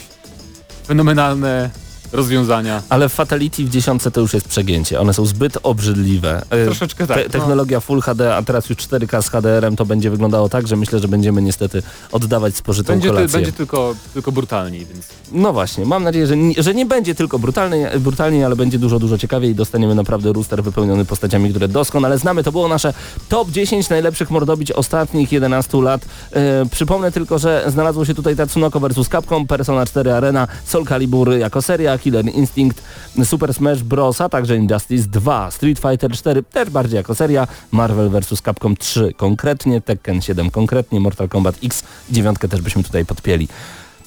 fenomenalne 0.87 1.71
rozwiązania. 2.15 2.83
Ale 2.89 3.09
Fatality 3.09 3.65
w 3.65 3.71
dziesiątce 3.71 4.11
to 4.11 4.21
już 4.21 4.35
jest 4.35 4.49
przegięcie. 4.49 5.01
One 5.01 5.15
są 5.15 5.27
zbyt 5.27 5.59
obrzydliwe. 5.63 6.43
E, 6.51 6.65
Troszeczkę 6.65 7.07
tak. 7.07 7.17
Te, 7.17 7.25
no. 7.25 7.31
technologia 7.31 7.81
Full 7.81 8.01
HD, 8.01 8.37
a 8.37 8.43
teraz 8.43 8.69
już 8.71 8.79
4K 8.79 9.23
z 9.23 9.29
HDR-em 9.29 9.77
to 9.77 9.87
będzie 9.87 10.11
wyglądało 10.11 10.49
tak, 10.49 10.67
że 10.69 10.77
myślę, 10.77 10.99
że 10.99 11.09
będziemy 11.09 11.43
niestety 11.43 11.83
oddawać 12.13 12.57
spożytą 12.57 12.93
Będzie, 12.93 13.09
ty, 13.09 13.15
kolację. 13.15 13.39
będzie 13.39 13.53
tylko, 13.53 13.95
tylko 14.15 14.33
brutalniej, 14.33 14.87
więc... 14.87 15.07
No 15.33 15.53
właśnie, 15.53 15.87
mam 15.87 16.03
nadzieję, 16.05 16.27
że 16.27 16.37
nie, 16.37 16.63
że 16.63 16.75
nie 16.75 16.87
będzie 16.87 17.15
tylko 17.15 17.39
brutalnie, 17.39 17.91
brutalnie, 18.01 18.47
ale 18.47 18.57
będzie 18.57 18.79
dużo, 18.79 18.99
dużo 18.99 19.19
ciekawiej 19.19 19.51
i 19.51 19.55
dostaniemy 19.55 19.95
naprawdę 19.95 20.33
rooster 20.33 20.63
wypełniony 20.63 21.05
postaciami, 21.05 21.51
które 21.51 21.69
doskonale 21.69 22.19
znamy. 22.19 22.45
To 22.45 22.53
było 22.53 22.69
nasze 22.69 22.95
top 23.29 23.51
10 23.51 23.89
najlepszych 23.89 24.31
mordobić 24.31 24.73
ostatnich 24.73 25.33
11 25.33 25.83
lat. 25.83 26.01
E, 26.33 26.67
przypomnę 26.71 27.13
tylko, 27.13 27.39
że 27.39 27.65
znalazło 27.69 28.05
się 28.05 28.15
tutaj 28.15 28.37
Tatsunoko 28.37 28.81
vs 28.81 29.09
Capcom, 29.09 29.47
Persona 29.47 29.87
4 29.87 30.13
Arena, 30.13 30.49
Soul 30.65 30.87
Calibur 30.87 31.33
jako 31.33 31.63
seria, 31.63 31.99
Killer 32.05 32.25
Instinct, 32.35 32.83
Super 33.25 33.55
Smash 33.55 33.83
Bros., 33.83 34.21
a 34.21 34.29
także 34.29 34.57
Injustice 34.57 35.09
2, 35.09 35.51
Street 35.51 35.79
Fighter 35.79 36.13
4 36.13 36.43
też 36.43 36.71
bardziej 36.71 36.97
jako 36.97 37.15
seria, 37.15 37.47
Marvel 37.73 38.11
vs 38.11 38.43
Capcom 38.43 38.77
3 38.77 39.15
konkretnie, 39.17 39.81
Tekken 39.81 40.23
7 40.23 40.51
konkretnie, 40.51 41.01
Mortal 41.01 41.29
Kombat 41.29 41.55
X 41.63 41.83
i 42.11 42.13
9 42.13 42.39
też 42.51 42.61
byśmy 42.61 42.83
tutaj 42.83 43.07
podpięli. 43.07 43.49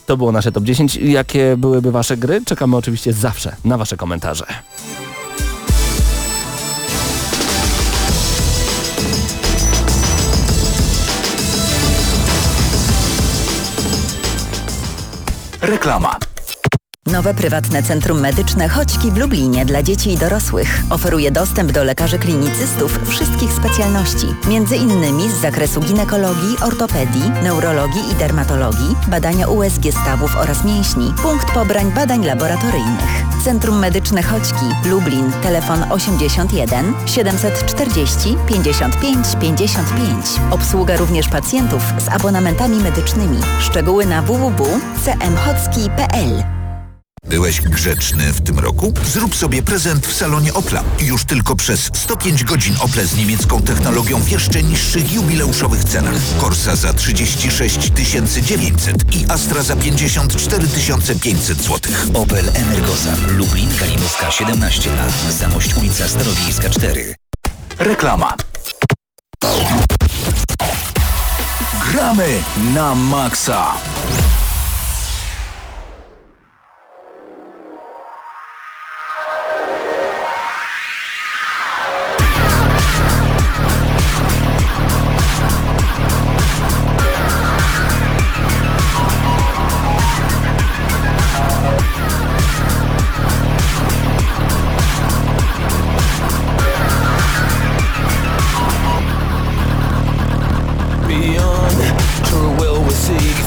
To 0.05 0.17
było 0.17 0.31
nasze 0.31 0.51
top 0.51 0.63
10. 0.63 0.95
Jakie 0.95 1.57
byłyby 1.57 1.91
Wasze 1.91 2.17
gry? 2.17 2.41
Czekamy 2.45 2.77
oczywiście 2.77 3.13
zawsze 3.13 3.55
na 3.65 3.77
Wasze 3.77 3.97
komentarze. 3.97 4.45
Reklama. 15.62 16.26
Nowe 17.12 17.34
prywatne 17.34 17.84
centrum 17.84 18.20
medyczne 18.20 18.70
Chodźki 18.70 19.12
w 19.12 19.18
Lublinie 19.18 19.66
dla 19.66 19.84
dzieci 19.84 20.14
i 20.14 20.18
dorosłych 20.18 20.84
oferuje 20.89 21.32
dostęp 21.32 21.72
do 21.72 21.84
lekarzy 21.84 22.20
klinicystów 22.20 22.99
wszystkich 23.10 23.53
specjalności, 23.53 24.28
między 24.47 24.76
innymi 24.76 25.30
z 25.30 25.41
zakresu 25.41 25.82
ginekologii, 25.82 26.58
ortopedii, 26.62 27.32
neurologii 27.43 28.12
i 28.12 28.16
dermatologii, 28.16 28.95
badania 29.08 29.47
USG 29.47 29.91
stawów 29.91 30.38
oraz 30.38 30.66
mięśni, 30.66 31.14
punkt 31.24 31.51
pobrań 31.51 31.91
badań 31.91 32.26
laboratoryjnych. 32.26 33.24
Centrum 33.43 33.80
Medyczne 33.80 34.24
Chodźki 34.24 34.66
Lublin, 34.86 35.32
telefon 35.43 35.91
81 35.91 36.93
740 37.05 38.36
55 38.47 39.28
55. 39.41 40.26
Obsługa 40.51 40.97
również 40.97 41.28
pacjentów 41.28 41.84
z 41.97 42.10
abonamentami 42.10 42.78
medycznymi. 42.78 43.39
Szczegóły 43.60 44.05
na 44.05 44.22
www.cmchodzki.pl 44.22 46.57
Byłeś 47.30 47.61
grzeczny 47.61 48.34
w 48.34 48.41
tym 48.41 48.59
roku? 48.59 48.93
Zrób 49.05 49.36
sobie 49.36 49.63
prezent 49.63 50.07
w 50.07 50.13
salonie 50.13 50.53
Opla. 50.53 50.84
Już 50.99 51.25
tylko 51.25 51.55
przez 51.55 51.89
105 51.93 52.43
godzin 52.43 52.75
Ople 52.80 53.05
z 53.05 53.15
niemiecką 53.15 53.61
technologią 53.61 54.19
w 54.19 54.30
jeszcze 54.30 54.63
niższych 54.63 55.13
jubileuszowych 55.13 55.84
cenach. 55.84 56.13
Corsa 56.41 56.75
za 56.75 56.93
36 56.93 57.91
900 58.41 59.15
i 59.15 59.25
Astra 59.30 59.63
za 59.63 59.75
54 59.75 60.67
500 61.21 61.57
zł. 61.57 61.93
Opel 62.13 62.49
Energosan. 62.53 63.38
Lublin, 63.38 63.69
Kalinówka 63.80 64.32
17 64.32 64.95
lat. 64.95 65.13
Zamość 65.39 65.75
ulica 65.75 66.07
Starowiejska 66.07 66.69
4. 66.69 67.15
Reklama. 67.80 68.34
Gramy 71.91 72.43
na 72.73 72.95
maksa. 72.95 73.73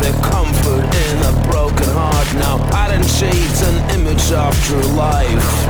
We 0.00 0.06
seek 0.06 0.14
the 0.14 0.28
comfort 0.28 0.84
in 0.84 1.16
a 1.22 1.50
broken 1.50 1.88
heart. 1.90 2.34
Now 2.34 2.58
pattern 2.70 3.02
shades 3.02 3.62
an 3.62 3.98
image 3.98 4.32
of 4.32 4.54
true 4.64 4.80
life. 4.96 5.66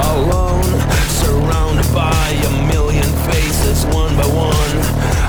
Alone, 0.00 0.80
surrounded 1.20 1.86
by 1.94 2.30
a 2.30 2.66
million 2.68 3.08
faces, 3.28 3.84
one 3.94 4.14
by 4.16 4.26
one. 4.26 4.76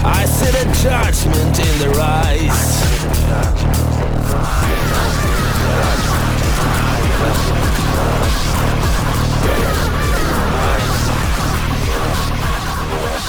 I 0.06 0.26
see 0.26 0.52
the 0.52 0.66
judgment 0.82 1.60
in 1.60 1.80
their 1.80 2.00
eyes. 2.00 2.82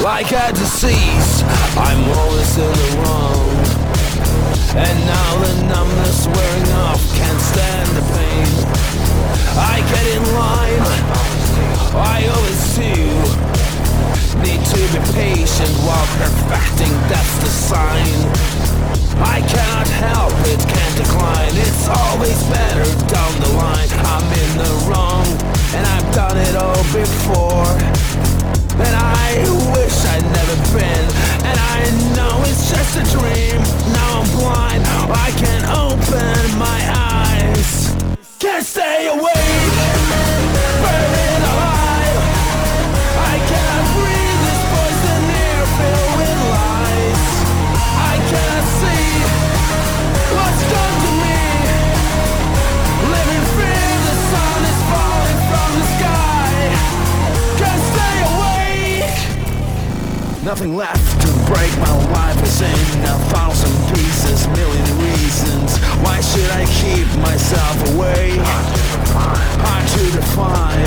Like 0.00 0.32
a 0.32 0.52
disease, 0.52 1.44
I'm 1.76 2.08
always 2.18 2.58
in 2.58 2.72
the 2.72 3.02
wrong. 3.02 3.71
And 4.74 4.98
now 5.04 5.38
the 5.38 5.52
numbness 5.68 6.26
wearing 6.26 6.72
off, 6.80 7.02
can't 7.14 7.40
stand 7.40 7.88
the 7.92 8.04
pain. 8.16 8.48
I 9.52 9.84
get 9.84 10.06
in 10.16 10.24
line, 10.32 10.84
I 11.92 12.24
always 12.32 12.62
do. 12.80 12.96
Need 14.40 14.64
to 14.64 14.80
be 14.96 15.00
patient 15.12 15.76
while 15.84 16.08
perfecting, 16.16 16.92
that's 17.12 17.36
the 17.44 17.52
sign. 17.52 18.16
I 19.20 19.44
cannot 19.44 19.88
help 20.08 20.32
it, 20.48 20.60
can't 20.64 20.96
decline. 20.96 21.52
It's 21.52 21.88
always 21.88 22.42
better 22.48 22.88
down 23.12 23.32
the 23.44 23.52
line. 23.60 23.92
I'm 24.08 24.24
in 24.24 24.50
the 24.56 24.72
wrong, 24.88 25.26
and 25.76 25.86
I've 25.86 26.14
done 26.14 26.38
it 26.38 26.56
all 26.56 26.82
before. 26.96 28.31
And 28.78 28.94
I 28.96 29.42
wish 29.76 29.96
I'd 30.14 30.26
never 30.38 30.56
been. 30.76 31.06
And 31.48 31.58
I 31.74 31.80
know 32.16 32.42
it's 32.48 32.70
just 32.70 32.96
a 32.96 33.04
dream. 33.16 33.60
Now 33.92 34.20
I'm 34.20 34.28
blind. 34.36 34.82
I 35.10 35.30
can't 35.42 35.66
open 35.84 36.58
my 36.58 36.80
eyes. 36.96 37.94
Can't 38.38 38.64
stay 38.64 39.08
awake 39.08 40.01
Nothing 60.44 60.74
left 60.74 61.20
to 61.22 61.28
break 61.46 61.70
my 61.78 61.94
life 62.10 62.42
is 62.42 62.62
in 62.62 63.04
a 63.06 63.16
thousand 63.30 63.70
pieces, 63.94 64.44
million 64.48 64.98
reasons. 64.98 65.78
Why 66.02 66.20
should 66.20 66.50
I 66.50 66.66
keep 66.66 67.06
myself 67.22 67.94
away? 67.94 68.38
Hard 69.62 69.86
to 69.86 70.04
define. 70.10 70.82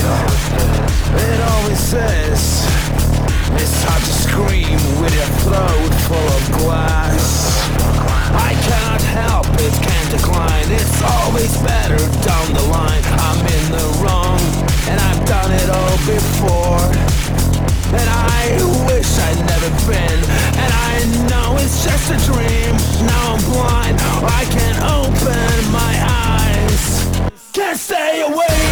It 1.15 1.39
always 1.55 1.79
says 1.79 2.67
it's 3.55 3.83
hard 3.87 4.03
to 4.03 4.13
scream 4.27 4.75
with 4.99 5.15
your 5.15 5.31
throat 5.47 5.93
full 6.03 6.29
of 6.35 6.43
glass. 6.59 7.55
I 8.35 8.59
cannot 8.59 9.01
help 9.01 9.47
it, 9.55 9.71
can't 9.71 10.11
decline. 10.11 10.67
It's 10.67 11.01
always 11.15 11.55
better 11.63 11.97
down 12.27 12.53
the 12.53 12.67
line. 12.75 13.03
I'm 13.23 13.39
in 13.39 13.71
the 13.71 13.87
wrong, 14.03 14.39
and 14.91 14.99
I've 14.99 15.23
done 15.25 15.51
it 15.53 15.69
all 15.69 15.97
before. 16.03 17.44
And 17.93 18.09
I 18.09 18.57
wish 18.89 19.09
I'd 19.19 19.39
never 19.45 19.69
been. 19.89 20.19
And 20.61 20.71
I 20.89 20.95
know 21.29 21.57
it's 21.61 21.83
just 21.83 22.11
a 22.11 22.17
dream. 22.31 22.73
Now 23.05 23.35
I'm 23.35 23.43
blind. 23.51 23.97
I 24.39 24.43
can't 24.55 24.79
open 24.97 25.71
my 25.71 25.93
eyes. 26.09 27.31
Can't 27.53 27.77
stay 27.77 28.21
awake 28.21 28.64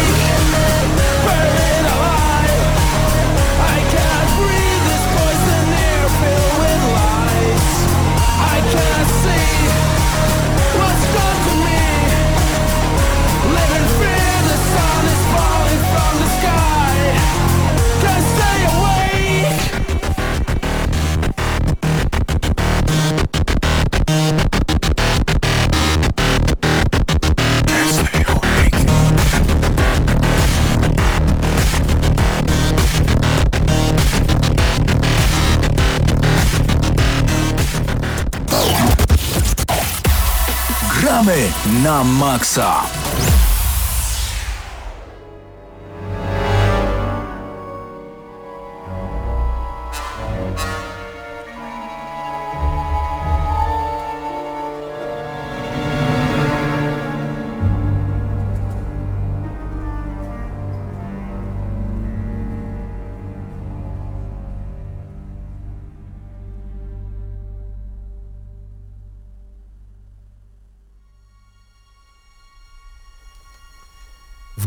Gramy 41.94 42.18
na 42.18 42.93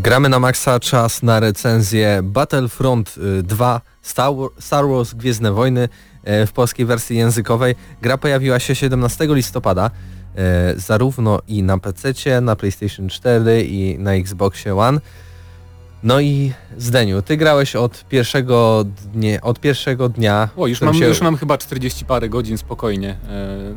Gramy 0.08 0.30
na 0.30 0.39
maksa 0.39 0.80
czas 0.80 1.24
na 1.24 1.39
recenzję 1.39 2.20
Battlefront 2.24 3.16
y, 3.18 3.43
2 3.43 3.82
Star 4.01 4.32
War- 4.34 4.49
Star 4.60 4.88
Wars 4.88 5.14
Gwiezdne 5.14 5.51
Wojny 5.51 5.89
e, 6.24 6.45
w 6.47 6.51
polskiej 6.51 6.86
wersji 6.86 7.18
językowej. 7.18 7.76
Gra 8.01 8.18
pojawiła 8.18 8.60
się 8.60 8.76
17 8.76 9.28
listopada 9.30 9.91
e, 10.36 10.74
zarówno 10.78 11.39
i 11.47 11.64
na 11.64 11.78
PC, 11.78 12.14
na 12.41 12.55
PlayStation 12.55 13.10
4 13.10 13.64
i 13.64 13.99
na 13.99 14.14
Xboxie 14.14 14.76
One. 14.76 14.99
No 16.04 16.20
i 16.20 16.52
Zdeniu, 16.78 17.22
ty 17.22 17.38
grałeś 17.38 17.76
od 17.76 18.06
pierwszego 18.10 18.86
dnia, 19.14 19.41
od 19.41 19.60
pierwszego 19.60 20.10
dnia. 20.10 20.50
O, 20.58 20.68
już 20.68 20.82
mam, 20.82 20.93
się- 20.93 21.06
już 21.08 21.22
mam 21.22 21.38
chyba 21.38 21.58
40 21.58 22.06
parę 22.06 22.30
godzin 22.30 22.58
spokojnie. 22.58 23.18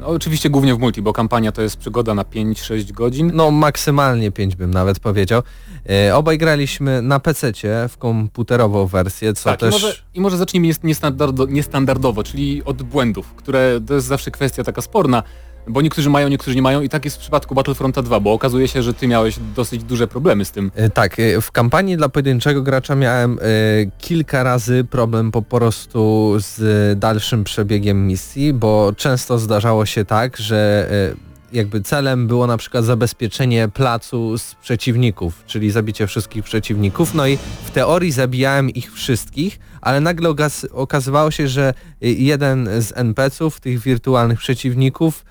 No, 0.00 0.06
oczywiście 0.06 0.50
głównie 0.50 0.74
w 0.74 0.78
multi, 0.78 1.02
bo 1.02 1.12
kampania 1.12 1.52
to 1.52 1.62
jest 1.62 1.76
przygoda 1.76 2.14
na 2.14 2.22
5-6 2.24 2.92
godzin. 2.92 3.30
No 3.34 3.50
maksymalnie 3.50 4.30
5 4.32 4.56
bym 4.56 4.70
nawet 4.70 5.00
powiedział. 5.00 5.42
E, 5.90 6.16
obaj 6.16 6.38
graliśmy 6.38 7.02
na 7.02 7.20
PC 7.20 7.52
w 7.88 7.96
komputerową 7.98 8.86
wersję, 8.86 9.32
co 9.34 9.44
tak, 9.50 9.60
też... 9.60 9.68
i, 9.70 9.72
może, 9.72 9.96
i 10.14 10.20
może 10.20 10.36
zacznijmy 10.36 10.68
nies- 10.68 10.84
niestandardo, 10.84 11.46
niestandardowo, 11.46 12.22
czyli 12.22 12.64
od 12.64 12.82
błędów, 12.82 13.34
które 13.34 13.80
to 13.86 13.94
jest 13.94 14.06
zawsze 14.06 14.30
kwestia 14.30 14.64
taka 14.64 14.82
sporna. 14.82 15.22
Bo 15.68 15.82
niektórzy 15.82 16.10
mają, 16.10 16.28
niektórzy 16.28 16.56
nie 16.56 16.62
mają 16.62 16.82
i 16.82 16.88
tak 16.88 17.04
jest 17.04 17.16
w 17.16 17.20
przypadku 17.20 17.54
Battlefronta 17.54 18.02
2, 18.02 18.20
bo 18.20 18.32
okazuje 18.32 18.68
się, 18.68 18.82
że 18.82 18.94
ty 18.94 19.08
miałeś 19.08 19.38
dosyć 19.56 19.84
duże 19.84 20.08
problemy 20.08 20.44
z 20.44 20.50
tym. 20.50 20.70
E, 20.74 20.90
Tak, 20.90 21.20
e, 21.20 21.40
w 21.40 21.52
kampanii 21.52 21.96
dla 21.96 22.08
pojedynczego 22.08 22.62
gracza 22.62 22.94
miałem 22.94 23.38
e, 23.38 23.42
kilka 23.98 24.42
razy 24.42 24.84
problem 24.90 25.30
po 25.30 25.42
prostu 25.42 26.34
z 26.38 26.98
dalszym 26.98 27.44
przebiegiem 27.44 28.06
misji, 28.06 28.52
bo 28.52 28.92
często 28.96 29.38
zdarzało 29.38 29.86
się 29.86 30.04
tak, 30.04 30.36
że 30.36 30.90
jakby 31.52 31.80
celem 31.80 32.26
było 32.26 32.46
na 32.46 32.56
przykład 32.56 32.84
zabezpieczenie 32.84 33.68
placu 33.68 34.38
z 34.38 34.54
przeciwników, 34.54 35.42
czyli 35.46 35.70
zabicie 35.70 36.06
wszystkich 36.06 36.44
przeciwników, 36.44 37.14
no 37.14 37.26
i 37.26 37.38
w 37.64 37.70
teorii 37.70 38.12
zabijałem 38.12 38.70
ich 38.70 38.92
wszystkich, 38.92 39.58
ale 39.80 40.00
nagle 40.00 40.28
okaz- 40.28 40.66
okazywało 40.72 41.30
się, 41.30 41.48
że 41.48 41.74
jeden 42.00 42.68
z 42.82 42.92
NPC-ów, 42.96 43.60
tych 43.60 43.80
wirtualnych 43.80 44.38
przeciwników, 44.38 45.24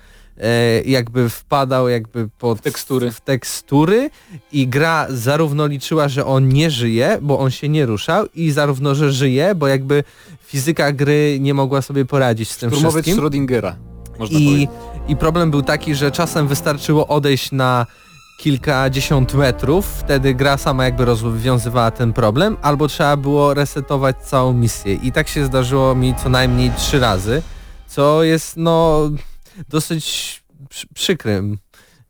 jakby 0.84 1.28
wpadał 1.28 1.88
jakby 1.88 2.28
pod 2.38 2.58
W 2.58 2.62
tekstury. 2.62 3.10
w 3.10 3.20
tekstury 3.20 4.10
i 4.52 4.68
gra 4.68 5.06
zarówno 5.08 5.66
liczyła, 5.66 6.08
że 6.08 6.26
on 6.26 6.48
nie 6.48 6.70
żyje, 6.70 7.18
bo 7.22 7.38
on 7.38 7.50
się 7.50 7.68
nie 7.68 7.86
ruszał 7.86 8.26
i 8.34 8.50
zarówno, 8.50 8.94
że 8.94 9.12
żyje, 9.12 9.54
bo 9.54 9.66
jakby 9.68 10.04
fizyka 10.46 10.92
gry 10.92 11.38
nie 11.40 11.54
mogła 11.54 11.82
sobie 11.82 12.04
poradzić 12.04 12.50
z 12.50 12.56
tym 12.56 12.70
Turmowiec 12.70 12.92
wszystkim. 12.92 13.16
Schrödingera, 13.24 13.72
można 14.18 14.38
I, 14.38 14.44
powiedzieć. 14.44 14.70
I 15.08 15.16
problem 15.16 15.50
był 15.50 15.62
taki, 15.62 15.94
że 15.94 16.10
czasem 16.10 16.48
wystarczyło 16.48 17.08
odejść 17.08 17.52
na 17.52 17.86
kilkadziesiąt 18.38 19.34
metrów, 19.34 19.86
wtedy 19.86 20.34
gra 20.34 20.56
sama 20.56 20.84
jakby 20.84 21.04
rozwiązywała 21.04 21.90
ten 21.90 22.12
problem, 22.12 22.56
albo 22.62 22.88
trzeba 22.88 23.16
było 23.16 23.54
resetować 23.54 24.16
całą 24.16 24.52
misję. 24.52 24.94
I 24.94 25.12
tak 25.12 25.28
się 25.28 25.44
zdarzyło 25.44 25.94
mi 25.94 26.14
co 26.22 26.28
najmniej 26.28 26.70
trzy 26.76 27.00
razy, 27.00 27.42
co 27.86 28.22
jest 28.22 28.56
no 28.56 29.00
dosyć 29.68 30.42
przy, 30.68 30.86
przykrym 30.94 31.58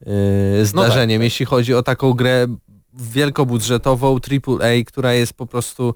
yy, 0.06 0.66
zdarzeniem, 0.66 1.18
tak. 1.18 1.24
jeśli 1.24 1.46
chodzi 1.46 1.74
o 1.74 1.82
taką 1.82 2.12
grę 2.12 2.46
wielkobudżetową, 2.94 4.16
AAA, 4.16 4.84
która 4.86 5.12
jest 5.12 5.32
po 5.32 5.46
prostu 5.46 5.94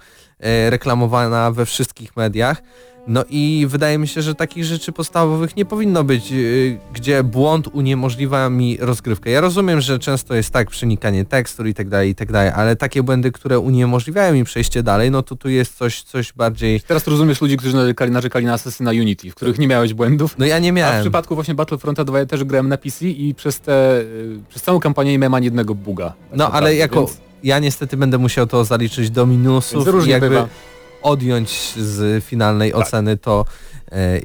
reklamowana 0.70 1.50
we 1.50 1.66
wszystkich 1.66 2.16
mediach. 2.16 2.62
No 3.06 3.24
i 3.30 3.66
wydaje 3.68 3.98
mi 3.98 4.08
się, 4.08 4.22
że 4.22 4.34
takich 4.34 4.64
rzeczy 4.64 4.92
podstawowych 4.92 5.56
nie 5.56 5.64
powinno 5.64 6.04
być, 6.04 6.30
yy, 6.30 6.78
gdzie 6.92 7.22
błąd 7.22 7.68
uniemożliwia 7.72 8.50
mi 8.50 8.76
rozgrywkę. 8.80 9.30
Ja 9.30 9.40
rozumiem, 9.40 9.80
że 9.80 9.98
często 9.98 10.34
jest 10.34 10.50
tak 10.50 10.70
przenikanie 10.70 11.24
tekstur 11.24 11.66
i 11.66 11.74
tak 11.74 11.88
dalej, 11.88 12.10
i 12.10 12.14
tak 12.14 12.32
dalej, 12.32 12.52
ale 12.54 12.76
takie 12.76 13.02
błędy, 13.02 13.32
które 13.32 13.58
uniemożliwiają 13.58 14.34
mi 14.34 14.44
przejście 14.44 14.82
dalej, 14.82 15.10
no 15.10 15.22
to 15.22 15.36
tu 15.36 15.48
jest 15.48 15.76
coś, 15.76 16.02
coś 16.02 16.32
bardziej... 16.32 16.80
Teraz 16.80 17.06
rozumiesz 17.06 17.40
ludzi, 17.40 17.56
którzy 17.56 17.76
narzekali, 17.76 18.10
narzekali 18.10 18.46
na 18.46 18.52
Assassina 18.52 18.90
Unity, 18.90 19.30
w 19.30 19.34
których 19.34 19.58
nie 19.58 19.68
miałeś 19.68 19.94
błędów. 19.94 20.34
No 20.38 20.46
ja 20.46 20.58
nie 20.58 20.68
A 20.68 20.72
w 20.72 20.74
miałem. 20.74 21.00
przypadku 21.00 21.34
właśnie 21.34 21.54
Battlefronta 21.54 22.04
2 22.04 22.18
ja 22.18 22.26
też 22.26 22.44
grałem 22.44 22.68
na 22.68 22.76
PC 22.76 23.04
i 23.04 23.34
przez 23.34 23.60
te, 23.60 24.00
y, 24.00 24.38
przez 24.48 24.62
całą 24.62 24.80
kampanię 24.80 25.10
nie 25.10 25.18
miałem 25.18 25.34
ani 25.34 25.44
jednego 25.44 25.74
buga. 25.74 26.06
tak 26.08 26.38
No 26.38 26.50
ale 26.50 26.74
jako... 26.76 27.00
Więc, 27.00 27.20
Ja 27.44 27.58
niestety 27.58 27.96
będę 27.96 28.18
musiał 28.18 28.46
to 28.46 28.64
zaliczyć 28.64 29.10
do 29.10 29.26
minusów 29.26 29.86
więc 29.86 30.06
i 30.06 30.10
jakby 30.10 30.28
bywa. 30.28 30.48
odjąć 31.02 31.50
z 31.76 32.24
finalnej 32.24 32.72
Tak. 32.72 32.80
oceny 32.80 33.16
to, 33.16 33.44
e, 33.92 34.18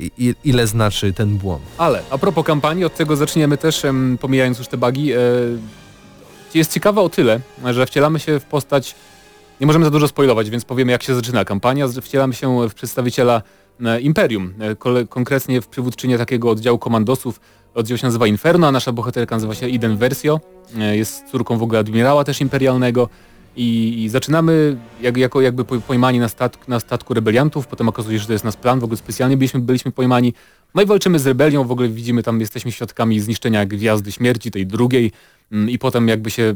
ile 0.43 0.67
znaczy 0.67 1.13
ten 1.13 1.38
błąd. 1.38 1.63
Ale 1.78 2.03
a 2.09 2.17
propos 2.17 2.45
kampanii, 2.45 2.86
od 2.86 2.95
tego 2.95 3.15
zaczniemy 3.15 3.57
też, 3.57 3.82
pomijając 4.20 4.57
już 4.57 4.67
te 4.67 4.78
bugi. 4.78 5.13
E, 5.13 5.17
jest 6.53 6.74
ciekawa 6.74 7.01
o 7.01 7.09
tyle, 7.09 7.39
że 7.72 7.86
wcielamy 7.86 8.20
się 8.20 8.39
w 8.39 8.43
postać, 8.43 8.95
nie 9.61 9.67
możemy 9.67 9.86
za 9.86 9.91
dużo 9.91 10.07
spoilować, 10.07 10.49
więc 10.49 10.65
powiemy 10.65 10.91
jak 10.91 11.03
się 11.03 11.15
zaczyna 11.15 11.45
kampania. 11.45 11.88
Wcielamy 12.01 12.34
się 12.34 12.70
w 12.70 12.74
przedstawiciela 12.74 13.41
e, 13.86 14.01
Imperium, 14.01 14.53
konkretnie 15.09 15.61
w 15.61 15.67
przywódczynię 15.67 16.17
takiego 16.17 16.49
oddziału 16.49 16.78
komandosów. 16.80 17.39
Oddział 17.74 17.97
się 17.97 18.07
nazywa 18.07 18.28
Inferno, 18.28 18.67
a 18.67 18.72
nasza 18.72 18.91
bohaterka 18.91 19.36
nazywa 19.36 19.55
się 19.55 19.67
Iden 19.70 19.97
Versio. 19.97 20.39
E, 20.80 20.97
Jest 20.97 21.24
córką 21.32 21.57
w 21.57 21.63
ogóle 21.63 21.80
admirała 21.80 22.24
też 22.24 22.41
imperialnego. 22.41 23.09
I, 23.55 24.03
i 24.03 24.09
zaczynamy 24.09 24.78
jak, 25.01 25.17
jako 25.17 25.41
jakby 25.41 25.65
po- 25.65 25.82
pojmani 25.82 26.20
na, 26.20 26.30
statk, 26.30 26.67
na 26.67 26.80
statku 26.80 27.13
rebeliantów, 27.13 27.67
potem 27.67 27.89
okazuje 27.89 28.17
się, 28.17 28.22
że 28.22 28.28
to 28.28 28.34
jest 28.34 28.45
nasz 28.45 28.55
plan, 28.55 28.80
w 28.80 28.84
ogóle 28.84 28.97
specjalnie 28.97 29.38
byliśmy, 29.38 29.59
byliśmy 29.59 29.91
pojmani. 29.91 30.34
No 30.76 30.82
i 30.82 30.86
walczymy 30.86 31.20
z 31.20 31.28
rebelią, 31.28 31.63
w 31.63 31.72
ogóle 31.72 31.89
widzimy 31.89 32.24
tam, 32.24 32.39
jesteśmy 32.39 32.72
świadkami 32.72 33.20
zniszczenia 33.20 33.65
Gwiazdy 33.65 34.11
Śmierci, 34.11 34.51
tej 34.51 34.67
drugiej 34.67 35.11
mm, 35.51 35.70
i 35.70 35.80
potem 35.80 36.07
jakby 36.07 36.32
się 36.32 36.55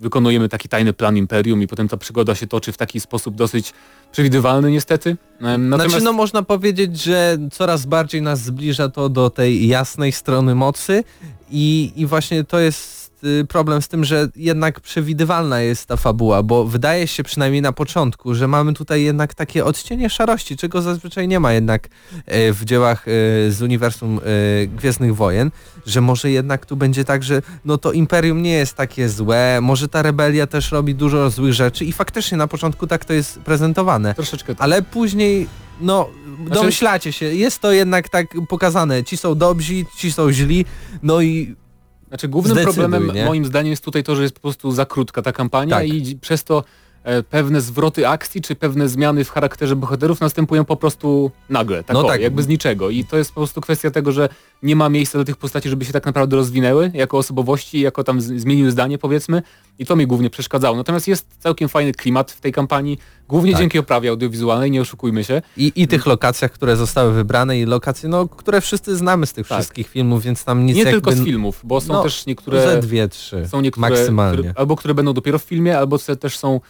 wykonujemy 0.00 0.48
taki 0.48 0.68
tajny 0.68 0.92
plan 0.92 1.16
Imperium 1.16 1.62
i 1.62 1.66
potem 1.66 1.88
ta 1.88 1.96
przygoda 1.96 2.34
się 2.34 2.46
toczy 2.46 2.72
w 2.72 2.76
taki 2.76 3.00
sposób 3.00 3.34
dosyć 3.34 3.72
przewidywalny 4.12 4.70
niestety. 4.70 5.16
Natomiast 5.40 5.90
Znaczy 5.90 6.04
no 6.04 6.12
można 6.12 6.42
powiedzieć, 6.42 7.02
że 7.02 7.38
coraz 7.52 7.86
bardziej 7.86 8.22
nas 8.22 8.42
zbliża 8.42 8.88
to 8.88 9.08
do 9.08 9.30
tej 9.30 9.68
jasnej 9.68 10.12
strony 10.12 10.54
mocy 10.54 11.04
i, 11.50 11.92
i 11.96 12.06
właśnie 12.06 12.44
to 12.44 12.58
jest 12.58 13.05
problem 13.48 13.82
z 13.82 13.88
tym, 13.88 14.04
że 14.04 14.28
jednak 14.36 14.80
przewidywalna 14.80 15.60
jest 15.60 15.86
ta 15.86 15.96
fabuła, 15.96 16.42
bo 16.42 16.64
wydaje 16.64 17.06
się 17.06 17.22
przynajmniej 17.22 17.62
na 17.62 17.72
początku, 17.72 18.34
że 18.34 18.48
mamy 18.48 18.72
tutaj 18.72 19.02
jednak 19.02 19.34
takie 19.34 19.64
odcienie 19.64 20.10
szarości, 20.10 20.56
czego 20.56 20.82
zazwyczaj 20.82 21.28
nie 21.28 21.40
ma 21.40 21.52
jednak 21.52 21.88
e, 22.26 22.52
w 22.52 22.64
dziełach 22.64 23.08
e, 23.08 23.10
z 23.50 23.62
uniwersum 23.62 24.18
e, 24.18 24.66
Gwiezdnych 24.66 25.16
Wojen, 25.16 25.50
że 25.86 26.00
może 26.00 26.30
jednak 26.30 26.66
tu 26.66 26.76
będzie 26.76 27.04
tak, 27.04 27.22
że 27.22 27.42
no 27.64 27.78
to 27.78 27.92
Imperium 27.92 28.42
nie 28.42 28.52
jest 28.52 28.74
takie 28.74 29.08
złe, 29.08 29.58
może 29.62 29.88
ta 29.88 30.02
rebelia 30.02 30.46
też 30.46 30.72
robi 30.72 30.94
dużo 30.94 31.30
złych 31.30 31.52
rzeczy 31.54 31.84
i 31.84 31.92
faktycznie 31.92 32.38
na 32.38 32.46
początku 32.46 32.86
tak 32.86 33.04
to 33.04 33.12
jest 33.12 33.38
prezentowane. 33.38 34.14
troszeczkę 34.14 34.54
tak. 34.54 34.64
Ale 34.64 34.82
później, 34.82 35.48
no, 35.80 36.08
Znaczy- 36.36 36.54
domyślacie 36.54 37.12
się, 37.12 37.24
jest 37.24 37.58
to 37.58 37.72
jednak 37.72 38.08
tak 38.08 38.26
pokazane. 38.48 39.04
Ci 39.04 39.16
są 39.16 39.34
dobrzy, 39.34 39.84
ci 39.96 40.12
są 40.12 40.32
źli, 40.32 40.64
no 41.02 41.20
i 41.20 41.56
Znaczy 42.08 42.28
głównym 42.28 42.54
Zdecyduj, 42.54 42.74
problemem 42.74 43.14
nie? 43.14 43.24
moim 43.24 43.44
zdaniem 43.44 43.70
jest 43.70 43.84
tutaj 43.84 44.04
to, 44.04 44.16
że 44.16 44.22
jest 44.22 44.34
po 44.34 44.40
prostu 44.40 44.70
za 44.70 44.86
krótka 44.86 45.22
ta 45.22 45.32
kampania 45.32 45.76
Tak. 45.76 45.88
i 45.88 46.16
przez 46.20 46.44
to 46.44 46.64
e, 47.04 47.22
pewne 47.22 47.60
zwroty 47.60 48.08
akcji 48.08 48.40
czy 48.42 48.54
pewne 48.54 48.88
zmiany 48.88 49.24
w 49.24 49.30
charakterze 49.30 49.76
bohaterów 49.76 50.20
następują 50.20 50.64
po 50.64 50.76
prostu 50.76 51.30
nagle, 51.50 51.84
tak, 51.84 51.94
No 51.94 52.00
o, 52.06 52.08
tak. 52.08 52.20
jakby 52.20 52.42
z 52.42 52.48
niczego. 52.48 52.90
I 52.90 53.04
to 53.04 53.16
jest 53.16 53.30
po 53.30 53.40
prostu 53.40 53.60
kwestia 53.60 53.90
tego, 53.90 54.12
że 54.12 54.28
nie 54.62 54.76
ma 54.76 54.88
miejsca 54.88 55.18
dla 55.18 55.24
tych 55.24 55.36
postaci, 55.36 55.68
żeby 55.68 55.84
się 55.84 55.92
tak 55.92 56.06
naprawdę 56.06 56.36
rozwinęły 56.36 56.90
jako 56.94 57.18
osobowości, 57.18 57.80
jako 57.80 58.04
tam 58.04 58.20
zmieniły 58.20 58.70
zdanie 58.70 58.98
powiedzmy 58.98 59.42
i 59.78 59.86
to 59.86 59.96
mi 59.96 60.06
głównie 60.06 60.30
przeszkadzało. 60.30 60.76
Natomiast 60.76 61.08
jest 61.08 61.26
całkiem 61.38 61.68
fajny 61.68 61.92
klimat 61.92 62.32
w 62.32 62.40
tej 62.40 62.52
kampanii, 62.52 62.98
głównie 63.28 63.52
Tak. 63.52 63.60
dzięki 63.60 63.78
oprawie 63.78 64.10
audiowizualnej, 64.10 64.70
nie 64.70 64.80
oszukujmy 64.80 65.24
się. 65.24 65.42
I, 65.56 65.72
I 65.76 65.88
tych 65.88 66.06
lokacjach, 66.06 66.52
które 66.52 66.76
zostały 66.76 67.12
wybrane 67.12 67.58
i 67.58 67.64
lokacje, 67.64 68.08
no, 68.08 68.28
które 68.28 68.60
wszyscy 68.60 68.96
znamy 68.96 69.26
z 69.26 69.32
tych 69.32 69.48
Tak. 69.48 69.58
wszystkich 69.58 69.88
filmów, 69.88 70.22
więc 70.22 70.44
tam 70.44 70.66
nic 70.66 70.76
nie 70.76 70.82
jakby... 70.82 70.92
tylko 70.92 71.12
z 71.12 71.24
filmów, 71.24 71.60
bo 71.64 71.80
są 71.80 71.92
no, 71.92 72.02
też 72.02 72.26
niektóre... 72.26 72.62
Ze 72.62 72.80
dwie, 72.80 73.08
trzy. 73.08 73.48
Są 73.48 73.60
niektóre, 73.60 73.90
maksymalnie. 73.90 74.38
Które, 74.38 74.54
albo 74.56 74.76
które 74.76 74.94
będą 74.94 75.12
dopiero 75.12 75.38
w 75.38 75.42
filmie, 75.42 75.78
albo 75.78 75.98
te 75.98 76.16
też 76.16 76.38
są, 76.38 76.60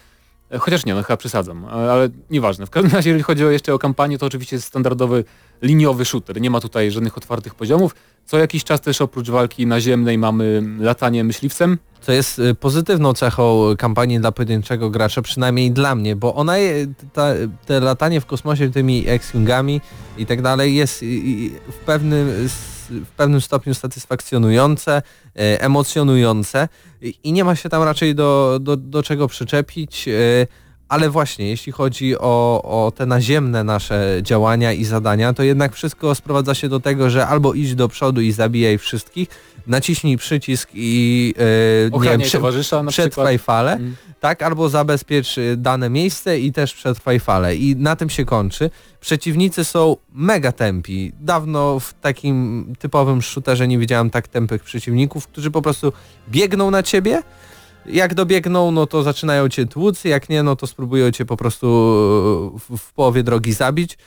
e, 0.50 0.58
chociaż 0.58 0.86
nie, 0.86 0.94
no 0.94 1.02
chyba 1.02 1.16
przesadzam, 1.16 1.64
ale, 1.64 1.92
ale 1.92 2.08
nieważne. 2.30 2.66
W 2.66 2.70
każdym 2.70 2.92
razie, 2.92 3.10
jeżeli 3.10 3.22
chodzi 3.22 3.44
o 3.44 3.50
jeszcze 3.50 3.74
o 3.74 3.78
kampanię, 3.78 4.18
to 4.18 4.26
oczywiście 4.26 4.56
jest 4.56 4.68
standardowy 4.68 5.24
liniowy 5.62 6.04
shooter. 6.04 6.40
Nie 6.40 6.50
ma 6.50 6.60
tutaj 6.60 6.90
żadnych 6.90 7.18
otwartych 7.18 7.54
poziomów. 7.54 7.94
Co 8.26 8.38
jakiś 8.38 8.64
czas 8.64 8.80
też 8.80 9.00
oprócz 9.00 9.30
walki 9.30 9.66
naziemnej 9.66 10.18
mamy 10.18 10.62
latanie 10.78 11.24
myśliwcem. 11.24 11.78
Co 12.00 12.12
jest 12.12 12.38
y, 12.38 12.54
pozytywną 12.54 13.12
cechą 13.12 13.74
kampanii 13.78 14.20
dla 14.20 14.32
pojedynczego 14.32 14.90
gracza, 14.90 15.22
przynajmniej 15.22 15.70
dla 15.70 15.94
mnie, 15.94 16.16
bo 16.16 16.34
ona, 16.34 16.54
ta, 17.12 17.28
te 17.66 17.80
latanie 17.80 18.20
w 18.20 18.26
kosmosie 18.26 18.70
tymi 18.70 19.08
X-Wingami 19.08 19.80
i 20.18 20.26
tak 20.26 20.42
dalej 20.42 20.74
jest 20.74 21.02
y, 21.02 21.06
y, 21.06 21.72
w 21.72 21.76
pewnym, 21.86 22.48
w 22.90 23.10
pewnym 23.16 23.40
stopniu 23.40 23.74
satysfakcjonujące, 23.74 25.02
e, 25.36 25.62
emocjonujące 25.62 26.68
i 27.24 27.32
nie 27.32 27.44
ma 27.44 27.56
się 27.56 27.68
tam 27.68 27.82
raczej 27.82 28.14
do, 28.14 28.58
do, 28.60 28.76
do 28.76 29.02
czego 29.02 29.28
przyczepić, 29.28 30.08
e, 30.08 30.12
ale 30.88 31.10
właśnie 31.10 31.48
jeśli 31.48 31.72
chodzi 31.72 32.18
o, 32.18 32.62
o 32.62 32.92
te 32.96 33.06
naziemne 33.06 33.64
nasze 33.64 34.18
działania 34.22 34.72
i 34.72 34.84
zadania, 34.84 35.32
to 35.32 35.42
jednak 35.42 35.74
wszystko 35.74 36.14
sprowadza 36.14 36.54
się 36.54 36.68
do 36.68 36.80
tego, 36.80 37.10
że 37.10 37.26
albo 37.26 37.54
idź 37.54 37.74
do 37.74 37.88
przodu 37.88 38.20
i 38.20 38.32
zabijaj 38.32 38.78
wszystkich, 38.78 39.28
naciśnij 39.66 40.16
przycisk 40.16 40.70
i 40.74 41.34
e, 41.38 41.98
nie 41.98 42.08
wiem, 42.10 42.20
prze- 42.20 42.32
towarzysza 42.38 42.82
na 42.82 42.90
przetrwaj 42.90 43.38
falę, 43.38 43.72
Mm. 43.72 43.96
tak, 44.20 44.42
albo 44.42 44.68
zabezpiecz 44.68 45.38
y, 45.38 45.56
dane 45.56 45.90
miejsce 45.90 46.38
i 46.38 46.52
też 46.52 46.74
przetrwaj 46.74 47.20
falę. 47.20 47.56
I 47.56 47.76
na 47.76 47.96
tym 47.96 48.10
się 48.10 48.24
kończy. 48.24 48.70
Przeciwnicy 49.00 49.64
są 49.64 49.96
mega 50.12 50.52
tempi. 50.52 51.12
Dawno 51.20 51.80
w 51.80 51.94
takim 51.94 52.66
typowym 52.78 53.22
shooterze 53.22 53.68
nie 53.68 53.78
widziałem 53.78 54.10
tak 54.10 54.28
tępych 54.28 54.62
przeciwników, 54.62 55.26
którzy 55.28 55.50
po 55.50 55.62
prostu 55.62 55.92
biegną 56.28 56.70
na 56.70 56.82
ciebie. 56.82 57.22
Jak 57.88 58.14
dobiegną, 58.14 58.70
no 58.70 58.86
to 58.86 59.02
zaczynają 59.02 59.48
cię 59.48 59.66
tłuc, 59.66 60.04
jak 60.04 60.28
nie, 60.28 60.42
no 60.42 60.56
to 60.56 60.66
spróbują 60.66 61.10
cię 61.10 61.24
po 61.24 61.36
prostu 61.36 61.66
w, 62.58 62.78
w 62.78 62.92
połowie 62.92 63.22
drogi 63.22 63.52
zabić. 63.52 63.98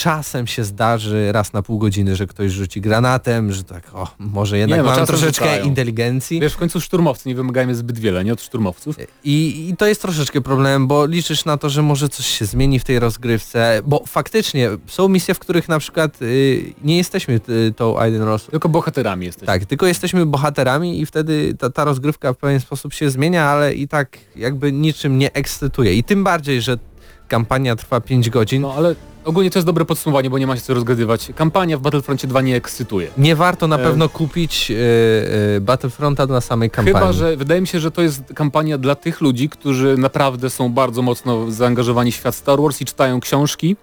E, 0.00 0.02
czasem 0.02 0.46
się 0.46 0.64
zdarzy 0.64 1.32
raz 1.32 1.52
na 1.52 1.62
pół 1.62 1.78
godziny, 1.78 2.16
że 2.16 2.26
ktoś 2.26 2.52
rzuci 2.52 2.80
granatem, 2.80 3.52
że 3.52 3.64
tak, 3.64 3.94
o, 3.94 4.08
może 4.18 4.58
jednak 4.58 4.78
Nie, 4.78 4.84
mam 4.84 5.06
troszeczkę 5.06 5.44
rzucają. 5.44 5.64
inteligencji. 5.64 6.40
Wiesz, 6.40 6.52
w 6.52 6.56
końcu 6.56 6.80
szturmowcy 6.80 7.28
nie 7.28 7.34
wymagają 7.34 7.74
zbyt 7.74 7.98
wiele, 7.98 8.24
nie 8.24 8.32
od 8.32 8.42
szturmowców. 8.42 8.96
I, 9.24 9.68
I 9.68 9.76
to 9.76 9.86
jest 9.86 10.02
troszeczkę 10.02 10.40
problem, 10.40 10.86
bo 10.86 11.06
liczysz 11.06 11.44
na 11.44 11.56
to, 11.56 11.70
że 11.70 11.82
może 11.82 12.08
coś 12.08 12.26
się 12.26 12.44
zmieni 12.44 12.78
w 12.78 12.84
tej 12.84 12.98
rozgrywce, 12.98 13.80
bo 13.86 14.02
faktycznie 14.06 14.70
są 14.86 15.08
misje, 15.08 15.34
w 15.34 15.38
których 15.38 15.68
na 15.68 15.78
przykład 15.78 16.22
y, 16.22 16.74
nie 16.84 16.96
jesteśmy 16.96 17.40
y, 17.48 17.72
tą 17.76 17.98
Aiden 17.98 18.22
Ross. 18.22 18.46
Tylko 18.46 18.68
bohaterami 18.68 19.26
jesteśmy. 19.26 19.46
Tak, 19.46 19.64
tylko 19.64 19.86
jesteśmy 19.86 20.26
bohaterami 20.26 21.00
i 21.00 21.06
wtedy 21.06 21.54
ta, 21.58 21.70
ta 21.70 21.84
rozgrywka 21.84 22.32
w 22.32 22.36
pewien 22.36 22.60
sposób 22.60 22.94
się 22.94 23.10
zmienia, 23.10 23.44
ale 23.44 23.74
i 23.74 23.88
tak 23.88 24.18
jakby 24.36 24.72
niczym 24.72 25.18
nie 25.18 25.32
ekscytuje. 25.32 25.94
I 25.94 26.04
tym 26.04 26.24
bardziej, 26.24 26.62
że 26.62 26.78
kampania 27.28 27.76
trwa 27.76 28.00
5 28.00 28.30
godzin. 28.30 28.62
No 28.62 28.74
ale 28.74 28.94
ogólnie 29.24 29.50
to 29.50 29.58
jest 29.58 29.66
dobre 29.66 29.84
podsumowanie, 29.84 30.30
bo 30.30 30.38
nie 30.38 30.46
ma 30.46 30.56
się 30.56 30.62
co 30.62 30.74
rozgadywać. 30.74 31.32
Kampania 31.34 31.78
w 31.78 31.80
Battlefroncie 31.80 32.28
2 32.28 32.40
nie 32.40 32.56
ekscytuje. 32.56 33.08
Nie 33.18 33.36
warto 33.36 33.68
na 33.68 33.76
E, 33.76 33.82
pewno 33.82 34.08
kupić 34.08 34.70
y, 34.70 34.74
y, 35.56 35.60
Battlefronta 35.60 36.26
na 36.26 36.40
samej 36.40 36.70
kampanii. 36.70 37.00
Chyba, 37.00 37.12
że 37.12 37.36
wydaje 37.36 37.60
mi 37.60 37.66
się, 37.66 37.80
że 37.80 37.90
to 37.90 38.02
jest 38.02 38.22
kampania 38.34 38.78
dla 38.78 38.94
tych 38.94 39.20
ludzi, 39.20 39.48
którzy 39.48 39.96
naprawdę 39.98 40.50
są 40.50 40.72
bardzo 40.72 41.02
mocno 41.02 41.50
zaangażowani 41.50 42.12
w 42.12 42.14
świat 42.14 42.34
Star 42.34 42.60
Wars 42.60 42.80
i 42.80 42.84
czytają 42.84 43.20
książki, 43.20 43.76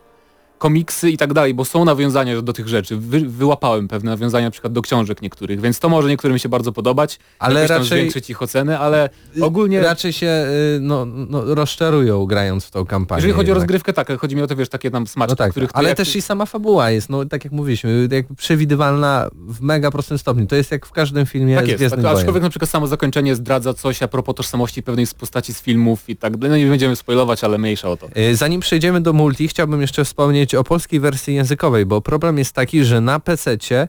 komiksy 0.57 1.09
i 1.11 1.17
tak 1.17 1.33
dalej, 1.33 1.53
bo 1.53 1.65
są 1.65 1.85
nawiązania 1.85 2.41
do 2.41 2.53
tych 2.53 2.67
rzeczy. 2.67 2.97
Wy, 2.97 3.19
wyłapałem 3.19 3.87
pewne 3.87 4.11
nawiązania 4.11 4.47
na 4.47 4.51
przykład 4.51 4.73
do 4.73 4.81
książek 4.81 5.21
niektórych, 5.21 5.61
więc 5.61 5.79
to 5.79 5.89
może 5.89 6.09
niektórym 6.09 6.39
się 6.39 6.49
bardzo 6.49 6.71
podobać, 6.71 7.19
Ale 7.39 7.67
raczej- 7.67 7.85
zwiększyć 7.85 8.29
ich 8.29 8.41
ocenę, 8.41 8.79
ale 8.79 9.09
ogólnie... 9.41 9.81
Raczej 9.81 10.13
się 10.13 10.27
y, 10.27 10.79
no, 10.81 11.05
no, 11.05 11.55
rozczarują 11.55 12.25
grając 12.25 12.65
w 12.65 12.71
tą 12.71 12.85
kampanię. 12.85 13.17
Jeżeli 13.19 13.33
chodzi 13.33 13.51
o 13.51 13.55
jednak. 13.55 13.61
rozgrywkę, 13.63 13.93
tak, 13.93 14.19
chodzi 14.19 14.35
mi 14.35 14.41
o 14.41 14.47
to, 14.47 14.55
wiesz, 14.55 14.69
takie 14.69 14.91
tam 14.91 15.07
smaczki, 15.07 15.31
No 15.31 15.35
tak, 15.35 15.51
których 15.51 15.71
ty 15.71 15.77
ale 15.77 15.89
jak 15.89 15.97
też 15.97 16.15
i 16.15 16.21
sama 16.21 16.45
fabuła 16.45 16.91
jest, 16.91 17.09
no 17.09 17.25
tak 17.25 17.43
jak 17.43 17.53
mówiliśmy, 17.53 18.07
przewidywalna 18.37 19.29
w 19.47 19.61
mega 19.61 19.91
prostym 19.91 20.17
stopniu. 20.17 20.47
To 20.47 20.55
jest 20.55 20.71
jak 20.71 20.85
w 20.85 20.91
każdym 20.91 21.25
filmie 21.25 21.55
Tak 21.55 21.67
jest, 21.67 21.83
tak, 21.95 22.01
Wojen. 22.01 22.17
aczkolwiek 22.17 22.43
na 22.43 22.49
przykład 22.49 22.69
samo 22.71 22.87
zakończenie 22.87 23.35
zdradza 23.35 23.73
coś 23.73 24.03
a 24.03 24.07
propos 24.07 24.35
tożsamości 24.35 24.83
pewnej 24.83 25.05
z 25.05 25.13
postaci 25.13 25.53
z 25.53 25.61
filmów 25.61 26.09
i 26.09 26.15
tak 26.15 26.37
dalej. 26.37 26.59
No 26.59 26.65
nie 26.65 26.69
będziemy 26.71 26.95
spoilować, 26.95 27.43
ale 27.43 27.57
mniejsza 27.57 27.89
o 27.89 27.97
to. 27.97 28.07
Y, 28.17 28.35
Zanim 28.35 28.61
przejdziemy 28.61 29.01
do 29.01 29.13
multi, 29.13 29.47
chciałbym 29.47 29.81
jeszcze 29.81 30.05
wspomnieć 30.05 30.46
o 30.55 30.63
polskiej 30.63 30.99
wersji 30.99 31.35
językowej, 31.35 31.85
bo 31.85 32.01
problem 32.01 32.37
jest 32.37 32.53
taki, 32.53 32.83
że 32.83 33.01
na 33.01 33.19
PC-cie 33.19 33.87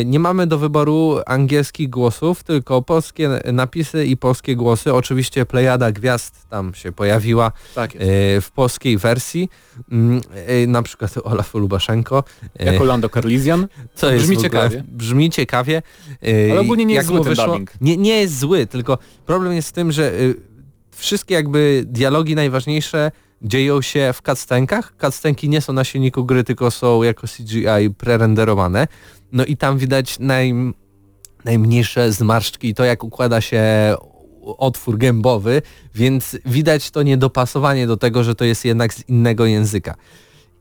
y, 0.00 0.04
nie 0.04 0.18
mamy 0.18 0.46
do 0.46 0.58
wyboru 0.58 1.18
angielskich 1.26 1.90
głosów, 1.90 2.44
tylko 2.44 2.82
polskie 2.82 3.30
napisy 3.52 4.06
i 4.06 4.16
polskie 4.16 4.56
głosy. 4.56 4.94
Oczywiście 4.94 5.46
plejada 5.46 5.92
gwiazd 5.92 6.48
tam 6.50 6.74
się 6.74 6.92
pojawiła 6.92 7.52
Tak 7.74 7.94
y, 7.94 7.98
w 8.40 8.50
polskiej 8.54 8.98
wersji. 8.98 9.48
Mm, 9.92 10.20
y, 10.48 10.66
Na 10.66 10.82
przykład 10.82 11.14
Olaf 11.24 11.54
Lubaszenko. 11.54 12.24
Jako 12.58 12.84
Lando 12.84 13.08
Carlisian. 13.08 13.66
Co 13.94 14.10
jest 14.12 14.24
Brzmi 14.24 14.36
ciekawie. 14.36 14.84
Brzmi 14.88 15.30
ciekawie. 15.30 15.82
Ale 16.50 16.60
ogólnie 16.60 16.84
nie 16.84 16.94
jest 16.94 17.10
jak 17.10 17.16
zły 17.16 17.34
ten 17.34 17.46
dubbing. 17.46 17.72
Nie, 17.80 17.96
nie 17.96 18.20
jest 18.20 18.38
zły, 18.38 18.66
tylko 18.66 18.98
problem 19.26 19.52
jest 19.52 19.68
w 19.68 19.72
tym, 19.72 19.92
że 19.92 20.12
wszystkie 20.96 21.34
jakby 21.34 21.84
dialogi 21.86 22.34
najważniejsze 22.34 23.10
dzieją 23.44 23.82
się 23.82 24.12
w 24.14 24.22
cutscenkach. 24.22 24.94
Cutscenki 25.00 25.48
nie 25.48 25.60
są 25.60 25.72
na 25.72 25.84
silniku 25.84 26.24
gry, 26.24 26.44
tylko 26.44 26.70
są 26.70 27.02
jako 27.02 27.26
CGI 27.26 27.94
prerenderowane. 27.98 28.88
No 29.32 29.44
i 29.44 29.56
tam 29.56 29.78
widać 29.78 30.18
naj, 30.18 30.54
najmniejsze 31.44 32.12
zmarszczki 32.12 32.68
i 32.68 32.74
to 32.74 32.84
jak 32.84 33.04
układa 33.04 33.40
się 33.40 33.62
otwór 34.58 34.98
gębowy, 34.98 35.62
więc 35.94 36.36
widać 36.46 36.90
to 36.90 37.02
niedopasowanie 37.02 37.86
do 37.86 37.96
tego, 37.96 38.24
że 38.24 38.34
to 38.34 38.44
jest 38.44 38.64
jednak 38.64 38.94
z 38.94 39.08
innego 39.08 39.46
języka. 39.46 39.94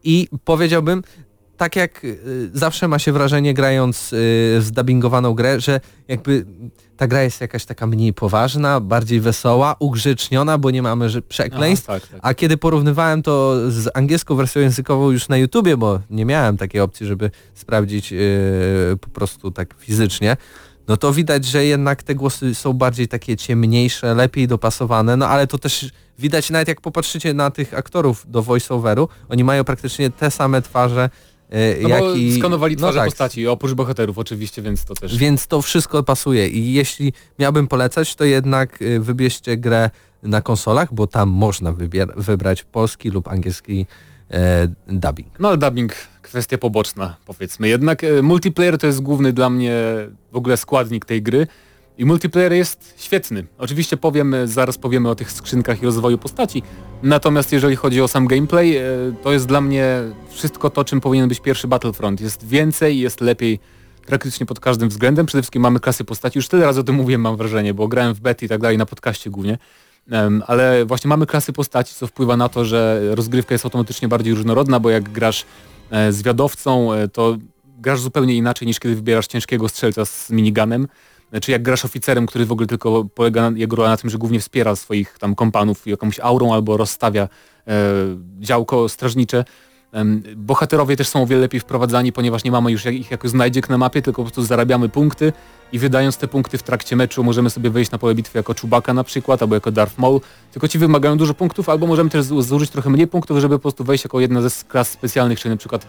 I 0.03 0.27
powiedziałbym, 0.43 1.03
tak 1.57 1.75
jak 1.75 2.03
y, 2.03 2.49
zawsze 2.53 2.88
ma 2.88 2.99
się 2.99 3.11
wrażenie 3.11 3.53
grając 3.53 4.13
y, 4.13 4.15
w 4.59 4.63
zdubbingowaną 4.63 5.34
grę, 5.34 5.59
że 5.59 5.79
jakby 6.07 6.45
ta 6.97 7.07
gra 7.07 7.23
jest 7.23 7.41
jakaś 7.41 7.65
taka 7.65 7.87
mniej 7.87 8.13
poważna, 8.13 8.79
bardziej 8.79 9.19
wesoła, 9.21 9.75
ugrzeczniona, 9.79 10.57
bo 10.57 10.71
nie 10.71 10.81
mamy 10.81 11.09
że- 11.09 11.21
przekleństw. 11.21 11.89
Aha, 11.89 11.99
tak, 11.99 12.09
tak. 12.09 12.19
A 12.23 12.33
kiedy 12.33 12.57
porównywałem 12.57 13.23
to 13.23 13.55
z 13.71 13.89
angielską 13.93 14.35
wersją 14.35 14.61
językową 14.61 15.11
już 15.11 15.29
na 15.29 15.37
YouTubie, 15.37 15.77
bo 15.77 15.99
nie 16.09 16.25
miałem 16.25 16.57
takiej 16.57 16.81
opcji, 16.81 17.05
żeby 17.07 17.31
sprawdzić 17.53 18.11
yy, 18.11 18.19
po 19.01 19.09
prostu 19.09 19.51
tak 19.51 19.75
fizycznie, 19.79 20.37
no 20.87 20.97
to 20.97 21.13
widać, 21.13 21.45
że 21.45 21.65
jednak 21.65 22.03
te 22.03 22.15
głosy 22.15 22.55
są 22.55 22.73
bardziej 22.73 23.07
takie 23.07 23.37
ciemniejsze, 23.37 24.15
lepiej 24.15 24.47
dopasowane, 24.47 25.17
no 25.17 25.27
ale 25.27 25.47
to 25.47 25.57
też 25.57 25.91
widać 26.19 26.49
nawet 26.49 26.67
jak 26.67 26.81
popatrzycie 26.81 27.33
na 27.33 27.51
tych 27.51 27.73
aktorów 27.73 28.25
do 28.31 28.41
voiceoveru, 28.43 29.09
oni 29.29 29.43
mają 29.43 29.63
praktycznie 29.63 30.09
te 30.09 30.31
same 30.31 30.61
twarze, 30.61 31.09
No 31.81 31.89
jak 31.89 32.01
bo 32.01 32.13
i... 32.13 32.39
skanowali 32.39 32.75
twarze 32.75 32.97
no 32.97 33.01
tak, 33.01 33.09
postaci, 33.09 33.47
oprócz 33.47 33.73
bohaterów 33.73 34.17
oczywiście, 34.17 34.61
więc 34.61 34.85
to 34.85 34.93
też... 34.93 35.17
więc 35.17 35.47
to 35.47 35.61
wszystko 35.61 36.03
pasuje 36.03 36.47
i 36.47 36.73
jeśli 36.73 37.13
miałbym 37.39 37.67
polecać, 37.67 38.15
to 38.15 38.25
jednak 38.25 38.81
y, 38.81 38.99
wybierzcie 38.99 39.57
grę 39.57 39.89
na 40.23 40.41
konsolach, 40.41 40.93
bo 40.93 41.07
tam 41.07 41.29
można 41.29 41.73
wybrać 42.15 42.63
polski 42.63 43.09
lub 43.09 43.27
angielski 43.27 43.85
e, 44.31 44.67
dubbing. 44.87 45.39
No 45.39 45.47
ale 45.47 45.57
dubbing, 45.57 45.93
kwestia 46.21 46.57
poboczna 46.57 47.15
powiedzmy. 47.25 47.67
Jednak 47.67 48.03
e, 48.03 48.21
multiplayer 48.21 48.77
to 48.77 48.87
jest 48.87 49.01
główny 49.01 49.33
dla 49.33 49.49
mnie 49.49 49.73
w 50.31 50.35
ogóle 50.35 50.57
składnik 50.57 51.05
tej 51.05 51.21
gry 51.21 51.47
i 51.97 52.05
multiplayer 52.05 52.53
jest 52.53 52.93
świetny. 52.97 53.45
Oczywiście 53.57 53.97
powiem, 53.97 54.33
e, 54.33 54.47
zaraz 54.47 54.77
powiemy 54.77 55.09
o 55.09 55.15
tych 55.15 55.31
skrzynkach 55.31 55.81
i 55.81 55.85
rozwoju 55.85 56.17
postaci. 56.17 56.63
Natomiast 57.03 57.51
jeżeli 57.51 57.75
chodzi 57.75 58.01
o 58.01 58.07
sam 58.07 58.27
gameplay, 58.27 58.77
e, 58.77 58.83
to 59.23 59.33
jest 59.33 59.45
dla 59.45 59.61
mnie 59.61 59.87
wszystko 60.29 60.69
to, 60.69 60.85
czym 60.85 61.01
powinien 61.01 61.29
być 61.29 61.39
pierwszy 61.39 61.67
Battlefront. 61.67 62.21
Jest 62.21 62.47
więcej, 62.47 62.99
jest 62.99 63.21
lepiej 63.21 63.59
praktycznie 64.05 64.45
pod 64.45 64.59
każdym 64.59 64.89
względem. 64.89 65.25
Przede 65.25 65.41
wszystkim 65.41 65.61
mamy 65.61 65.79
klasy 65.79 66.03
postaci. 66.03 66.37
Już 66.37 66.47
tyle 66.47 66.65
razy 66.65 66.79
o 66.79 66.83
tym 66.83 66.95
mówiłem, 66.95 67.21
mam 67.21 67.37
wrażenie, 67.37 67.73
bo 67.73 67.87
grałem 67.87 68.13
w 68.13 68.19
bety 68.19 68.45
i 68.45 68.49
tak 68.49 68.61
dalej 68.61 68.77
na 68.77 68.85
podcaście 68.85 69.29
głównie. 69.29 69.57
Ale 70.47 70.85
właśnie 70.85 71.07
mamy 71.07 71.25
klasy 71.25 71.53
postaci, 71.53 71.95
co 71.95 72.07
wpływa 72.07 72.37
na 72.37 72.49
to, 72.49 72.65
że 72.65 73.01
rozgrywka 73.15 73.53
jest 73.53 73.65
automatycznie 73.65 74.07
bardziej 74.07 74.33
różnorodna, 74.33 74.79
bo 74.79 74.89
jak 74.89 75.09
grasz 75.09 75.45
e, 75.91 76.11
zwiadowcą, 76.11 76.93
e, 76.93 77.07
to 77.07 77.37
grasz 77.77 78.01
zupełnie 78.01 78.35
inaczej 78.35 78.67
niż 78.67 78.79
kiedy 78.79 78.95
wybierasz 78.95 79.27
ciężkiego 79.27 79.69
strzelca 79.69 80.05
z 80.05 80.29
miniganem, 80.29 80.87
czy 81.41 81.51
jak 81.51 81.63
grasz 81.63 81.86
oficerem, 81.86 82.25
który 82.25 82.45
w 82.45 82.51
ogóle 82.51 82.67
tylko 82.67 83.05
polega 83.15 83.51
na, 83.51 83.57
jego 83.57 83.75
rola 83.75 83.89
na 83.89 83.97
tym, 83.97 84.09
że 84.09 84.17
głównie 84.17 84.39
wspiera 84.39 84.75
swoich 84.75 85.17
tam 85.19 85.36
kompanów 85.36 85.88
jakąś 85.88 86.19
aurą 86.19 86.53
albo 86.53 86.77
rozstawia 86.77 87.23
e, 87.67 87.73
działko 88.39 88.89
strażnicze. 88.89 89.45
Em, 89.91 90.23
Bohaterowie 90.36 90.95
też 90.95 91.07
są 91.07 91.23
o 91.23 91.27
wiele 91.27 91.41
lepiej 91.41 91.59
wprowadzani, 91.59 92.11
ponieważ 92.11 92.43
nie 92.43 92.51
mamy 92.51 92.71
już 92.71 92.86
ich 92.86 93.11
jako 93.11 93.29
znajdziek 93.29 93.69
na 93.69 93.77
mapie, 93.77 94.01
tylko 94.01 94.21
po 94.21 94.25
prostu 94.25 94.43
zarabiamy 94.43 94.89
punkty 94.89 95.34
i 95.71 95.79
wydając 95.79 96.17
te 96.17 96.27
punkty 96.27 96.57
w 96.57 96.63
trakcie 96.63 96.95
meczu 96.95 97.23
możemy 97.23 97.49
sobie 97.49 97.69
wejść 97.69 97.91
na 97.91 97.97
pole 97.97 98.15
bitwy 98.15 98.38
jako 98.39 98.53
Chewbacca 98.53 98.93
na 98.93 99.03
przykład, 99.03 99.41
albo 99.41 99.55
jako 99.55 99.71
Darth 99.71 99.97
Maul, 99.97 100.21
tylko 100.51 100.67
ci 100.67 100.79
wymagają 100.79 101.17
dużo 101.17 101.34
punktów, 101.34 101.69
albo 101.69 101.88
możemy 101.88 102.09
też 102.09 102.25
zu- 102.25 102.41
zużyć 102.41 102.69
trochę 102.69 102.89
mniej 102.89 103.07
punktów, 103.07 103.39
żeby 103.39 103.55
po 103.55 103.61
prostu 103.61 103.84
wejść 103.84 104.03
jako 104.03 104.19
jedna 104.19 104.41
ze 104.41 104.49
klas 104.67 104.89
specjalnych, 104.89 105.39
czyli 105.39 105.49
na 105.49 105.57
przykład 105.57 105.81
e, 105.84 105.88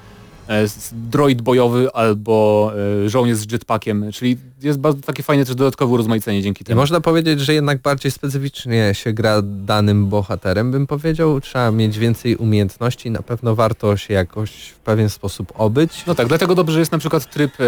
droid 0.92 1.42
bojowy 1.42 1.92
albo 1.92 2.72
e, 3.04 3.08
żołnierz 3.08 3.36
z 3.36 3.52
jetpackiem, 3.52 4.12
czyli 4.12 4.36
jest 4.62 4.78
bardzo 4.78 5.02
takie 5.02 5.22
fajne 5.22 5.44
też 5.44 5.54
dodatkowe 5.54 5.92
urozmaicenie 5.92 6.42
dzięki 6.42 6.62
I 6.62 6.64
temu. 6.64 6.80
można 6.80 7.00
powiedzieć, 7.00 7.40
że 7.40 7.54
jednak 7.54 7.82
bardziej 7.82 8.10
specyficznie 8.10 8.90
się 8.94 9.12
gra 9.12 9.42
danym 9.42 10.06
bohaterem, 10.06 10.70
bym 10.70 10.86
powiedział. 10.86 11.40
Trzeba 11.40 11.70
mieć 11.70 11.98
więcej 11.98 12.36
umiejętności, 12.36 13.10
na 13.10 13.22
pewno 13.22 13.54
warto 13.54 13.96
się 13.96 14.14
jakoś 14.14 14.50
w 14.68 14.78
pewien 14.78 15.10
sposób 15.10 15.52
obyć. 15.56 16.06
No 16.06 16.14
tak, 16.14 16.28
dlatego 16.28 16.54
dobrze, 16.54 16.72
że 16.74 16.80
jest 16.80 16.92
na 16.92 16.98
przykład 16.98 17.30
tryb 17.30 17.52
e, 17.60 17.64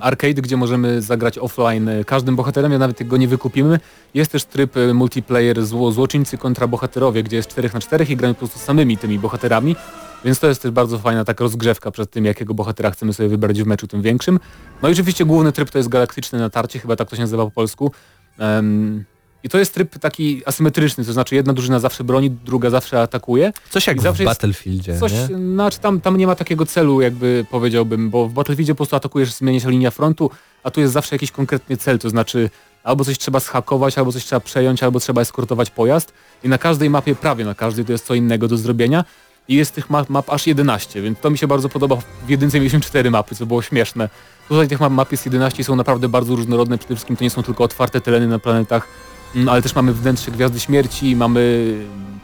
arcade, 0.00 0.42
gdzie 0.42 0.56
możemy 0.56 1.02
zagrać 1.02 1.38
offline 1.38 1.88
e, 1.88 2.04
każdym 2.04 2.36
bohaterem, 2.36 2.72
ja 2.72 2.78
nawet 2.78 3.08
go 3.08 3.16
nie 3.16 3.28
wykupimy. 3.28 3.80
Jest 4.14 4.32
też 4.32 4.44
tryb 4.44 4.76
e, 4.76 4.94
multiplayer 4.94 5.66
zło, 5.66 5.92
złoczyńcy 5.92 6.38
kontra 6.38 6.66
bohaterowie, 6.66 7.22
gdzie 7.22 7.36
jest 7.36 7.48
4 7.48 7.70
na 7.74 7.80
4 7.80 8.04
i 8.04 8.16
gramy 8.16 8.34
po 8.34 8.38
prostu 8.38 8.58
samymi 8.58 8.98
tymi 8.98 9.18
bohaterami. 9.18 9.76
Więc 10.24 10.38
to 10.38 10.46
jest 10.46 10.62
też 10.62 10.70
bardzo 10.70 10.98
fajna 10.98 11.24
taka 11.24 11.44
rozgrzewka 11.44 11.90
przed 11.90 12.10
tym, 12.10 12.24
jakiego 12.24 12.54
bohatera 12.54 12.90
chcemy 12.90 13.12
sobie 13.12 13.28
wybrać 13.28 13.62
w 13.62 13.66
meczu 13.66 13.86
tym 13.86 14.02
większym. 14.02 14.40
No 14.82 14.88
i 14.88 14.92
oczywiście 14.92 15.24
główny 15.24 15.52
tryb 15.52 15.70
to 15.70 15.78
jest 15.78 15.88
galaktyczne 15.88 16.38
natarcie, 16.38 16.78
chyba 16.78 16.96
tak 16.96 17.08
to 17.08 17.16
się 17.16 17.22
nazywa 17.22 17.44
po 17.44 17.50
polsku. 17.50 17.92
Em, 18.38 19.04
I 19.42 19.48
to 19.48 19.58
jest 19.58 19.74
tryb 19.74 19.98
taki 19.98 20.42
asymetryczny, 20.46 21.04
to 21.04 21.12
znaczy 21.12 21.34
jedna 21.34 21.52
drużyna 21.52 21.80
zawsze 21.80 22.04
broni, 22.04 22.30
druga 22.30 22.70
zawsze 22.70 23.02
atakuje. 23.02 23.52
Coś 23.70 23.86
jak 23.86 24.00
w 24.00 24.24
Battlefieldzie, 24.24 24.98
Coś, 24.98 25.12
nie? 25.12 25.26
znaczy 25.26 25.78
tam, 25.78 26.00
tam 26.00 26.16
nie 26.16 26.26
ma 26.26 26.34
takiego 26.34 26.66
celu, 26.66 27.00
jakby 27.00 27.46
powiedziałbym, 27.50 28.10
bo 28.10 28.28
w 28.28 28.32
Battlefieldzie 28.32 28.74
po 28.74 28.76
prostu 28.76 28.96
atakujesz, 28.96 29.32
zmienia 29.32 29.60
się 29.60 29.70
linia 29.70 29.90
frontu, 29.90 30.30
a 30.64 30.70
tu 30.70 30.80
jest 30.80 30.92
zawsze 30.92 31.14
jakiś 31.14 31.30
konkretny 31.30 31.76
cel, 31.76 31.98
to 31.98 32.10
znaczy 32.10 32.50
albo 32.84 33.04
coś 33.04 33.18
trzeba 33.18 33.40
schakować, 33.40 33.98
albo 33.98 34.12
coś 34.12 34.24
trzeba 34.24 34.40
przejąć, 34.40 34.82
albo 34.82 35.00
trzeba 35.00 35.20
eskortować 35.22 35.70
pojazd 35.70 36.12
i 36.44 36.48
na 36.48 36.58
każdej 36.58 36.90
mapie, 36.90 37.14
prawie 37.14 37.44
na 37.44 37.54
każdej, 37.54 37.84
to 37.84 37.92
jest 37.92 38.06
co 38.06 38.14
innego 38.14 38.48
do 38.48 38.56
zrobienia 38.56 39.04
i 39.48 39.54
jest 39.54 39.74
tych 39.74 39.90
map, 39.90 40.10
map 40.10 40.30
aż 40.30 40.46
11, 40.46 41.02
więc 41.02 41.20
to 41.20 41.30
mi 41.30 41.38
się 41.38 41.46
bardzo 41.46 41.68
podoba. 41.68 41.96
W 42.26 42.28
jedynce 42.28 42.58
mieliśmy 42.58 42.80
4 42.80 43.10
mapy, 43.10 43.34
co 43.34 43.46
było 43.46 43.62
śmieszne. 43.62 44.08
Tutaj 44.48 44.68
tych 44.68 44.80
map, 44.80 44.92
map 44.92 45.12
jest 45.12 45.24
11 45.24 45.62
i 45.62 45.64
są 45.64 45.76
naprawdę 45.76 46.08
bardzo 46.08 46.36
różnorodne, 46.36 46.78
przede 46.78 46.94
wszystkim 46.94 47.16
to 47.16 47.24
nie 47.24 47.30
są 47.30 47.42
tylko 47.42 47.64
otwarte 47.64 48.00
tereny 48.00 48.28
na 48.28 48.38
planetach, 48.38 48.88
mm, 49.34 49.48
ale 49.48 49.62
też 49.62 49.74
mamy 49.74 49.92
wnętrze 49.92 50.30
Gwiazdy 50.30 50.60
Śmierci, 50.60 51.16
mamy 51.16 51.74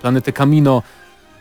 planetę 0.01 0.33
Camino, 0.33 0.83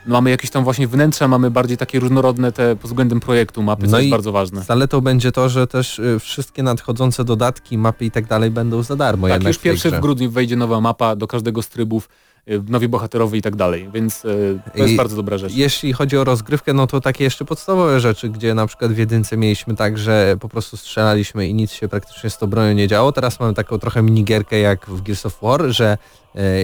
mamy 0.06 0.30
jakieś 0.30 0.50
tam 0.50 0.64
właśnie 0.64 0.88
wnętrza, 0.88 1.28
mamy 1.28 1.52
bardziej 1.52 1.78
takie 1.78 2.00
różnorodne 2.00 2.52
te 2.52 2.76
pod 2.76 2.92
względem 2.92 3.20
projektu 3.20 3.64
mapy, 3.64 3.86
co 3.86 3.92
No 3.92 4.00
jest 4.00 4.12
bardzo 4.12 4.32
ważne. 4.32 4.64
Zaletą 4.64 5.02
będzie 5.02 5.32
to, 5.32 5.50
że 5.50 5.68
też 5.68 6.00
y, 6.00 6.20
wszystkie 6.20 6.64
nadchodzące 6.64 7.24
dodatki, 7.24 7.78
mapy 7.78 8.06
i 8.06 8.12
tak 8.12 8.26
dalej 8.26 8.52
będą 8.52 8.84
za 8.84 8.96
darmo 8.96 9.28
Tak, 9.28 9.44
już 9.44 9.58
pierwszy 9.58 9.92
w 9.92 10.00
grudniu 10.00 10.32
wejdzie 10.32 10.56
nowa 10.56 10.82
mapa 10.82 11.16
do 11.16 11.28
każdego 11.28 11.62
z 11.62 11.70
trybów, 11.70 12.10
nowi 12.48 12.88
bohaterowie 12.88 13.40
i 13.40 13.42
tak 13.42 13.56
dalej, 13.56 13.90
więc 13.94 14.26
y, 14.26 14.60
to 14.74 14.78
jest 14.80 14.94
I 14.94 14.98
bardzo 14.98 15.16
dobra 15.16 15.38
rzecz. 15.38 15.54
Jeśli 15.54 15.94
chodzi 15.94 16.18
o 16.18 16.24
rozgrywkę, 16.24 16.74
no 16.74 16.88
to 16.88 17.02
takie 17.02 17.24
jeszcze 17.24 17.46
podstawowe 17.46 18.00
rzeczy, 18.00 18.30
gdzie 18.30 18.54
na 18.54 18.68
przykład 18.68 18.92
w 18.92 18.98
jedynce 18.98 19.38
mieliśmy 19.38 19.76
tak, 19.76 19.98
że 19.98 20.36
po 20.40 20.50
prostu 20.50 20.78
strzelaliśmy 20.78 21.48
i 21.48 21.54
nic 21.54 21.72
się 21.72 21.88
praktycznie 21.88 22.30
z 22.30 22.38
tą 22.38 22.48
bronią 22.48 22.74
nie 22.74 22.88
działo. 22.88 23.12
Teraz 23.12 23.40
mamy 23.40 23.54
taką 23.54 23.80
trochę 23.80 24.02
minigierkę 24.02 24.60
jak 24.60 24.86
w 24.86 25.02
Gears 25.02 25.26
of 25.26 25.42
War, 25.42 25.62
że 25.68 25.98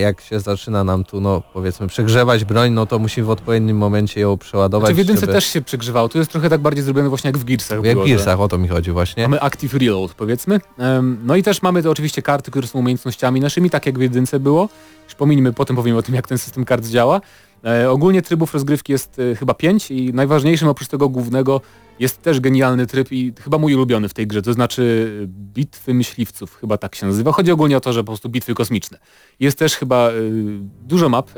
jak 0.01 0.22
się 0.22 0.39
zaczyna 0.39 0.84
nam 0.84 1.03
tu, 1.03 1.22
no 1.22 1.41
powiedzmy, 1.53 1.88
przegrzewać 1.88 2.45
broń, 2.45 2.72
no 2.72 2.86
to 2.86 2.99
musimy 2.99 3.28
w 3.28 3.30
odpowiednim 3.30 3.78
momencie 3.78 4.22
ją 4.22 4.38
przeładować. 4.38 4.88
Znaczy 4.88 4.95
w 4.95 4.97
jedynce 4.97 5.22
żeby... 5.22 5.34
też 5.34 5.45
się 5.45 5.61
przegrzewało, 5.61 6.09
tu 6.09 6.18
jest 6.18 6.32
trochę 6.32 6.49
tak 6.49 6.61
bardziej 6.61 6.84
zrobione 6.84 7.09
właśnie 7.09 7.28
jak 7.28 7.38
w 7.38 7.43
Gearsach. 7.43 7.84
Jak 7.84 7.97
w 7.97 8.05
Gearsach, 8.05 8.39
o 8.39 8.47
to 8.47 8.57
mi 8.57 8.68
chodzi 8.68 8.91
właśnie. 8.91 9.24
Mamy 9.24 9.41
Active 9.41 9.74
Reload 9.74 10.13
powiedzmy. 10.13 10.59
No 11.24 11.36
i 11.36 11.43
też 11.43 11.61
mamy 11.61 11.84
to 11.84 11.91
oczywiście 11.91 12.22
karty, 12.22 12.51
które 12.51 12.68
są 12.68 12.80
umiejętnościami 12.80 13.41
naszymi, 13.41 13.70
tak 13.70 13.86
jak 13.86 13.99
w 13.99 14.01
jedynce 14.01 14.39
było. 14.39 14.70
Już 15.05 15.15
pominimy, 15.15 15.53
potem 15.53 15.76
powiemy 15.76 15.99
o 15.99 16.01
tym, 16.01 16.15
jak 16.15 16.28
ten 16.28 16.38
system 16.38 16.65
kart 16.65 16.86
działa. 16.86 17.22
E, 17.65 17.91
ogólnie 17.91 18.22
trybów 18.22 18.53
rozgrywki 18.53 18.91
jest 18.91 19.20
e, 19.20 19.36
chyba 19.36 19.53
pięć 19.53 19.91
i 19.91 20.13
najważniejszym 20.13 20.68
oprócz 20.68 20.88
tego 20.88 21.09
głównego 21.09 21.61
jest 22.00 22.22
też 22.22 22.39
genialny 22.39 22.88
tryb 22.88 23.12
i 23.12 23.34
chyba 23.41 23.58
mój 23.58 23.76
ulubiony 23.76 24.10
w 24.10 24.14
tej 24.14 24.28
grze, 24.28 24.41
to 24.41 24.54
znaczy 24.54 25.12
bitwy 25.28 25.93
myśliwców, 25.93 26.56
chyba 26.56 26.78
tak 26.78 26.95
się 26.95 27.06
nazywa. 27.06 27.32
Chodzi 27.32 27.52
ogólnie 27.52 27.78
o 27.78 27.80
to, 27.80 27.93
że 27.93 28.00
po 28.00 28.06
prostu 28.06 28.30
bitwy 28.30 28.54
kosmiczne. 28.54 28.98
Jest 29.39 29.60
też 29.60 29.76
chyba 29.76 30.10
e, 30.10 30.14
dużo 30.88 31.10
map 31.10 31.32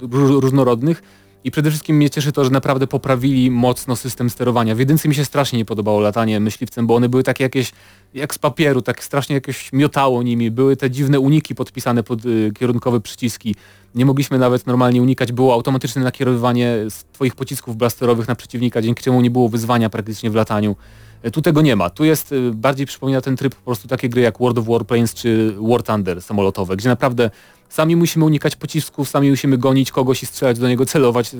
ró- 0.00 0.40
różnorodnych 0.40 1.02
i 1.44 1.50
przede 1.50 1.70
wszystkim 1.70 1.96
mnie 1.96 2.10
cieszy 2.10 2.32
to, 2.32 2.44
że 2.44 2.50
naprawdę 2.50 2.86
poprawili 2.86 3.50
mocno 3.50 3.96
system 3.96 4.30
sterowania. 4.30 4.74
W 4.74 4.78
jedynce 4.78 5.08
mi 5.08 5.14
się 5.14 5.24
strasznie 5.24 5.58
nie 5.58 5.64
podobało 5.64 6.00
latanie 6.00 6.40
myśliwcem, 6.40 6.86
bo 6.86 6.94
one 6.96 7.08
były 7.08 7.22
takie 7.22 7.44
jakieś 7.44 7.72
jak 8.14 8.34
z 8.34 8.38
papieru, 8.38 8.82
tak 8.82 9.04
strasznie 9.04 9.34
jakieś 9.34 9.72
miotało 9.72 10.22
nimi. 10.22 10.50
Były 10.50 10.76
te 10.76 10.90
dziwne 10.90 11.20
uniki 11.20 11.54
podpisane 11.54 12.02
pod 12.02 12.24
y, 12.24 12.52
kierunkowe 12.58 13.00
przyciski. 13.00 13.54
Nie 13.94 14.04
mogliśmy 14.04 14.38
nawet 14.38 14.66
normalnie 14.66 15.02
unikać. 15.02 15.32
Było 15.32 15.54
automatyczne 15.54 16.02
nakierowywanie 16.02 16.76
twoich 17.12 17.34
pocisków 17.34 17.76
blasterowych 17.76 18.28
na 18.28 18.34
przeciwnika, 18.34 18.82
dzięki 18.82 19.02
czemu 19.02 19.20
nie 19.20 19.30
było 19.30 19.48
wyzwania 19.48 19.90
praktycznie 19.90 20.30
w 20.30 20.34
lataniu. 20.34 20.76
Y, 21.24 21.30
Tu 21.30 21.42
tego 21.42 21.62
nie 21.62 21.76
ma. 21.76 21.90
Tu 21.90 22.04
jest, 22.04 22.32
y, 22.32 22.50
bardziej 22.54 22.86
przypomina 22.86 23.20
ten 23.20 23.36
tryb 23.36 23.54
po 23.54 23.64
prostu 23.64 23.88
takie 23.88 24.08
gry 24.08 24.22
jak 24.22 24.38
World 24.38 24.58
of 24.58 24.66
Warplanes 24.66 25.14
czy 25.14 25.54
War 25.60 25.82
Thunder 25.82 26.22
samolotowe, 26.22 26.76
gdzie 26.76 26.88
naprawdę 26.88 27.30
sami 27.70 27.96
musimy 27.96 28.24
unikać 28.24 28.56
pocisków, 28.56 29.08
sami 29.08 29.30
musimy 29.30 29.58
gonić 29.58 29.90
kogoś 29.90 30.22
i 30.22 30.26
strzelać 30.26 30.58
do 30.58 30.68
niego, 30.68 30.86
celować 30.86 31.30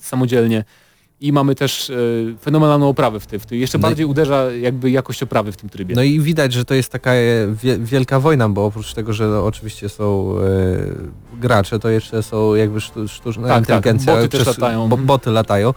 samodzielnie. 0.00 0.64
I 1.20 1.32
mamy 1.32 1.54
też 1.54 1.90
e, 1.90 1.94
fenomenalną 2.40 2.88
oprawę 2.88 3.20
w 3.20 3.26
tym. 3.26 3.40
W 3.40 3.46
tym. 3.46 3.58
Jeszcze 3.58 3.78
No 3.78 3.82
i- 3.82 3.82
bardziej 3.82 4.06
uderza 4.06 4.52
jakby 4.52 4.90
jakość 4.90 5.22
oprawy 5.22 5.52
w 5.52 5.56
tym 5.56 5.68
trybie. 5.68 5.94
No 5.94 6.02
i 6.02 6.20
widać, 6.20 6.52
że 6.52 6.64
to 6.64 6.74
jest 6.74 6.92
taka 6.92 7.12
e, 7.12 7.46
wie, 7.62 7.78
wielka 7.78 8.20
wojna, 8.20 8.48
bo 8.48 8.66
oprócz 8.66 8.94
tego, 8.94 9.12
że 9.12 9.26
no, 9.26 9.44
oczywiście 9.46 9.88
są 9.88 10.34
e, 10.38 11.38
gracze, 11.40 11.78
to 11.78 11.88
jeszcze 11.88 12.22
są 12.22 12.54
jakby 12.54 12.80
sztu, 12.80 13.08
sztuczna 13.08 13.48
Tak, 13.48 13.58
inteligencja. 13.58 14.12
tak, 14.14 14.22
boty 14.22 14.38
latają. 14.44 14.88
Bo, 14.88 14.96
boty 14.96 15.30
latają. 15.30 15.74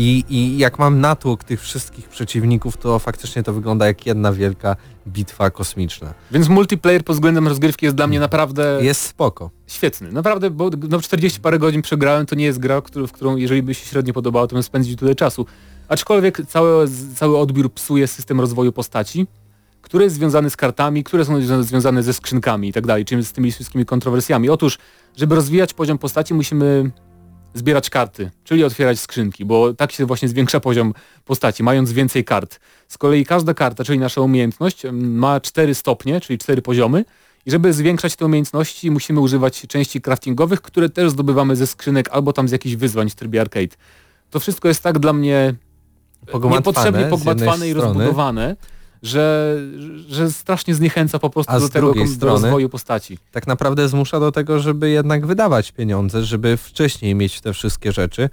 I, 0.00 0.24
I 0.28 0.58
jak 0.58 0.78
mam 0.78 1.00
natłok 1.00 1.44
tych 1.44 1.60
wszystkich 1.60 2.08
przeciwników, 2.08 2.76
to 2.76 2.98
faktycznie 2.98 3.42
to 3.42 3.52
wygląda 3.52 3.86
jak 3.86 4.06
jedna 4.06 4.32
wielka 4.32 4.76
bitwa 5.08 5.50
kosmiczna. 5.50 6.14
Więc 6.30 6.48
multiplayer 6.48 7.04
pod 7.04 7.16
względem 7.16 7.48
rozgrywki 7.48 7.86
jest 7.86 7.96
dla 7.96 8.06
mnie 8.06 8.20
naprawdę 8.20 8.78
Jest 8.82 9.00
spoko. 9.00 9.50
świetny. 9.66 10.12
Naprawdę, 10.12 10.50
bo 10.50 10.70
no 10.88 11.00
40 11.00 11.40
parę 11.40 11.58
godzin 11.58 11.82
przegrałem, 11.82 12.26
to 12.26 12.34
nie 12.34 12.44
jest 12.44 12.58
gra, 12.58 12.80
w 13.08 13.12
którą 13.12 13.36
jeżeli 13.36 13.62
by 13.62 13.74
się 13.74 13.86
średnio 13.86 14.12
podobało, 14.14 14.46
to 14.46 14.54
bym 14.56 14.62
spędził 14.62 14.96
tyle 14.96 15.14
czasu. 15.14 15.46
Aczkolwiek 15.88 16.42
cały, 16.48 16.88
cały 17.14 17.38
odbiór 17.38 17.72
psuje 17.72 18.06
system 18.06 18.40
rozwoju 18.40 18.72
postaci, 18.72 19.26
który 19.82 20.04
jest 20.04 20.16
związany 20.16 20.50
z 20.50 20.56
kartami, 20.56 21.04
które 21.04 21.24
są 21.24 21.40
zwią- 21.40 21.62
związane 21.62 22.02
ze 22.02 22.12
skrzynkami 22.14 22.68
i 22.68 22.72
tak 22.72 22.86
dalej, 22.86 23.04
czyli 23.04 23.24
z 23.24 23.32
tymi 23.32 23.52
wszystkimi 23.52 23.84
kontrowersjami. 23.84 24.50
Otóż, 24.50 24.78
żeby 25.16 25.34
rozwijać 25.34 25.74
poziom 25.74 25.98
postaci, 25.98 26.34
musimy 26.34 26.90
zbierać 27.54 27.90
karty, 27.90 28.30
czyli 28.44 28.64
otwierać 28.64 29.00
skrzynki, 29.00 29.44
bo 29.44 29.74
tak 29.74 29.92
się 29.92 30.06
właśnie 30.06 30.28
zwiększa 30.28 30.60
poziom 30.60 30.94
postaci, 31.24 31.62
mając 31.62 31.92
więcej 31.92 32.24
kart. 32.24 32.60
Z 32.88 32.98
kolei 32.98 33.24
każda 33.26 33.54
karta, 33.54 33.84
czyli 33.84 33.98
nasza 33.98 34.20
umiejętność, 34.20 34.82
ma 34.92 35.40
4 35.40 35.74
stopnie, 35.74 36.20
czyli 36.20 36.38
4 36.38 36.62
poziomy 36.62 37.04
i 37.46 37.50
żeby 37.50 37.72
zwiększać 37.72 38.16
te 38.16 38.24
umiejętności 38.24 38.90
musimy 38.90 39.20
używać 39.20 39.66
części 39.68 40.00
craftingowych, 40.00 40.62
które 40.62 40.88
też 40.88 41.10
zdobywamy 41.10 41.56
ze 41.56 41.66
skrzynek 41.66 42.08
albo 42.12 42.32
tam 42.32 42.48
z 42.48 42.52
jakichś 42.52 42.76
wyzwań 42.76 43.10
w 43.10 43.14
trybie 43.14 43.40
arcade. 43.40 43.76
To 44.30 44.40
wszystko 44.40 44.68
jest 44.68 44.82
tak 44.82 44.98
dla 44.98 45.12
mnie 45.12 45.54
niepotrzebnie 46.50 47.04
pogmatwane 47.04 47.68
i 47.68 47.74
rozbudowane, 47.74 48.56
że, 49.02 49.56
że 50.08 50.30
strasznie 50.32 50.74
zniechęca 50.74 51.18
po 51.18 51.30
prostu 51.30 51.52
A 51.52 51.60
do 51.60 51.68
tego 51.68 51.92
strony- 52.06 52.32
rozwoju 52.32 52.68
postaci. 52.68 53.18
tak 53.32 53.46
naprawdę 53.46 53.88
zmusza 53.88 54.20
do 54.20 54.32
tego, 54.32 54.58
żeby 54.60 54.90
jednak 54.90 55.26
wydawać 55.26 55.72
pieniądze, 55.72 56.24
żeby 56.24 56.56
wcześniej 56.56 57.14
mieć 57.14 57.40
te 57.40 57.52
wszystkie 57.52 57.92
rzeczy. 57.92 58.30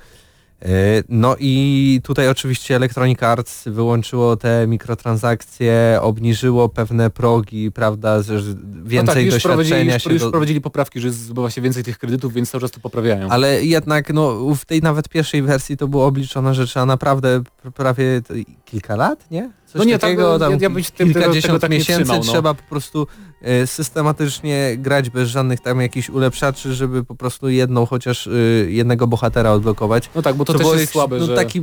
E, 0.62 0.68
No 1.10 1.36
i 1.40 2.00
tutaj 2.04 2.30
oczywiście 2.30 2.76
Electronic 2.76 3.24
Arts 3.24 3.64
wyłączyło 3.66 4.38
te 4.38 4.68
mikrotransakcje, 4.68 6.00
obniżyło 6.02 6.70
pewne 6.70 7.10
progi, 7.10 7.72
prawda, 7.72 8.22
że 8.24 8.38
więcej 8.84 9.06
no 9.06 9.14
tak, 9.14 9.24
już 9.26 9.34
doświadczenia 9.34 9.94
już, 9.94 10.04
się 10.04 10.14
już 10.14 10.22
do... 10.22 10.32
prowadzili 10.32 10.62
poprawki, 10.62 11.00
że 11.00 11.12
zdobywa 11.12 11.50
się 11.50 11.62
więcej 11.62 11.84
tych 11.84 11.98
kredytów, 11.98 12.34
więc 12.34 12.52
cały 12.52 12.62
czas 12.62 12.72
to 12.72 12.80
poprawiają. 12.80 13.30
Ale 13.30 13.64
jednak 13.66 14.14
no, 14.14 14.56
w 14.56 14.66
tej 14.66 14.82
nawet 14.82 15.10
pierwszej 15.10 15.42
wersji 15.42 15.78
to 15.78 15.88
było 15.88 16.06
obliczone, 16.06 16.54
że 16.56 16.68
trzeba 16.68 16.86
naprawdę 16.86 17.40
pr- 17.40 17.72
prawie 17.72 18.22
kilka 18.66 18.96
lat, 18.96 19.32
nie? 19.32 19.52
Coś 19.76 19.80
No 19.80 19.84
nie, 19.86 19.94
tak, 19.94 20.02
takiego, 20.02 20.34
ja- 20.34 20.40
tam 20.40 20.52
ja 20.60 20.70
bym 20.70 20.84
się 20.84 20.92
tym- 20.92 21.08
kilkadziesiąt 21.14 21.44
tego 21.46 21.60
tak 21.60 21.72
miesięcy 21.72 22.04
trzymał, 22.04 22.18
no. 22.26 22.32
trzeba 22.32 22.54
po 22.54 22.64
prostu 22.70 23.08
e, 23.42 23.68
systematycznie 23.68 24.76
grać 24.78 25.10
bez 25.10 25.30
żadnych 25.30 25.60
tam 25.60 25.82
jakichś 25.82 26.10
ulepszaczy, 26.10 26.74
żeby 26.74 27.04
po 27.04 27.16
prostu 27.16 27.50
jedną 27.50 27.86
chociaż 27.86 28.28
e, 28.28 28.32
jednego 28.68 29.08
bohatera 29.08 29.52
odblokować. 29.52 30.10
No 30.16 30.22
tak, 30.22 30.36
bo 30.36 30.46
to, 30.46 30.54
Co 30.54 30.60
też 30.60 30.66
było 30.68 30.76
jest 30.80 30.92
słabe, 30.92 31.18
no, 31.20 31.26
że 31.26 31.36
taki 31.36 31.62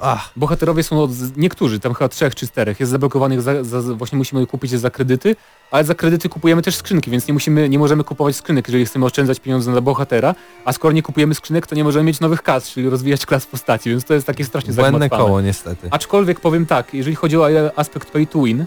ach, 0.00 0.32
bohaterowie 0.36 0.82
są 0.82 1.02
od, 1.02 1.10
niektórzy, 1.36 1.80
tam 1.80 1.94
chyba 1.94 2.08
trzech 2.08 2.34
czy 2.34 2.46
czterech, 2.46 2.80
jest 2.80 2.92
zablokowanych, 2.92 3.42
za, 3.42 3.64
za, 3.64 3.94
właśnie 3.94 4.18
musimy 4.18 4.46
kupić 4.46 4.72
je 4.72 4.78
za 4.78 4.90
kredyty, 4.90 5.36
ale 5.70 5.84
za 5.84 5.94
kredyty 5.94 6.28
kupujemy 6.28 6.62
też 6.62 6.76
skrzynki, 6.76 7.10
więc 7.10 7.28
nie 7.28 7.34
musimy, 7.34 7.68
nie 7.68 7.78
możemy 7.78 8.04
kupować 8.04 8.36
skrzynek, 8.36 8.68
jeżeli 8.68 8.86
chcemy 8.86 9.06
oszczędzać 9.06 9.40
pieniądze 9.40 9.70
na 9.70 9.80
bohatera, 9.80 10.34
a 10.64 10.72
skoro 10.72 10.92
nie 10.92 11.02
kupujemy 11.02 11.34
skrzynek, 11.34 11.66
to 11.66 11.74
nie 11.74 11.84
możemy 11.84 12.04
mieć 12.04 12.20
nowych 12.20 12.42
kas, 12.42 12.70
czyli 12.70 12.88
rozwijać 12.88 13.26
klas 13.26 13.46
postaci, 13.46 13.90
więc 13.90 14.04
to 14.04 14.14
jest 14.14 14.26
takie 14.26 14.44
strasznie 14.44 14.72
błędne 14.72 14.92
zagmatwane. 14.92 15.24
koło 15.24 15.40
niestety. 15.40 15.88
Aczkolwiek 15.90 16.40
powiem 16.40 16.66
tak, 16.66 16.94
jeżeli 16.94 17.16
chodzi 17.16 17.36
o 17.36 17.48
aspekt 17.76 18.10
pay 18.10 18.26
to 18.26 18.42
win, 18.42 18.64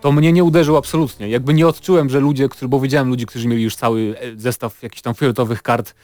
to 0.00 0.12
mnie 0.12 0.32
nie 0.32 0.44
uderzył 0.44 0.76
absolutnie. 0.76 1.28
Jakby 1.28 1.54
nie 1.54 1.66
odczułem, 1.66 2.10
że 2.10 2.20
ludzie, 2.20 2.48
którzy, 2.48 2.68
bo 2.68 2.80
widziałem 2.80 3.08
ludzi, 3.08 3.26
którzy 3.26 3.48
mieli 3.48 3.62
już 3.62 3.76
cały 3.76 4.14
e, 4.20 4.40
zestaw 4.40 4.82
jakichś 4.82 5.02
tam 5.02 5.14
fioletowych 5.14 5.62
kart, 5.62 5.94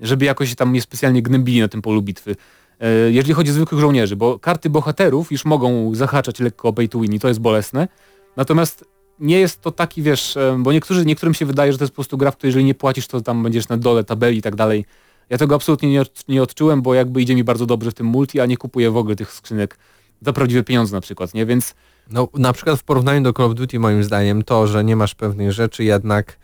żeby 0.00 0.24
jakoś 0.24 0.54
tam 0.54 0.70
mnie 0.70 0.82
specjalnie 0.82 1.22
gnębili 1.22 1.60
na 1.60 1.68
tym 1.68 1.82
polu 1.82 2.02
bitwy. 2.02 2.36
E, 2.82 3.10
jeżeli 3.10 3.34
chodzi 3.34 3.50
o 3.50 3.54
zwykłych 3.54 3.80
żołnierzy, 3.80 4.16
bo 4.16 4.38
karty 4.38 4.70
bohaterów 4.70 5.32
już 5.32 5.44
mogą 5.44 5.94
zahaczać 5.94 6.40
lekko 6.40 6.68
o 6.68 6.72
pay 6.72 6.88
to 6.88 7.00
win 7.00 7.12
i 7.12 7.20
to 7.20 7.28
jest 7.28 7.40
bolesne. 7.40 7.88
Natomiast 8.36 8.84
nie 9.18 9.40
jest 9.40 9.60
to 9.60 9.70
taki, 9.70 10.02
wiesz, 10.02 10.36
em, 10.36 10.62
bo 10.62 10.72
niektórzy, 10.72 11.06
niektórym 11.06 11.34
się 11.34 11.46
wydaje, 11.46 11.72
że 11.72 11.78
to 11.78 11.84
jest 11.84 11.92
po 11.92 11.96
prostu 11.96 12.16
gra, 12.16 12.30
w 12.30 12.36
której 12.36 12.48
jeżeli 12.48 12.64
nie 12.64 12.74
płacisz, 12.74 13.06
to 13.06 13.20
tam 13.20 13.42
będziesz 13.42 13.68
na 13.68 13.76
dole 13.76 14.04
tabeli 14.04 14.38
i 14.38 14.42
tak 14.42 14.54
dalej. 14.54 14.84
Ja 15.30 15.38
tego 15.38 15.54
absolutnie 15.54 15.90
nie, 15.90 16.02
nie 16.28 16.42
odczułem, 16.42 16.82
bo 16.82 16.94
jakby 16.94 17.22
idzie 17.22 17.34
mi 17.34 17.44
bardzo 17.44 17.66
dobrze 17.66 17.90
w 17.90 17.94
tym 17.94 18.06
multi, 18.06 18.40
a 18.40 18.46
nie 18.46 18.56
kupuję 18.56 18.90
w 18.90 18.96
ogóle 18.96 19.16
tych 19.16 19.32
skrzynek 19.32 19.78
za 20.20 20.32
prawdziwe 20.32 20.62
pieniądze 20.62 20.96
na 20.96 21.00
przykład, 21.00 21.34
nie? 21.34 21.46
Więc 21.46 21.74
No 22.10 22.28
na 22.34 22.52
przykład 22.52 22.80
w 22.80 22.84
porównaniu 22.84 23.22
do 23.22 23.32
Call 23.32 23.46
of 23.46 23.54
Duty 23.54 23.78
moim 23.78 24.04
zdaniem 24.04 24.42
to, 24.42 24.66
że 24.66 24.84
nie 24.84 24.96
masz 24.96 25.14
pewnych 25.14 25.52
rzeczy 25.52 25.84
jednak 25.84 26.38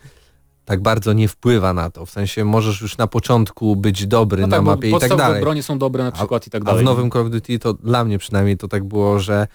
tak 0.68 0.80
bardzo 0.82 1.12
nie 1.12 1.28
wpływa 1.28 1.72
na 1.72 1.90
to. 1.90 2.06
W 2.06 2.10
sensie 2.10 2.44
możesz 2.44 2.80
już 2.80 2.98
na 2.98 3.06
początku 3.06 3.76
być 3.76 4.06
dobry 4.06 4.42
no 4.42 4.46
na 4.46 4.56
tak, 4.56 4.64
bo 4.64 4.70
mapie 4.70 4.90
i 4.90 5.00
tak 5.00 5.16
dalej. 5.16 5.40
bronie 5.40 5.62
są 5.62 5.78
dobre 5.78 6.04
na 6.04 6.12
przykład 6.12 6.46
i 6.46 6.50
tak 6.50 6.62
A 6.62 6.64
dalej. 6.64 6.82
w 6.82 6.84
nowym 6.84 7.10
Call 7.10 7.22
of 7.22 7.30
Duty 7.30 7.58
to 7.58 7.74
dla 7.74 8.04
mnie 8.04 8.18
przynajmniej 8.18 8.56
to 8.56 8.68
tak 8.68 8.84
było, 8.84 9.18
że 9.20 9.46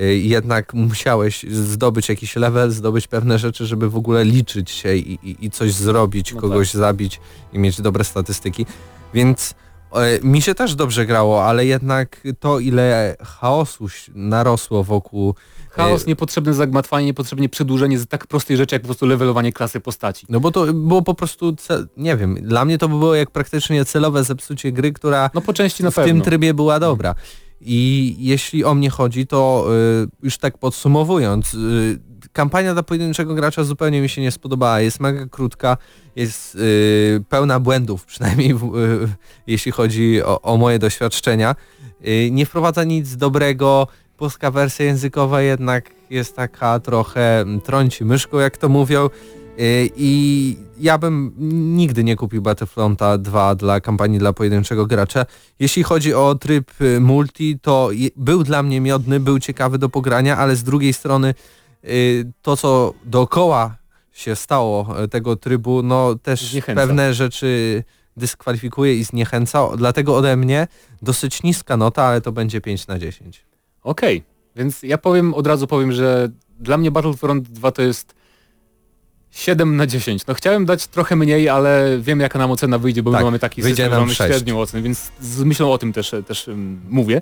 y, 0.00 0.16
jednak 0.16 0.74
musiałeś 0.74 1.42
zdobyć 1.50 2.08
jakiś 2.08 2.36
level, 2.36 2.70
zdobyć 2.70 3.06
pewne 3.08 3.38
rzeczy, 3.38 3.66
żeby 3.66 3.90
w 3.90 3.96
ogóle 3.96 4.24
liczyć 4.24 4.70
się 4.70 4.94
i, 4.96 5.12
i, 5.30 5.44
i 5.44 5.50
coś 5.50 5.72
zrobić, 5.72 6.34
No 6.34 6.40
kogoś 6.40 6.72
zabić 6.72 7.20
i 7.52 7.58
mieć 7.58 7.80
dobre 7.80 8.04
statystyki. 8.04 8.66
Więc 9.14 9.54
e, 9.92 10.20
mi 10.22 10.42
się 10.42 10.54
też 10.54 10.74
dobrze 10.74 11.06
grało, 11.06 11.44
ale 11.44 11.66
jednak 11.66 12.20
to 12.40 12.58
ile 12.58 13.16
chaosu 13.24 13.86
narosło 14.14 14.84
wokół 14.84 15.34
Chaos, 15.70 16.02
e, 16.02 16.06
niepotrzebne 16.06 16.54
zagmatwanie, 16.54 17.06
niepotrzebnie 17.06 17.48
przedłużenie 17.48 17.98
z 17.98 18.06
tak 18.06 18.26
prostej 18.26 18.56
rzeczy, 18.56 18.74
jak 18.74 18.82
po 18.82 18.86
prostu 18.86 19.06
levelowanie 19.06 19.52
klasy 19.52 19.80
postaci. 19.80 20.26
No 20.28 20.40
bo 20.40 20.50
to 20.50 20.72
było 20.72 21.02
po 21.02 21.14
prostu, 21.14 21.52
ce- 21.52 21.86
nie 21.96 22.16
wiem, 22.16 22.34
dla 22.42 22.64
mnie 22.64 22.78
to 22.78 22.88
było 22.88 23.14
jak 23.14 23.30
praktycznie 23.30 23.84
celowe 23.84 24.24
zepsucie 24.24 24.72
gry, 24.72 24.92
która 24.92 25.30
No 25.34 25.40
po 25.40 25.52
części 25.52 25.82
na 25.82 25.90
w 25.90 25.94
pewno. 25.94 26.08
tym 26.12 26.22
trybie 26.22 26.54
była 26.54 26.80
dobra. 26.80 27.14
I 27.60 28.16
jeśli 28.18 28.64
o 28.64 28.74
mnie 28.74 28.90
chodzi, 28.90 29.26
to 29.26 29.66
y, 30.04 30.08
już 30.22 30.38
tak 30.38 30.58
podsumowując, 30.58 31.54
y, 31.54 31.98
kampania 32.32 32.72
dla 32.72 32.82
pojedynczego 32.82 33.34
gracza 33.34 33.64
zupełnie 33.64 34.00
mi 34.00 34.08
się 34.08 34.20
nie 34.22 34.30
spodobała. 34.30 34.80
Jest 34.80 35.00
mega 35.00 35.26
krótka, 35.26 35.76
jest 36.16 36.54
yy, 36.54 37.24
pełna 37.28 37.60
błędów, 37.60 38.06
przynajmniej 38.12 38.54
w, 38.54 38.62
yy, 38.74 39.08
jeśli 39.46 39.72
chodzi 39.72 40.22
o, 40.22 40.40
o 40.42 40.56
moje 40.56 40.78
doświadczenia. 40.78 41.54
Yy, 42.00 42.30
nie 42.30 42.46
wprowadza 42.46 42.84
nic 42.84 43.16
dobrego, 43.16 43.86
polska 44.20 44.50
wersja 44.50 44.84
językowa 44.84 45.42
jednak 45.42 45.90
jest 46.10 46.36
taka 46.36 46.80
trochę 46.80 47.40
mm, 47.40 47.60
trąci 47.60 48.04
myszką, 48.04 48.38
jak 48.38 48.56
to 48.56 48.68
mówią. 48.68 49.08
Yy, 49.58 49.90
I 49.96 50.56
ja 50.78 50.98
bym 50.98 51.32
nigdy 51.76 52.04
nie 52.04 52.16
kupił 52.16 52.42
Battlefronta 52.42 53.18
2 53.18 53.54
dla 53.54 53.80
kampanii 53.80 54.18
dla 54.18 54.32
pojedynczego 54.32 54.86
gracza. 54.86 55.26
Jeśli 55.58 55.82
chodzi 55.82 56.14
o 56.14 56.34
tryb 56.34 56.80
y, 56.80 57.00
multi, 57.00 57.58
to 57.58 57.90
był 58.16 58.44
dla 58.44 58.62
mnie 58.62 58.80
miodny, 58.80 59.20
był 59.20 59.38
ciekawy 59.38 59.78
do 59.78 59.88
pogrania, 59.88 60.36
ale 60.36 60.56
z 60.56 60.62
drugiej 60.62 60.92
strony 60.92 61.34
y, 61.84 62.32
to, 62.42 62.56
co 62.56 62.94
dookoła 63.04 63.76
się 64.12 64.36
stało 64.36 65.02
y, 65.04 65.08
tego 65.08 65.36
trybu, 65.36 65.82
no 65.82 66.14
też 66.14 66.50
Zniechęca. 66.50 66.80
pewne 66.80 67.14
rzeczy 67.14 67.84
dyskwalifikuje 68.16 68.94
i 68.94 69.04
zniechęca. 69.04 69.76
Dlatego 69.76 70.16
ode 70.16 70.36
mnie 70.36 70.66
dosyć 71.02 71.42
niska 71.42 71.76
nota, 71.76 72.02
ale 72.04 72.20
to 72.20 72.32
będzie 72.32 72.60
5 72.60 72.86
na 72.86 72.98
10. 72.98 73.49
Okej, 73.82 74.22
więc 74.56 74.82
ja 74.82 74.98
powiem, 74.98 75.34
od 75.34 75.46
razu 75.46 75.66
powiem, 75.66 75.92
że 75.92 76.28
dla 76.60 76.76
mnie 76.76 76.90
Battlefront 76.90 77.48
2 77.48 77.72
to 77.72 77.82
jest 77.82 78.14
7 79.30 79.76
na 79.76 79.86
10. 79.86 80.26
No 80.26 80.34
chciałem 80.34 80.64
dać 80.66 80.86
trochę 80.86 81.16
mniej, 81.16 81.48
ale 81.48 81.98
wiem 82.00 82.20
jaka 82.20 82.38
nam 82.38 82.50
ocena 82.50 82.78
wyjdzie, 82.78 83.02
bo 83.02 83.10
Tak, 83.12 83.20
my 83.20 83.24
mamy 83.24 83.38
taki 83.38 83.62
system, 83.62 83.90
mamy 83.90 84.14
sześć. 84.14 84.30
średnią 84.30 84.60
ocenę, 84.60 84.82
więc 84.82 85.10
z 85.20 85.42
myślą 85.42 85.72
o 85.72 85.78
tym 85.78 85.92
też, 85.92 86.14
też 86.26 86.48
um, 86.48 86.80
mówię. 86.88 87.20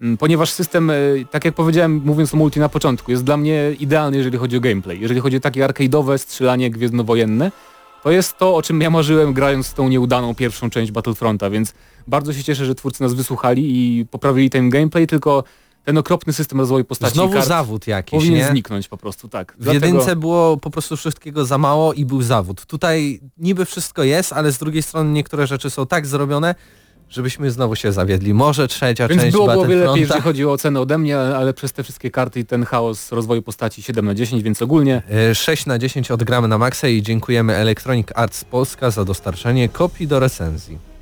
Mm, 0.00 0.16
Ponieważ 0.16 0.50
system, 0.50 0.90
e, 0.90 0.94
tak 1.30 1.44
jak 1.44 1.54
powiedziałem, 1.54 2.02
mówiąc 2.04 2.34
o 2.34 2.36
multi 2.36 2.60
na 2.60 2.68
początku, 2.68 3.10
jest 3.10 3.24
dla 3.24 3.36
mnie 3.36 3.72
idealny, 3.80 4.16
jeżeli 4.16 4.38
chodzi 4.38 4.56
o 4.56 4.60
gameplay. 4.60 5.00
Jeżeli 5.00 5.20
chodzi 5.20 5.36
o 5.36 5.40
takie 5.40 5.66
arcade'owe 5.66 6.18
strzelanie 6.18 6.70
gwiezdnowojenne, 6.70 7.52
to 8.02 8.10
jest 8.10 8.38
to, 8.38 8.56
o 8.56 8.62
czym 8.62 8.80
ja 8.80 8.90
marzyłem 8.90 9.32
grając 9.32 9.72
tą 9.74 9.88
nieudaną 9.88 10.34
pierwszą 10.34 10.70
część 10.70 10.92
Battlefronta, 10.92 11.50
więc 11.50 11.74
bardzo 12.06 12.32
się 12.32 12.42
cieszę, 12.42 12.64
że 12.64 12.74
twórcy 12.74 13.02
nas 13.02 13.14
wysłuchali 13.14 13.62
i 14.00 14.06
poprawili 14.06 14.50
ten 14.50 14.70
gameplay, 14.70 15.06
tylko 15.06 15.44
ten 15.84 15.98
okropny 15.98 16.32
system 16.32 16.60
rozwoju 16.60 16.84
postaci 16.84 17.14
Znowu 17.14 17.32
kart 17.32 17.46
zawód 17.46 17.86
jakiś, 17.86 18.10
powinien 18.10 18.38
nie? 18.38 18.48
zniknąć 18.48 18.88
po 18.88 18.96
prostu, 18.96 19.28
tak. 19.28 19.54
W 19.58 19.72
jedynce 19.72 20.16
było 20.16 20.56
po 20.56 20.70
prostu 20.70 20.96
wszystkiego 20.96 21.44
za 21.44 21.58
mało 21.58 21.92
i 21.92 22.04
był 22.04 22.22
zawód. 22.22 22.66
Tutaj 22.66 23.20
niby 23.38 23.64
wszystko 23.64 24.02
jest, 24.02 24.32
ale 24.32 24.52
z 24.52 24.58
drugiej 24.58 24.82
strony 24.82 25.12
niektóre 25.12 25.46
rzeczy 25.46 25.70
są 25.70 25.86
tak 25.86 26.06
zrobione, 26.06 26.54
żebyśmy 27.08 27.50
znowu 27.50 27.76
się 27.76 27.92
zawiedli. 27.92 28.34
Może 28.34 28.68
trzecia 28.68 29.08
Więc 29.08 29.22
część 29.22 29.32
byłoby 29.32 29.52
o 29.52 29.64
wiele 29.64 29.84
lepiej, 29.84 30.00
jeżeli 30.00 30.20
chodzi 30.20 30.46
o 30.46 30.52
ocenę 30.52 30.80
ode 30.80 30.98
mnie, 30.98 31.18
ale 31.18 31.54
przez 31.54 31.72
te 31.72 31.82
wszystkie 31.82 32.10
karty 32.10 32.40
i 32.40 32.44
ten 32.44 32.64
chaos 32.64 33.12
rozwoju 33.12 33.42
postaci 33.42 33.82
7 33.82 34.06
na 34.06 34.14
10, 34.14 34.42
więc 34.42 34.62
ogólnie 34.62 35.02
E, 35.30 35.34
6 35.34 35.66
na 35.66 35.78
10 35.78 36.10
odgramy 36.10 36.48
na 36.48 36.58
maksa 36.58 36.88
i 36.88 37.02
dziękujemy 37.02 37.54
Electronic 37.54 38.08
Arts 38.14 38.44
Polska 38.44 38.90
za 38.90 39.04
dostarczenie 39.04 39.68
kopii 39.68 40.06
do 40.06 40.20
recenzji. 40.20 40.93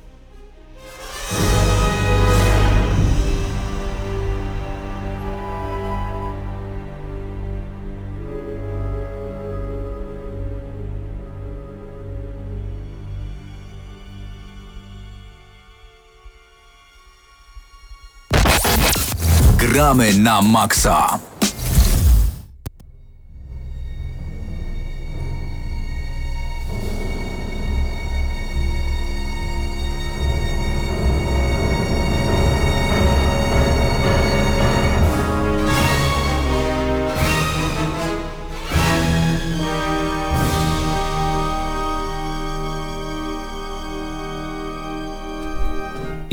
Gramy 19.83 20.15
na 20.15 20.39
maksa. 20.39 21.19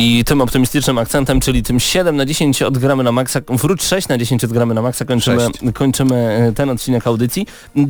I 0.02 0.24
tym 0.24 0.40
optymistycznym 0.40 0.98
akcentem, 0.98 1.40
czyli 1.40 1.62
tym 1.62 1.80
7 1.80 2.16
na 2.16 2.26
10 2.26 2.62
odgramy 2.62 3.02
na 3.02 3.12
maksa, 3.12 3.40
wróć 3.48 3.82
6 3.82 4.08
na 4.08 4.18
10 4.18 4.44
odgramy 4.44 4.74
na 4.74 4.82
maksa, 4.82 5.04
kończymy, 5.04 5.48
kończymy 5.74 6.16
e, 6.16 6.52
ten 6.52 6.70
odcinek 6.70 7.06
audycji. 7.06 7.46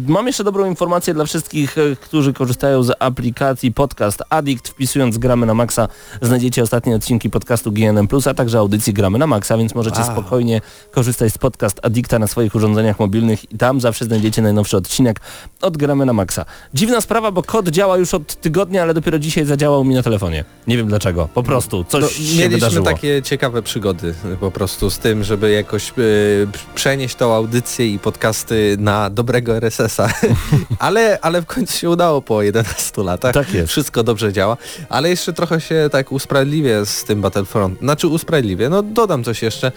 Mam 0.07 0.27
jeszcze 0.27 0.45
dobrą 0.45 0.67
informację 0.67 1.15
dla 1.15 1.25
wszystkich, 1.25 1.79
e, 1.79 1.97
którzy 1.97 2.33
korzystają 2.33 2.83
z 2.83 2.93
aplikacji 2.99 3.73
Podcast 3.73 4.23
Addict. 4.31 4.69
Wpisując 4.69 5.19
gramy 5.19 5.47
na 5.47 5.55
maksa 5.55 5.89
znajdziecie 6.23 6.63
ostatnie 6.63 6.97
odcinki 6.97 7.31
podcastu 7.31 7.73
GNM+, 7.73 8.09
a 8.31 8.35
także 8.35 8.59
audycji 8.59 8.93
gramy 8.93 9.19
na 9.19 9.27
maksa, 9.27 9.57
więc 9.59 9.75
możecie 9.75 10.01
Wow. 10.01 10.13
spokojnie 10.13 10.61
korzystać 10.91 11.33
z 11.33 11.39
Podcast 11.39 11.81
Addicta 11.83 12.19
na 12.19 12.27
swoich 12.27 12.55
urządzeniach 12.55 12.99
mobilnych 12.99 13.53
i 13.53 13.59
tam 13.59 13.81
zawsze 13.81 14.05
znajdziecie 14.05 14.43
najnowszy 14.43 14.77
odcinek 14.77 15.21
od 15.63 15.77
gramy 15.77 16.07
na 16.07 16.13
maksa. 16.13 16.45
Dziwna 16.75 17.01
sprawa, 17.01 17.33
bo 17.33 17.43
kod 17.43 17.69
działa 17.69 17.97
już 17.97 18.15
od 18.15 18.35
tygodnia, 18.41 18.83
ale 18.83 18.95
dopiero 18.95 19.19
dzisiaj 19.19 19.45
zadziałał 19.45 19.85
mi 19.85 19.95
na 19.95 20.03
telefonie. 20.03 20.45
Nie 20.67 20.77
wiem 20.77 20.87
dlaczego. 20.87 21.29
Po 21.35 21.43
prostu 21.43 21.85
coś 21.85 22.00
No, 22.01 22.09
się 22.09 22.23
mieliśmy 22.23 22.49
wydarzyło. 22.49 22.87
takie 22.87 23.23
ciekawe 23.23 23.63
przygody 23.63 24.15
po 24.41 24.51
prostu 24.51 24.91
z 24.91 24.99
tym, 24.99 25.25
żeby 25.25 25.51
jakoś 25.51 25.93
y, 25.99 26.47
przenieść 26.75 27.15
tą 27.15 27.35
audycję 27.35 27.87
i 27.89 27.99
podcasty 27.99 28.77
na 28.79 29.11
dobrego 29.11 29.57
RSS-a. 29.57 30.09
ale, 30.79 31.19
ale 31.23 31.43
w 31.43 31.47
końcu 31.47 31.79
się 31.79 31.91
udało 31.91 32.23
po 32.23 32.43
11 32.43 33.03
latach. 33.03 33.35
Tak 33.35 33.55
jest. 33.55 33.69
Wszystko 33.69 34.03
dobrze 34.03 34.33
działa. 34.33 34.57
Ale 34.89 35.09
jeszcze 35.09 35.33
trochę 35.33 35.61
się 35.61 35.89
tak 35.93 36.13
usprawiedliwię 36.13 36.87
z 36.87 37.05
tym 37.05 37.21
Battlefront. 37.21 37.79
Znaczy 37.79 38.09
usprawiedliwię, 38.09 38.69
no 38.69 38.83
dodam 38.83 39.25
coś 39.25 39.43
jeszcze. 39.43 39.73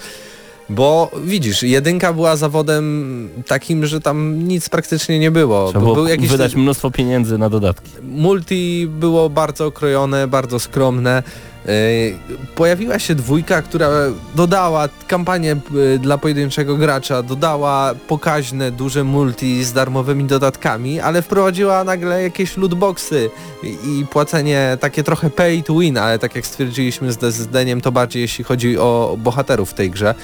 Bo 0.70 1.12
widzisz, 1.24 1.64
jedynka 1.64 2.14
była 2.14 2.36
zawodem 2.36 3.30
takim, 3.48 3.86
że 3.86 4.02
tam 4.02 4.48
nic 4.48 4.70
praktycznie 4.70 5.20
nie 5.20 5.32
było. 5.32 5.70
Trzeba 5.70 5.80
było 5.80 5.96
był 5.96 6.08
jakiś 6.08 6.30
wydać 6.30 6.56
mnóstwo 6.56 6.92
pieniędzy 6.92 7.38
na 7.38 7.50
dodatki. 7.50 7.92
multi 8.02 8.88
było 8.90 9.30
bardzo 9.30 9.66
okrojone, 9.66 10.28
bardzo 10.28 10.60
skromne. 10.60 11.24
Yy, 11.66 12.38
Pojawiła 12.56 13.00
się 13.00 13.16
dwójka, 13.16 13.62
która 13.62 13.90
dodała 14.36 14.90
kampanię 15.08 15.56
yy, 15.74 16.00
dla 16.00 16.18
pojedynczego 16.18 16.78
gracza, 16.78 17.24
dodała 17.24 17.94
pokaźne, 18.08 18.72
duże 18.72 19.04
multi 19.04 19.64
z 19.64 19.74
darmowymi 19.74 20.24
dodatkami, 20.24 21.00
ale 21.00 21.22
wprowadziła 21.22 21.84
nagle 21.84 22.24
jakieś 22.24 22.58
lootboxy 22.58 23.30
i, 23.64 24.06
płacenie 24.06 24.78
takie 24.80 25.04
trochę 25.04 25.30
pay 25.30 25.64
to 25.64 25.80
win, 25.80 25.98
ale 25.98 26.20
tak 26.20 26.36
jak 26.36 26.48
stwierdziliśmy 26.48 27.14
z 27.14 27.34
Zdeniem, 27.34 27.82
to 27.82 27.92
bardziej 27.92 28.22
jeśli 28.22 28.44
chodzi 28.44 28.78
o 28.78 29.18
bohaterów 29.20 29.72
w 29.72 29.74
tej 29.74 29.90
grze. 29.92 30.16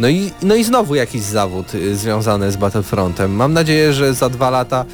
No 0.00 0.08
i, 0.08 0.30
no 0.42 0.54
i 0.54 0.64
znowu 0.64 0.94
jakiś 0.94 1.22
zawód 1.22 1.74
y, 1.74 1.96
związany 1.96 2.52
z 2.52 2.56
Battlefrontem. 2.56 3.32
Mam 3.32 3.52
nadzieję, 3.52 3.92
że 3.92 4.14
za 4.14 4.28
dwa 4.28 4.50
lata 4.50 4.84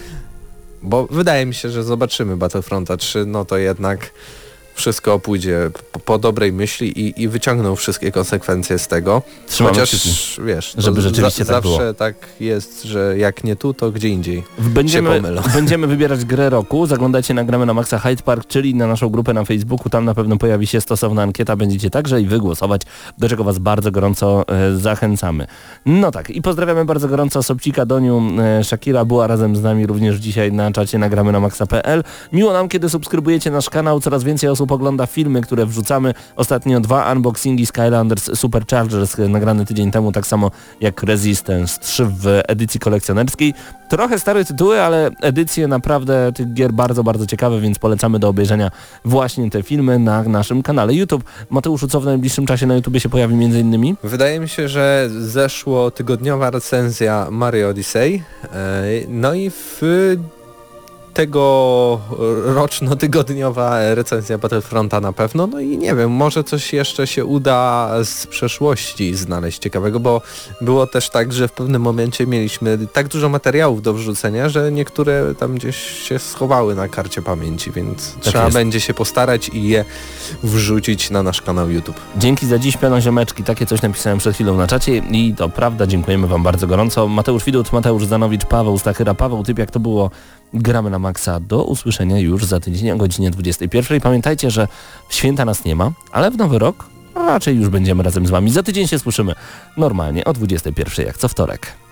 bo 0.85 1.07
wydaje 1.11 1.47
mi 1.47 1.55
się, 1.55 1.71
że 1.71 1.83
zobaczymy 1.83 2.37
Battlefronta 2.37 2.97
3, 2.97 3.27
no 3.27 3.45
to 3.45 3.57
jednak 3.57 4.11
wszystko 4.75 5.19
pójdzie 5.19 5.71
po, 5.93 5.99
po 6.01 6.19
dobrej 6.19 6.53
myśli 6.53 7.01
i, 7.01 7.23
i 7.23 7.29
wyciągną 7.29 7.77
wszystkie 7.77 8.13
konsekwencje 8.13 8.79
z 8.79 8.89
tego. 8.89 9.23
Trzymamy 9.47 9.75
Chociaż 9.75 9.91
kciuki. 9.91 10.43
wiesz, 10.47 10.75
żeby 10.79 11.01
rzeczywiście 11.01 11.45
tak 11.45 11.55
zawsze 11.55 11.79
było. 11.79 11.95
tak 11.95 12.15
jest, 12.41 12.83
że 12.83 13.19
jak 13.19 13.45
nie 13.45 13.57
tu, 13.57 13.75
to 13.75 13.91
gdzie 13.91 14.09
indziej. 14.09 14.43
Będziemy, 14.59 15.23
będziemy 15.55 15.87
wybierać 15.87 16.25
grę 16.25 16.51
roku. 16.51 16.87
Zaglądajcie 16.87 17.35
na 17.35 17.45
gramy 17.45 17.67
na 17.67 17.75
Maxa 17.75 17.99
Hyde 17.99 18.23
Park, 18.23 18.47
czyli 18.47 18.75
na 18.75 18.87
naszą 18.87 19.09
grupę 19.09 19.33
na 19.33 19.45
Facebooku. 19.45 19.91
Tam 19.91 20.05
na 20.05 20.15
pewno 20.15 20.37
pojawi 20.37 20.67
się 20.67 20.81
stosowna 20.81 21.23
ankieta. 21.23 21.57
Będziecie 21.57 21.91
także 21.91 22.21
i 22.21 22.27
wygłosować, 22.27 22.83
do 23.19 23.29
czego 23.29 23.45
Was 23.45 23.59
bardzo 23.59 23.91
gorąco 23.91 24.45
e, 24.49 24.77
zachęcamy. 24.77 25.47
No 25.87 26.11
tak, 26.11 26.31
i 26.31 26.43
pozdrawiamy 26.43 26.85
bardzo 26.85 27.09
gorąco 27.09 27.43
Sobcika, 27.43 27.87
Doniu, 27.87 28.23
e, 28.41 28.65
Shakira 28.65 29.05
była 29.05 29.27
razem 29.27 29.57
z 29.57 29.63
nami 29.63 29.87
również 29.87 30.17
dzisiaj 30.17 30.53
na 30.53 30.73
czacie 30.73 30.99
nagramy 30.99 31.33
na 31.33 31.41
maxa.pl. 31.41 32.05
Miło 32.33 32.53
nam, 32.53 32.69
kiedy 32.69 32.89
subskrybujecie 32.89 33.51
nasz 33.51 33.71
kanał. 33.71 34.01
Coraz 34.01 34.25
więcej 34.25 34.51
osób 34.51 34.64
ogląda 34.73 35.07
filmy, 35.07 35.41
które 35.41 35.67
wrzucamy. 35.67 36.15
Ostatnio 36.37 36.81
dwa 36.81 37.13
unboxingi 37.13 37.67
Skylanders 37.67 38.39
Superchargers 38.39 39.19
nagrane 39.19 39.65
tydzień 39.67 39.91
temu, 39.91 40.13
tak 40.13 40.27
samo 40.27 40.51
jak 40.81 41.03
Resistance 41.03 41.81
3 41.81 42.05
w 42.07 42.41
edycji 42.49 42.81
kolekcjonerskiej. 42.81 43.55
Trochę 43.89 44.19
stare 44.19 44.45
tytuły, 44.45 44.81
ale 44.81 45.11
edycje 45.21 45.69
naprawdę 45.69 46.33
tych 46.35 46.53
gier 46.55 46.73
bardzo, 46.73 47.05
bardzo 47.05 47.27
ciekawe, 47.27 47.61
więc 47.61 47.79
polecamy 47.79 48.19
do 48.19 48.29
obejrzenia 48.29 48.71
właśnie 49.05 49.51
te 49.51 49.63
filmy 49.63 49.99
na 49.99 50.23
naszym 50.23 50.63
kanale 50.63 50.95
YouTube. 50.95 51.25
Mateuszu, 51.51 51.89
co 51.89 52.01
w 52.01 52.05
najbliższym 52.05 52.47
czasie 52.47 52.67
na 52.67 52.75
YouTube 52.75 52.99
się 52.99 53.09
pojawi 53.09 53.35
między 53.35 53.61
innymi? 53.61 53.95
Wydaje 54.03 54.41
mi 54.41 54.49
się, 54.49 54.69
że 54.69 55.09
zeszło 55.19 55.91
tygodniowa 55.91 56.51
recenzja 56.51 57.27
Mario 57.31 57.69
Odyssey. 57.69 58.23
e, 58.45 58.83
No 59.09 59.35
i 59.35 59.51
w 59.51 59.81
tegoroczno-tygodniowa 61.15 63.95
recenzja 63.95 64.39
Battlefronta 64.39 65.01
na 65.01 65.13
pewno. 65.13 65.47
No 65.47 65.61
i 65.61 65.79
nie 65.79 65.95
wiem, 65.95 66.11
może 66.11 66.45
coś 66.45 66.73
jeszcze 66.73 67.07
się 67.07 67.25
uda 67.25 67.91
z 68.05 68.27
przeszłości 68.27 69.15
znaleźć 69.15 69.59
ciekawego, 69.59 70.01
bo 70.01 70.23
było 70.61 70.87
też 70.87 71.11
tak, 71.11 71.33
że 71.33 71.49
w 71.49 71.53
pewnym 71.53 71.83
momencie 71.83 72.27
mieliśmy 72.27 72.79
tak 72.93 73.09
dużo 73.09 73.29
materiałów 73.29 73.83
do 73.83 73.93
wrzucenia, 73.93 74.49
że 74.49 74.73
niektóre 74.73 75.35
tam 75.35 75.55
gdzieś 75.55 75.77
się 75.77 76.19
schowały 76.19 76.75
na 76.75 76.89
karcie 76.89 77.23
pamięci, 77.23 77.71
więc 77.71 78.15
trzeba 78.21 78.45
jest. 78.45 78.57
będzie 78.57 78.81
się 78.81 78.95
postarać 78.95 79.49
i 79.49 79.69
je 79.69 79.85
wrzucić 80.43 81.11
na 81.11 81.23
nasz 81.23 81.43
kanał 81.43 81.71
YouTube. 81.71 82.01
Dzięki 82.17 82.47
za 82.47 82.59
dziś, 82.59 82.77
piano 82.77 83.01
ziomeczki. 83.01 83.43
Takie 83.43 83.67
coś 83.67 83.83
napisałem 83.83 84.19
przed 84.19 84.35
chwilą 84.35 84.57
na 84.57 84.67
czacie 84.67 84.97
i 84.97 85.35
to 85.35 85.49
prawda, 85.49 85.87
dziękujemy 85.87 86.27
Wam 86.27 86.43
bardzo 86.43 86.67
gorąco. 86.67 87.09
Mateusz 87.09 87.45
Widut, 87.45 87.73
Mateusz 87.73 88.07
Zanowicz, 88.07 88.45
Paweł 88.45 88.79
Stachyra, 88.79 89.15
Paweł 89.15 89.43
Typ, 89.43 89.59
jak 89.59 89.71
to 89.71 89.81
było, 89.81 90.11
gramy 90.55 90.91
na 90.91 90.99
maksa. 90.99 91.41
Do 91.41 91.65
usłyszenia 91.65 92.19
już 92.19 92.45
za 92.45 92.61
tydzień 92.61 92.91
o 92.91 92.97
godzinie 92.97 93.31
21. 93.31 94.01
Pamiętajcie, 94.01 94.51
że 94.51 94.69
święta 95.09 95.45
nas 95.45 95.65
nie 95.65 95.77
ma, 95.77 95.93
ale 96.13 96.31
w 96.31 96.37
nowy 96.37 96.59
rok 96.59 96.87
raczej 97.15 97.57
już 97.57 97.69
będziemy 97.69 98.03
razem 98.03 98.27
z 98.27 98.31
Wami. 98.31 98.51
Za 98.51 98.63
tydzień 98.63 98.87
się 98.87 98.99
słyszymy 98.99 99.35
normalnie 99.77 100.25
o 100.25 100.33
21 100.33 101.07
jak 101.07 101.19
co 101.19 101.29
wtorek. 101.29 101.84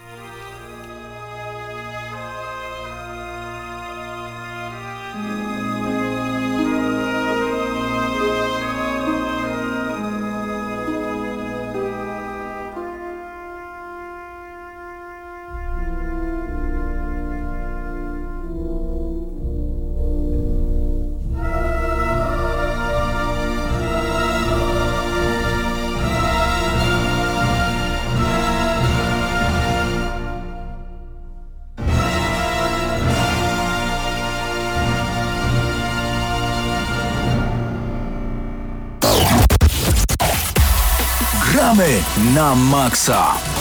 Gramy 42.53 42.65
na 42.65 42.77
maksa! 42.77 43.52